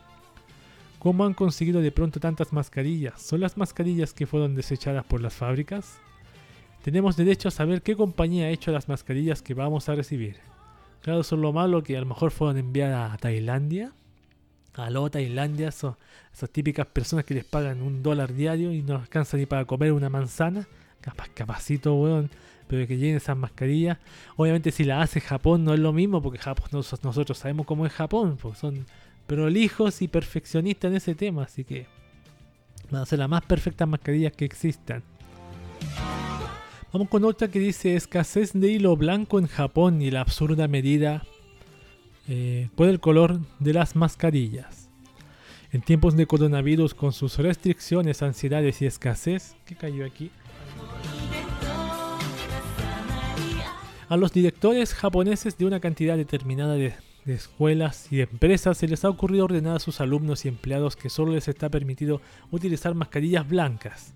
¿Cómo 0.99 1.25
han 1.25 1.35
conseguido 1.35 1.81
de 1.83 1.93
pronto 1.93 2.19
tantas 2.19 2.53
mascarillas? 2.53 3.23
¿Son 3.23 3.39
las 3.39 3.57
mascarillas 3.57 4.13
que 4.13 4.27
fueron 4.27 4.57
desechadas 4.57 5.05
por 5.05 5.21
las 5.21 5.35
fábricas? 5.35 6.01
Tenemos 6.83 7.17
derecho 7.17 7.47
a 7.47 7.53
saber 7.53 7.81
qué 7.83 7.95
compañía 7.95 8.47
ha 8.47 8.51
hecho 8.51 8.73
las 8.73 8.89
mascarillas 8.89 9.41
que 9.41 9.55
vamos 9.55 9.89
a 9.89 9.95
recibir. 9.95 10.39
Claro, 11.01 11.21
eso 11.21 11.37
es 11.37 11.41
lo 11.41 11.53
malo 11.53 11.85
que 11.85 11.97
a 11.97 12.01
lo 12.01 12.07
mejor 12.07 12.33
fueron 12.33 12.59
enviadas 12.59 13.15
a 13.15 13.19
Tailandia. 13.19 13.93
Aló, 14.77 15.11
Tailandia, 15.11 15.69
eso- 15.69 15.97
esas 16.33 16.51
típicas 16.51 16.87
personas 16.87 17.25
que 17.25 17.35
les 17.35 17.45
pagan 17.45 17.83
un 17.83 18.03
dólar 18.03 18.35
diario 18.35 18.73
y 18.73 18.83
no 18.83 18.97
alcanza 18.97 19.37
ni 19.37 19.47
para 19.47 19.65
comer 19.65 19.93
una 19.93 20.09
manzana. 20.11 20.67
Capaz, 21.01 21.29
capacito, 21.35 21.95
weón. 21.95 22.31
Pero 22.69 22.87
que 22.87 22.97
lleguen 22.97 23.17
esas 23.17 23.37
mascarillas. 23.37 23.99
Obviamente 24.37 24.73
si 24.73 24.85
la 24.85 25.01
hace 25.01 25.21
Japón 25.21 25.65
no 25.65 25.73
es 25.73 25.81
lo 25.81 25.93
mismo, 25.93 26.21
porque 26.21 26.39
Japón, 26.39 26.69
nos- 26.73 27.03
nosotros 27.05 27.39
sabemos 27.39 27.65
cómo 27.67 27.87
es 27.87 27.93
Japón. 27.93 28.37
Porque 28.41 28.59
son 28.59 28.87
prolijos 29.27 30.03
y 30.03 30.09
perfeccionistas 30.09 30.91
en 30.91 30.97
ese 30.97 31.15
tema. 31.15 31.45
Así 31.45 31.65
que 31.65 31.87
van 32.91 33.03
a 33.03 33.07
ser 33.07 33.21
las 33.21 33.29
más 33.29 33.45
perfectas 33.45 33.89
mascarillas 33.89 34.33
que 34.33 34.45
existan. 34.45 35.03
Vamos 36.93 37.09
con 37.09 37.25
otra 37.25 37.49
que 37.49 37.59
dice 37.59 37.95
escasez 37.95 38.53
de 38.53 38.69
hilo 38.71 38.97
blanco 38.97 39.39
en 39.39 39.47
Japón 39.47 40.01
y 40.03 40.11
la 40.11 40.23
absurda 40.23 40.67
medida 40.67 41.25
eh, 42.29 42.69
por 42.75 42.89
el 42.89 43.01
color 43.01 43.41
de 43.59 43.73
las 43.73 43.97
mascarillas. 43.97 44.89
En 45.73 45.83
tiempos 45.83 46.17
de 46.17 46.27
coronavirus 46.27 46.95
con 46.95 47.13
sus 47.13 47.39
restricciones, 47.39 48.23
ansiedades 48.23 48.81
y 48.83 48.87
escasez, 48.87 49.57
¿qué 49.65 49.75
cayó 49.75 50.07
aquí? 50.07 50.31
A 54.09 54.17
los 54.17 54.33
directores 54.33 54.95
japoneses 54.95 55.59
de 55.59 55.67
una 55.67 55.81
cantidad 55.81 56.17
determinada 56.17 56.75
de, 56.75 56.95
escuelas 57.27 58.07
y 58.13 58.21
empresas 58.21 58.79
se 58.79 58.87
les 58.87 59.05
ha 59.05 59.09
ocurrido 59.09 59.47
ordenar 59.47 59.77
a 59.77 59.81
sus 59.81 60.01
alumnos 60.01 60.45
y 60.45 60.49
empleados 60.49 60.95
que 60.95 61.11
solo 61.11 61.33
les 61.33 61.49
está 61.49 61.69
permitido 61.69 62.21
utilizar 62.53 62.95
mascarillas 62.95 63.49
blancas. 63.49 64.15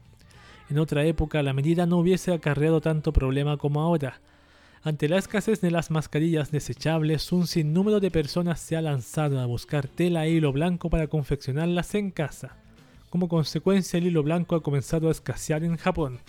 En 0.68 0.78
otra 0.78 1.04
época 1.04 1.42
la 1.42 1.52
medida 1.52 1.86
no 1.86 1.98
hubiese 1.98 2.32
acarreado 2.32 2.80
tanto 2.80 3.12
problema 3.12 3.56
como 3.56 3.80
ahora. 3.80 4.20
Ante 4.82 5.10
la 5.10 5.18
escasez 5.18 5.60
de 5.60 5.70
las 5.70 5.90
mascarillas 5.90 6.50
desechables, 6.50 7.32
un 7.32 7.46
sinnúmero 7.46 8.00
de 8.00 8.10
personas 8.10 8.60
se 8.60 8.76
ha 8.76 8.80
lanzado 8.80 9.38
a 9.38 9.44
buscar 9.44 9.86
tela 9.88 10.24
e 10.24 10.30
hilo 10.30 10.52
blanco 10.52 10.88
para 10.88 11.06
confeccionarlas 11.06 11.94
en 11.94 12.10
casa. 12.10 12.56
Como 13.10 13.28
consecuencia, 13.28 13.98
el 13.98 14.06
hilo 14.06 14.22
blanco 14.22 14.56
ha 14.56 14.62
comenzado 14.62 15.08
a 15.08 15.10
escasear 15.10 15.64
en 15.64 15.76
Japón. 15.76 16.20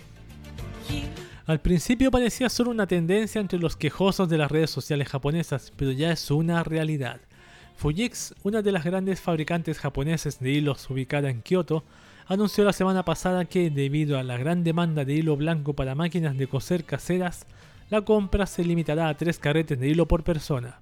Al 1.46 1.60
principio 1.62 2.10
parecía 2.10 2.50
solo 2.50 2.70
una 2.70 2.86
tendencia 2.86 3.40
entre 3.40 3.58
los 3.58 3.74
quejosos 3.74 4.28
de 4.28 4.36
las 4.36 4.50
redes 4.50 4.70
sociales 4.70 5.08
japonesas, 5.08 5.72
pero 5.74 5.90
ya 5.90 6.12
es 6.12 6.30
una 6.30 6.62
realidad. 6.62 7.22
Fujix, 7.76 8.34
una 8.42 8.60
de 8.60 8.72
las 8.72 8.84
grandes 8.84 9.22
fabricantes 9.22 9.78
japoneses 9.78 10.40
de 10.40 10.50
hilos 10.50 10.90
ubicada 10.90 11.30
en 11.30 11.40
Kioto, 11.40 11.84
anunció 12.26 12.64
la 12.64 12.74
semana 12.74 13.02
pasada 13.02 13.46
que, 13.46 13.70
debido 13.70 14.18
a 14.18 14.22
la 14.22 14.36
gran 14.36 14.62
demanda 14.62 15.06
de 15.06 15.14
hilo 15.14 15.38
blanco 15.38 15.72
para 15.72 15.94
máquinas 15.94 16.36
de 16.36 16.46
coser 16.48 16.84
caseras, 16.84 17.46
la 17.92 18.00
compra 18.00 18.46
se 18.46 18.64
limitará 18.64 19.10
a 19.10 19.16
tres 19.18 19.38
carretes 19.38 19.78
de 19.78 19.86
hilo 19.86 20.08
por 20.08 20.24
persona. 20.24 20.80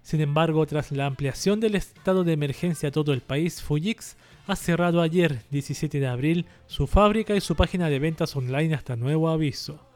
Sin 0.00 0.22
embargo, 0.22 0.64
tras 0.64 0.90
la 0.90 1.04
ampliación 1.04 1.60
del 1.60 1.74
estado 1.74 2.24
de 2.24 2.32
emergencia 2.32 2.88
a 2.88 2.92
todo 2.92 3.12
el 3.12 3.20
país, 3.20 3.60
Fujix 3.60 4.16
ha 4.46 4.56
cerrado 4.56 5.02
ayer, 5.02 5.42
17 5.50 6.00
de 6.00 6.06
abril, 6.06 6.46
su 6.66 6.86
fábrica 6.86 7.36
y 7.36 7.42
su 7.42 7.56
página 7.56 7.90
de 7.90 7.98
ventas 7.98 8.34
online 8.36 8.74
hasta 8.74 8.96
nuevo 8.96 9.28
aviso. 9.28 9.86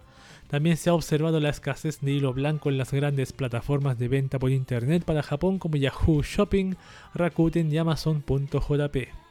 También 0.46 0.76
se 0.76 0.90
ha 0.90 0.94
observado 0.94 1.40
la 1.40 1.48
escasez 1.48 2.02
de 2.02 2.12
hilo 2.12 2.34
blanco 2.34 2.68
en 2.68 2.76
las 2.76 2.92
grandes 2.92 3.32
plataformas 3.32 3.98
de 3.98 4.08
venta 4.08 4.38
por 4.38 4.50
internet 4.50 5.02
para 5.02 5.22
Japón 5.22 5.58
como 5.58 5.76
Yahoo 5.76 6.22
Shopping, 6.22 6.74
Rakuten 7.14 7.72
y 7.72 7.78
Amazon.jp. 7.78 9.23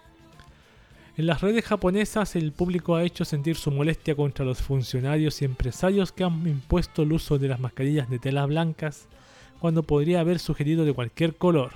En 1.16 1.28
las 1.28 1.41
redes 1.41 1.64
japonesas 1.64 2.36
el 2.36 2.51
público 2.53 2.95
ha 2.95 3.03
hecho 3.03 3.24
sentir 3.24 3.55
su 3.55 3.70
molestia 3.70 4.16
contra 4.16 4.43
los 4.43 4.64
funcionarios 4.64 5.41
y 5.41 5.45
empresarios 5.45 6.11
que 6.11 6.24
han 6.24 6.47
impuesto 6.47 7.03
el 7.03 7.14
uso 7.14 7.38
de 7.38 7.49
las 7.49 7.59
mascarillas 7.59 8.09
de 8.09 8.18
telas 8.18 8.47
blancas 8.47 9.07
cuando 9.59 9.84
podría 9.84 10.22
haber 10.22 10.39
sugerido 10.39 10.86
de 10.86 10.93
cualquier 10.93 11.36
color. 11.36 11.72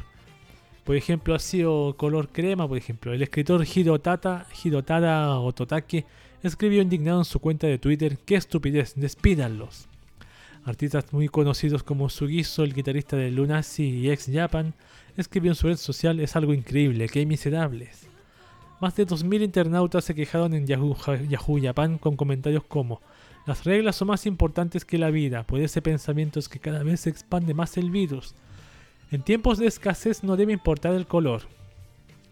Por 0.83 0.95
ejemplo, 0.95 1.35
ha 1.35 1.39
sido 1.39 1.95
color 1.97 2.29
crema, 2.29 2.67
por 2.67 2.79
ejemplo. 2.79 3.13
El 3.13 3.21
escritor 3.21 3.63
Hirotata, 3.63 4.47
Hirotada 4.63 5.39
Ototake 5.39 6.05
escribió 6.41 6.81
indignado 6.81 7.19
en 7.19 7.25
su 7.25 7.39
cuenta 7.39 7.67
de 7.67 7.77
Twitter, 7.77 8.17
¡qué 8.25 8.35
estupidez! 8.35 8.93
¡Despídanlos! 8.95 9.87
Artistas 10.65 11.13
muy 11.13 11.27
conocidos 11.27 11.83
como 11.83 12.09
Sugizo, 12.09 12.63
el 12.63 12.73
guitarrista 12.73 13.15
de 13.15 13.29
Lunacy 13.29 13.83
y 13.83 14.09
ex 14.09 14.31
Japan, 14.33 14.73
escribió 15.15 15.51
en 15.51 15.55
su 15.55 15.67
red 15.67 15.77
social 15.77 16.19
es 16.19 16.35
algo 16.35 16.55
increíble, 16.55 17.07
que 17.07 17.25
miserables. 17.27 18.06
Más 18.79 18.95
de 18.95 19.07
2.000 19.07 19.43
internautas 19.43 20.05
se 20.05 20.13
quejaron 20.13 20.53
en 20.53 20.67
Yahoo, 20.67 21.59
Japan 21.61 21.97
con 21.97 22.15
comentarios 22.15 22.63
como 22.63 23.01
las 23.47 23.63
reglas 23.63 23.95
son 23.95 24.09
más 24.09 24.25
importantes 24.25 24.83
que 24.83 24.97
la 24.97 25.09
vida, 25.09 25.43
pues 25.47 25.63
ese 25.63 25.81
pensamiento 25.81 26.37
es 26.37 26.49
que 26.49 26.59
cada 26.59 26.83
vez 26.83 26.99
se 26.99 27.09
expande 27.09 27.53
más 27.53 27.77
el 27.77 27.89
virus. 27.91 28.35
En 29.09 29.21
tiempos 29.21 29.57
de 29.57 29.67
escasez 29.67 30.21
no 30.21 30.35
debe 30.35 30.51
importar 30.51 30.93
el 30.93 31.07
color. 31.07 31.43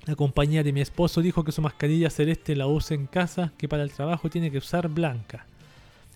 La 0.06 0.18
compañía 0.18 0.62
de 0.62 0.74
mi 0.74 0.82
esposo 0.82 1.22
dijo 1.22 1.46
que 1.46 1.54
su 1.54 1.62
mascarilla 1.62 2.10
celeste 2.10 2.54
la 2.54 2.68
usa 2.68 2.96
en 2.96 3.08
casa, 3.08 3.54
que 3.58 3.70
para 3.70 3.84
el 3.84 3.94
trabajo 3.94 4.30
tiene 4.30 4.52
que 4.52 4.58
usar 4.58 4.90
blanca. 4.90 5.48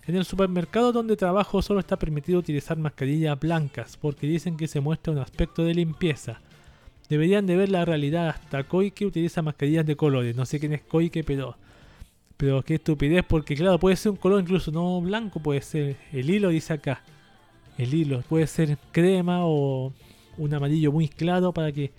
En 0.06 0.16
el 0.16 0.26
supermercado 0.26 0.92
donde 0.92 1.16
trabajo 1.16 1.62
solo 1.62 1.80
está 1.80 1.98
permitido 1.98 2.38
utilizar 2.38 2.76
mascarillas 2.76 3.40
blancas 3.40 3.96
porque 3.96 4.26
dicen 4.26 4.58
que 4.58 4.68
se 4.68 4.80
muestra 4.80 5.14
un 5.14 5.18
aspecto 5.18 5.64
de 5.64 5.72
limpieza. 5.72 6.42
Deberían 7.10 7.46
de 7.46 7.56
ver 7.56 7.68
la 7.68 7.84
realidad 7.84 8.28
hasta 8.28 8.64
Koike 8.64 9.04
utiliza 9.04 9.42
mascarillas 9.42 9.84
de 9.84 9.96
colores. 9.96 10.34
No 10.34 10.46
sé 10.46 10.58
quién 10.60 10.72
es 10.72 10.80
Koike, 10.82 11.24
pero 11.24 11.56
pero 12.40 12.62
qué 12.62 12.76
estupidez, 12.76 13.22
porque 13.28 13.54
claro, 13.54 13.78
puede 13.78 13.96
ser 13.96 14.12
un 14.12 14.16
color 14.16 14.40
incluso 14.40 14.70
no 14.70 14.98
blanco, 15.02 15.40
puede 15.40 15.60
ser 15.60 15.98
el 16.10 16.30
hilo, 16.30 16.48
dice 16.48 16.72
acá. 16.72 17.02
El 17.76 17.92
hilo, 17.92 18.22
puede 18.22 18.46
ser 18.46 18.78
crema 18.92 19.40
o 19.44 19.92
un 20.38 20.54
amarillo 20.54 20.90
muy 20.90 21.08
claro 21.08 21.52
para 21.52 21.70
que 21.70 21.90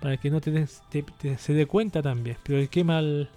para 0.00 0.16
que 0.16 0.30
no 0.30 0.40
te, 0.40 0.66
se 0.66 1.52
dé 1.52 1.66
cuenta 1.66 2.00
también. 2.00 2.38
Pero 2.42 2.66
mal 2.84 3.28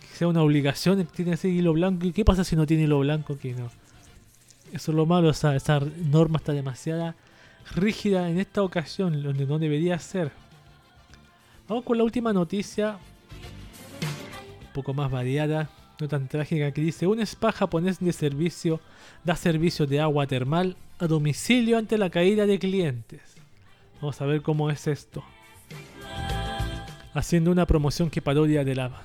que 0.00 0.16
sea 0.16 0.28
una 0.28 0.42
obligación 0.42 1.04
tiene 1.06 1.32
ese 1.32 1.48
hilo 1.48 1.72
blanco. 1.72 2.06
¿Y 2.06 2.12
qué 2.12 2.24
pasa 2.24 2.44
si 2.44 2.54
no 2.54 2.64
tiene 2.64 2.84
hilo 2.84 3.00
blanco? 3.00 3.36
Que 3.36 3.54
no. 3.54 3.66
Eso 4.72 4.92
es 4.92 4.96
lo 4.96 5.04
malo, 5.04 5.30
esa, 5.30 5.56
esa 5.56 5.80
norma 5.80 6.38
está 6.38 6.52
demasiado 6.52 7.14
rígida 7.74 8.30
en 8.30 8.38
esta 8.38 8.62
ocasión, 8.62 9.20
donde 9.22 9.46
no 9.46 9.58
debería 9.58 9.98
ser. 9.98 10.30
Vamos 11.68 11.84
con 11.84 11.98
la 11.98 12.04
última 12.04 12.32
noticia, 12.32 12.98
un 14.66 14.72
poco 14.72 14.94
más 14.94 15.10
variada 15.10 15.68
no 16.00 16.08
tan 16.08 16.28
trágica, 16.28 16.70
que 16.72 16.80
dice, 16.80 17.06
un 17.06 17.20
spa 17.20 17.52
japonés 17.52 17.98
de 17.98 18.12
servicio 18.12 18.80
da 19.24 19.34
servicio 19.34 19.86
de 19.86 20.00
agua 20.00 20.26
termal 20.26 20.76
a 20.98 21.06
domicilio 21.06 21.76
ante 21.76 21.98
la 21.98 22.08
caída 22.08 22.46
de 22.46 22.58
clientes. 22.58 23.20
Vamos 24.00 24.20
a 24.20 24.26
ver 24.26 24.42
cómo 24.42 24.70
es 24.70 24.86
esto. 24.86 25.24
Haciendo 27.14 27.50
una 27.50 27.66
promoción 27.66 28.10
que 28.10 28.22
parodia 28.22 28.64
de 28.64 28.76
la, 28.76 29.02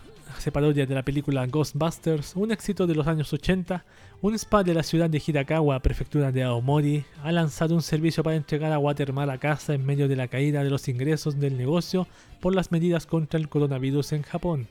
parodia 0.53 0.85
de 0.85 0.93
la 0.93 1.03
película 1.03 1.47
Ghostbusters, 1.47 2.35
un 2.35 2.51
éxito 2.51 2.85
de 2.85 2.95
los 2.95 3.07
años 3.07 3.33
80, 3.33 3.83
un 4.23 4.35
spa 4.35 4.63
de 4.63 4.73
la 4.73 4.83
ciudad 4.83 5.09
de 5.09 5.21
Hirakawa, 5.25 5.81
prefectura 5.81 6.31
de 6.31 6.43
Aomori, 6.43 7.03
ha 7.23 7.33
lanzado 7.33 7.75
un 7.75 7.81
servicio 7.81 8.23
para 8.23 8.37
entregar 8.37 8.71
agua 8.71 8.95
termal 8.95 9.29
a 9.29 9.37
casa 9.37 9.73
en 9.73 9.85
medio 9.85 10.07
de 10.07 10.15
la 10.15 10.29
caída 10.29 10.63
de 10.63 10.69
los 10.69 10.87
ingresos 10.87 11.41
del 11.41 11.57
negocio 11.57 12.07
por 12.39 12.55
las 12.55 12.71
medidas 12.71 13.05
contra 13.05 13.37
el 13.37 13.49
coronavirus 13.49 14.13
en 14.13 14.21
Japón. 14.21 14.69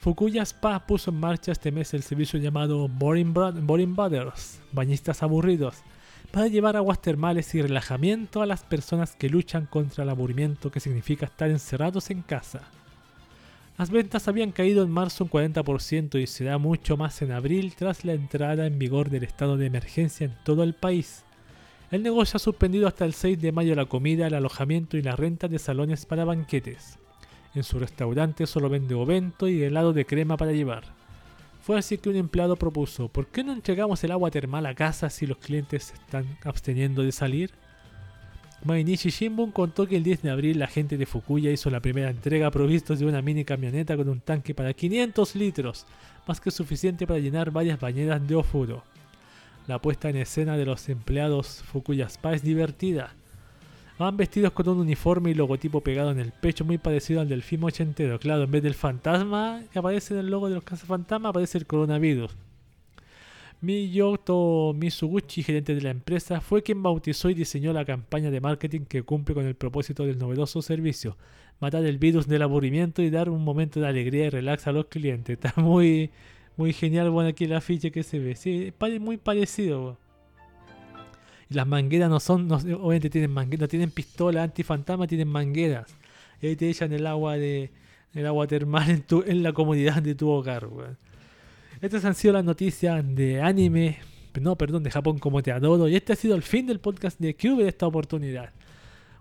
Fukuya 0.00 0.42
Spa 0.42 0.88
puso 0.88 1.12
en 1.12 1.20
marcha 1.20 1.52
este 1.52 1.70
mes 1.70 1.94
el 1.94 2.02
servicio 2.02 2.40
llamado 2.40 2.88
Boring, 2.88 3.32
Brothers, 3.32 4.60
bañistas 4.72 5.22
aburridos, 5.22 5.76
para 6.32 6.48
llevar 6.48 6.76
aguas 6.76 7.00
termales 7.00 7.54
y 7.54 7.62
relajamiento 7.62 8.42
a 8.42 8.46
las 8.46 8.64
personas 8.64 9.14
que 9.14 9.28
luchan 9.28 9.66
contra 9.66 10.02
el 10.02 10.10
aburrimiento 10.10 10.72
que 10.72 10.80
significa 10.80 11.26
estar 11.26 11.48
encerrados 11.48 12.10
en 12.10 12.22
casa. 12.22 12.62
Las 13.76 13.90
ventas 13.90 14.28
habían 14.28 14.52
caído 14.52 14.84
en 14.84 14.90
marzo 14.90 15.24
un 15.24 15.30
40% 15.30 16.22
y 16.22 16.28
será 16.28 16.58
mucho 16.58 16.96
más 16.96 17.20
en 17.22 17.32
abril 17.32 17.74
tras 17.74 18.04
la 18.04 18.12
entrada 18.12 18.66
en 18.66 18.78
vigor 18.78 19.10
del 19.10 19.24
estado 19.24 19.56
de 19.56 19.66
emergencia 19.66 20.26
en 20.26 20.36
todo 20.44 20.62
el 20.62 20.74
país. 20.74 21.24
El 21.90 22.04
negocio 22.04 22.36
ha 22.36 22.40
suspendido 22.40 22.86
hasta 22.86 23.04
el 23.04 23.14
6 23.14 23.40
de 23.40 23.50
mayo 23.50 23.74
la 23.74 23.86
comida, 23.86 24.28
el 24.28 24.34
alojamiento 24.34 24.96
y 24.96 25.02
la 25.02 25.16
renta 25.16 25.48
de 25.48 25.58
salones 25.58 26.06
para 26.06 26.24
banquetes. 26.24 27.00
En 27.56 27.64
su 27.64 27.80
restaurante 27.80 28.46
solo 28.46 28.68
vende 28.68 28.94
ovento 28.94 29.48
y 29.48 29.62
helado 29.62 29.92
de 29.92 30.06
crema 30.06 30.36
para 30.36 30.52
llevar. 30.52 30.84
Fue 31.60 31.76
así 31.76 31.98
que 31.98 32.10
un 32.10 32.16
empleado 32.16 32.54
propuso, 32.54 33.08
¿por 33.08 33.26
qué 33.26 33.42
no 33.42 33.52
entregamos 33.52 34.04
el 34.04 34.12
agua 34.12 34.30
termal 34.30 34.66
a 34.66 34.74
casa 34.74 35.10
si 35.10 35.26
los 35.26 35.38
clientes 35.38 35.84
se 35.84 35.94
están 35.94 36.38
absteniendo 36.44 37.02
de 37.02 37.10
salir? 37.10 37.50
Mainichi 38.64 39.10
Shimbun 39.10 39.52
contó 39.52 39.86
que 39.86 39.96
el 39.96 40.02
10 40.02 40.22
de 40.22 40.30
abril 40.30 40.58
la 40.58 40.66
gente 40.66 40.96
de 40.96 41.04
Fukuya 41.04 41.50
hizo 41.50 41.68
la 41.68 41.80
primera 41.80 42.08
entrega 42.08 42.50
provistos 42.50 42.98
de 42.98 43.04
una 43.04 43.20
mini 43.20 43.44
camioneta 43.44 43.94
con 43.94 44.08
un 44.08 44.20
tanque 44.20 44.54
para 44.54 44.72
500 44.72 45.36
litros, 45.36 45.86
más 46.26 46.40
que 46.40 46.50
suficiente 46.50 47.06
para 47.06 47.20
llenar 47.20 47.50
varias 47.50 47.78
bañeras 47.78 48.26
de 48.26 48.34
ofuro. 48.36 48.82
La 49.66 49.78
puesta 49.78 50.08
en 50.08 50.16
escena 50.16 50.56
de 50.56 50.64
los 50.64 50.88
empleados 50.88 51.62
Fukuya 51.62 52.06
Spa 52.06 52.32
es 52.32 52.42
divertida. 52.42 53.12
Van 53.98 54.16
vestidos 54.16 54.52
con 54.52 54.66
un 54.70 54.78
uniforme 54.78 55.30
y 55.30 55.34
logotipo 55.34 55.82
pegado 55.82 56.10
en 56.10 56.18
el 56.18 56.32
pecho 56.32 56.64
muy 56.64 56.78
parecido 56.78 57.20
al 57.20 57.28
del 57.28 57.42
film 57.42 57.64
ochentero. 57.64 58.18
Claro, 58.18 58.44
en 58.44 58.50
vez 58.50 58.62
del 58.62 58.74
fantasma 58.74 59.60
que 59.72 59.78
aparece 59.78 60.14
en 60.14 60.20
el 60.20 60.30
logo 60.30 60.48
de 60.48 60.54
los 60.54 60.64
cazafantasmas, 60.64 61.30
aparece 61.30 61.58
el 61.58 61.66
coronavirus. 61.66 62.34
Miyoto 63.64 64.74
Mitsuguchi, 64.76 65.42
gerente 65.42 65.74
de 65.74 65.80
la 65.80 65.90
empresa, 65.90 66.40
fue 66.40 66.62
quien 66.62 66.82
bautizó 66.82 67.30
y 67.30 67.34
diseñó 67.34 67.72
la 67.72 67.84
campaña 67.84 68.30
de 68.30 68.40
marketing 68.40 68.82
que 68.82 69.02
cumple 69.02 69.34
con 69.34 69.46
el 69.46 69.54
propósito 69.54 70.04
del 70.04 70.18
novedoso 70.18 70.60
servicio, 70.60 71.16
matar 71.60 71.84
el 71.84 71.98
virus 71.98 72.26
del 72.26 72.42
aburrimiento 72.42 73.00
y 73.02 73.10
dar 73.10 73.30
un 73.30 73.42
momento 73.42 73.80
de 73.80 73.88
alegría 73.88 74.26
y 74.26 74.30
relax 74.30 74.66
a 74.66 74.72
los 74.72 74.86
clientes. 74.86 75.38
Está 75.42 75.60
muy, 75.60 76.10
muy 76.56 76.72
genial, 76.72 77.10
bueno, 77.10 77.30
aquí 77.30 77.44
el 77.44 77.54
afiche 77.54 77.90
que 77.90 78.02
se 78.02 78.18
ve. 78.18 78.36
Sí, 78.36 78.72
muy 79.00 79.16
parecido. 79.16 79.96
Y 81.48 81.54
las 81.54 81.66
mangueras 81.66 82.10
no 82.10 82.20
son, 82.20 82.50
obviamente 82.52 83.10
tienen 83.10 83.30
mangueras, 83.30 83.62
no 83.62 83.68
tienen 83.68 83.90
pistola 83.90 84.42
antifantasma, 84.42 85.06
tienen 85.06 85.28
mangueras. 85.28 85.94
Y 86.42 86.48
ahí 86.48 86.56
te 86.56 86.68
echan 86.68 86.92
el 86.92 87.06
agua 87.06 87.36
de 87.36 87.70
el 88.14 88.26
agua 88.26 88.46
termal 88.46 88.90
en, 88.90 89.02
tu, 89.02 89.22
en 89.26 89.42
la 89.42 89.52
comodidad 89.52 90.02
de 90.02 90.14
tu 90.14 90.28
hogar, 90.28 90.68
Estas 91.80 92.04
han 92.04 92.14
sido 92.14 92.34
las 92.34 92.44
noticias 92.44 93.04
de 93.14 93.40
anime, 93.40 93.98
no, 94.40 94.56
perdón, 94.56 94.82
de 94.82 94.90
Japón 94.90 95.18
como 95.18 95.42
te 95.42 95.52
adoro. 95.52 95.88
Y 95.88 95.96
este 95.96 96.12
ha 96.12 96.16
sido 96.16 96.34
el 96.34 96.42
fin 96.42 96.66
del 96.66 96.80
podcast 96.80 97.18
de 97.20 97.34
Cube 97.34 97.62
de 97.62 97.68
esta 97.68 97.86
oportunidad. 97.86 98.50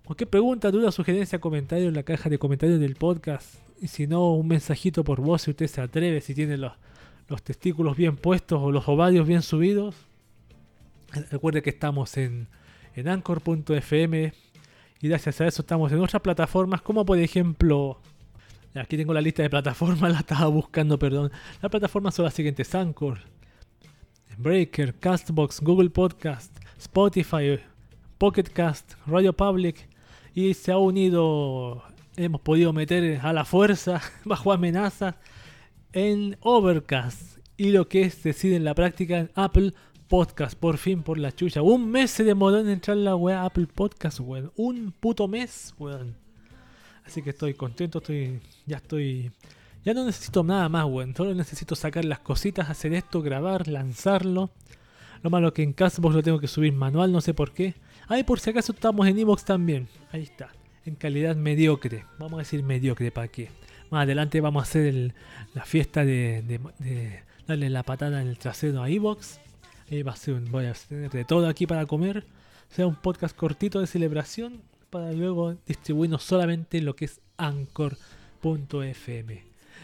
Cualquier 0.05 0.29
pregunta, 0.29 0.71
duda, 0.71 0.91
sugerencia, 0.91 1.39
comentario 1.39 1.87
en 1.87 1.93
la 1.93 2.03
caja 2.03 2.29
de 2.29 2.37
comentarios 2.37 2.79
del 2.79 2.95
podcast. 2.95 3.55
Y 3.81 3.87
si 3.87 4.07
no, 4.07 4.33
un 4.33 4.47
mensajito 4.47 5.03
por 5.03 5.21
voz 5.21 5.43
si 5.43 5.51
usted 5.51 5.67
se 5.67 5.81
atreve, 5.81 6.21
si 6.21 6.33
tiene 6.33 6.57
los, 6.57 6.73
los 7.27 7.41
testículos 7.43 7.95
bien 7.97 8.17
puestos 8.17 8.61
o 8.61 8.71
los 8.71 8.87
ovarios 8.87 9.27
bien 9.27 9.41
subidos. 9.41 9.95
Recuerde 11.31 11.61
que 11.61 11.69
estamos 11.69 12.17
en, 12.17 12.47
en 12.95 13.07
Anchor.fm 13.07 14.33
y 15.01 15.07
gracias 15.07 15.41
a 15.41 15.47
eso 15.47 15.61
estamos 15.61 15.91
en 15.91 15.99
otras 15.99 16.21
plataformas 16.21 16.81
como 16.81 17.05
por 17.05 17.19
ejemplo... 17.19 17.99
Aquí 18.76 18.97
tengo 18.97 19.13
la 19.13 19.21
lista 19.21 19.43
de 19.43 19.49
plataformas, 19.49 20.11
la 20.11 20.19
estaba 20.19 20.47
buscando, 20.47 20.97
perdón. 20.97 21.32
Las 21.61 21.69
plataformas 21.69 22.15
son 22.15 22.26
las 22.26 22.34
siguientes: 22.34 22.74
Anchor, 22.74 23.19
Breaker, 24.38 24.95
Castbox, 24.95 25.61
Google 25.61 25.89
Podcast, 25.91 26.57
Spotify, 26.80 27.59
Pocket 28.17 28.43
Cast, 28.43 28.93
Radio 29.05 29.34
Public. 29.34 29.88
Y 30.34 30.55
se 30.55 30.71
ha 30.71 30.78
unido, 30.78 31.84
hemos 32.15 32.41
podido 32.41 32.74
meter 32.74 33.19
a 33.21 33.32
la 33.34 33.45
fuerza, 33.45 34.01
bajo 34.26 34.51
amenaza, 34.51 35.17
en 35.91 36.38
Overcast. 36.41 37.38
Y 37.55 37.69
lo 37.69 37.88
que 37.88 38.01
es 38.01 38.24
decir 38.24 38.53
en 38.53 38.63
la 38.63 38.74
práctica 38.74 39.19
en 39.19 39.32
Apple 39.36 39.74
Podcast, 40.07 40.57
por 40.57 40.78
fin, 40.78 41.03
por 41.03 41.19
la 41.19 41.32
chucha. 41.32 41.61
Un 41.61 41.91
mes 41.91 42.09
se 42.09 42.24
demoró 42.24 42.59
en 42.59 42.69
entrar 42.69 42.97
la 42.97 43.15
wea 43.15 43.45
Apple 43.45 43.67
Podcast, 43.67 44.19
weón. 44.19 44.51
Un 44.55 44.91
puto 44.91 45.28
mes, 45.28 45.76
weón. 45.78 46.22
Así 47.05 47.21
que 47.21 47.31
estoy 47.31 47.53
contento, 47.53 47.99
estoy. 47.99 48.39
Ya 48.65 48.77
estoy. 48.77 49.31
Ya 49.83 49.93
no 49.93 50.05
necesito 50.05 50.43
nada 50.43 50.69
más, 50.69 50.85
weón. 50.85 51.15
Solo 51.15 51.33
necesito 51.33 51.75
sacar 51.75 52.05
las 52.05 52.19
cositas, 52.19 52.69
hacer 52.69 52.93
esto, 52.93 53.21
grabar, 53.21 53.67
lanzarlo. 53.67 54.49
Lo 55.21 55.29
malo 55.29 55.53
que 55.53 55.63
en 55.63 55.73
Castbox 55.73 56.15
lo 56.15 56.23
tengo 56.23 56.39
que 56.39 56.47
subir 56.47 56.73
manual, 56.73 57.11
no 57.11 57.21
sé 57.21 57.33
por 57.33 57.51
qué. 57.51 57.75
Ahí 58.07 58.23
por 58.23 58.39
si 58.39 58.49
acaso 58.49 58.73
estamos 58.73 59.07
en 59.07 59.17
Evox 59.17 59.45
también. 59.45 59.87
Ahí 60.11 60.23
está. 60.23 60.49
En 60.85 60.95
calidad 60.95 61.35
mediocre. 61.35 62.05
Vamos 62.19 62.33
a 62.33 62.37
decir 62.39 62.63
mediocre, 62.63 63.11
¿para 63.11 63.29
qué? 63.29 63.49
Más 63.89 64.03
adelante 64.03 64.41
vamos 64.41 64.61
a 64.61 64.63
hacer 64.63 65.13
la 65.53 65.65
fiesta 65.65 66.03
de, 66.03 66.41
de, 66.79 67.23
darle 67.47 67.69
la 67.69 67.83
patada 67.83 68.21
en 68.21 68.27
el 68.27 68.37
trasero 68.37 68.81
a 68.81 68.89
Evox 68.89 69.39
va 70.01 70.13
a 70.13 70.15
ser 70.15 70.39
voy 70.49 70.65
a 70.65 70.73
tener 70.73 71.11
de 71.11 71.25
todo 71.25 71.47
aquí 71.47 71.67
para 71.67 71.85
comer. 71.85 72.25
Sea 72.69 72.87
un 72.87 72.95
podcast 72.95 73.35
cortito 73.35 73.79
de 73.79 73.85
celebración 73.85 74.61
para 74.93 75.11
luego 75.11 75.57
distribuirnos 75.65 76.21
solamente 76.21 76.77
en 76.77 76.85
lo 76.85 76.95
que 76.95 77.05
es 77.05 77.19
anchor.fm. 77.37 77.93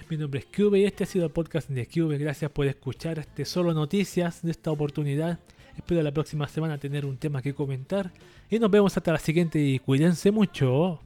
Mi 0.07 0.17
nombre 0.17 0.41
es 0.41 0.45
Cube 0.55 0.77
y 0.77 0.85
este 0.85 1.03
ha 1.03 1.07
sido 1.07 1.25
el 1.25 1.31
podcast 1.31 1.67
de 1.67 1.87
Cube. 1.87 2.19
Gracias 2.19 2.51
por 2.51 2.67
escuchar 2.67 3.17
este 3.17 3.43
solo 3.43 3.73
noticias 3.73 4.43
de 4.43 4.51
esta 4.51 4.69
oportunidad. 4.69 5.39
Espero 5.75 6.03
la 6.03 6.11
próxima 6.11 6.47
semana 6.47 6.77
tener 6.77 7.07
un 7.07 7.17
tema 7.17 7.41
que 7.41 7.55
comentar. 7.55 8.11
Y 8.51 8.59
nos 8.59 8.69
vemos 8.69 8.95
hasta 8.95 9.11
la 9.11 9.17
siguiente 9.17 9.81
cuídense 9.83 10.29
mucho. 10.29 11.01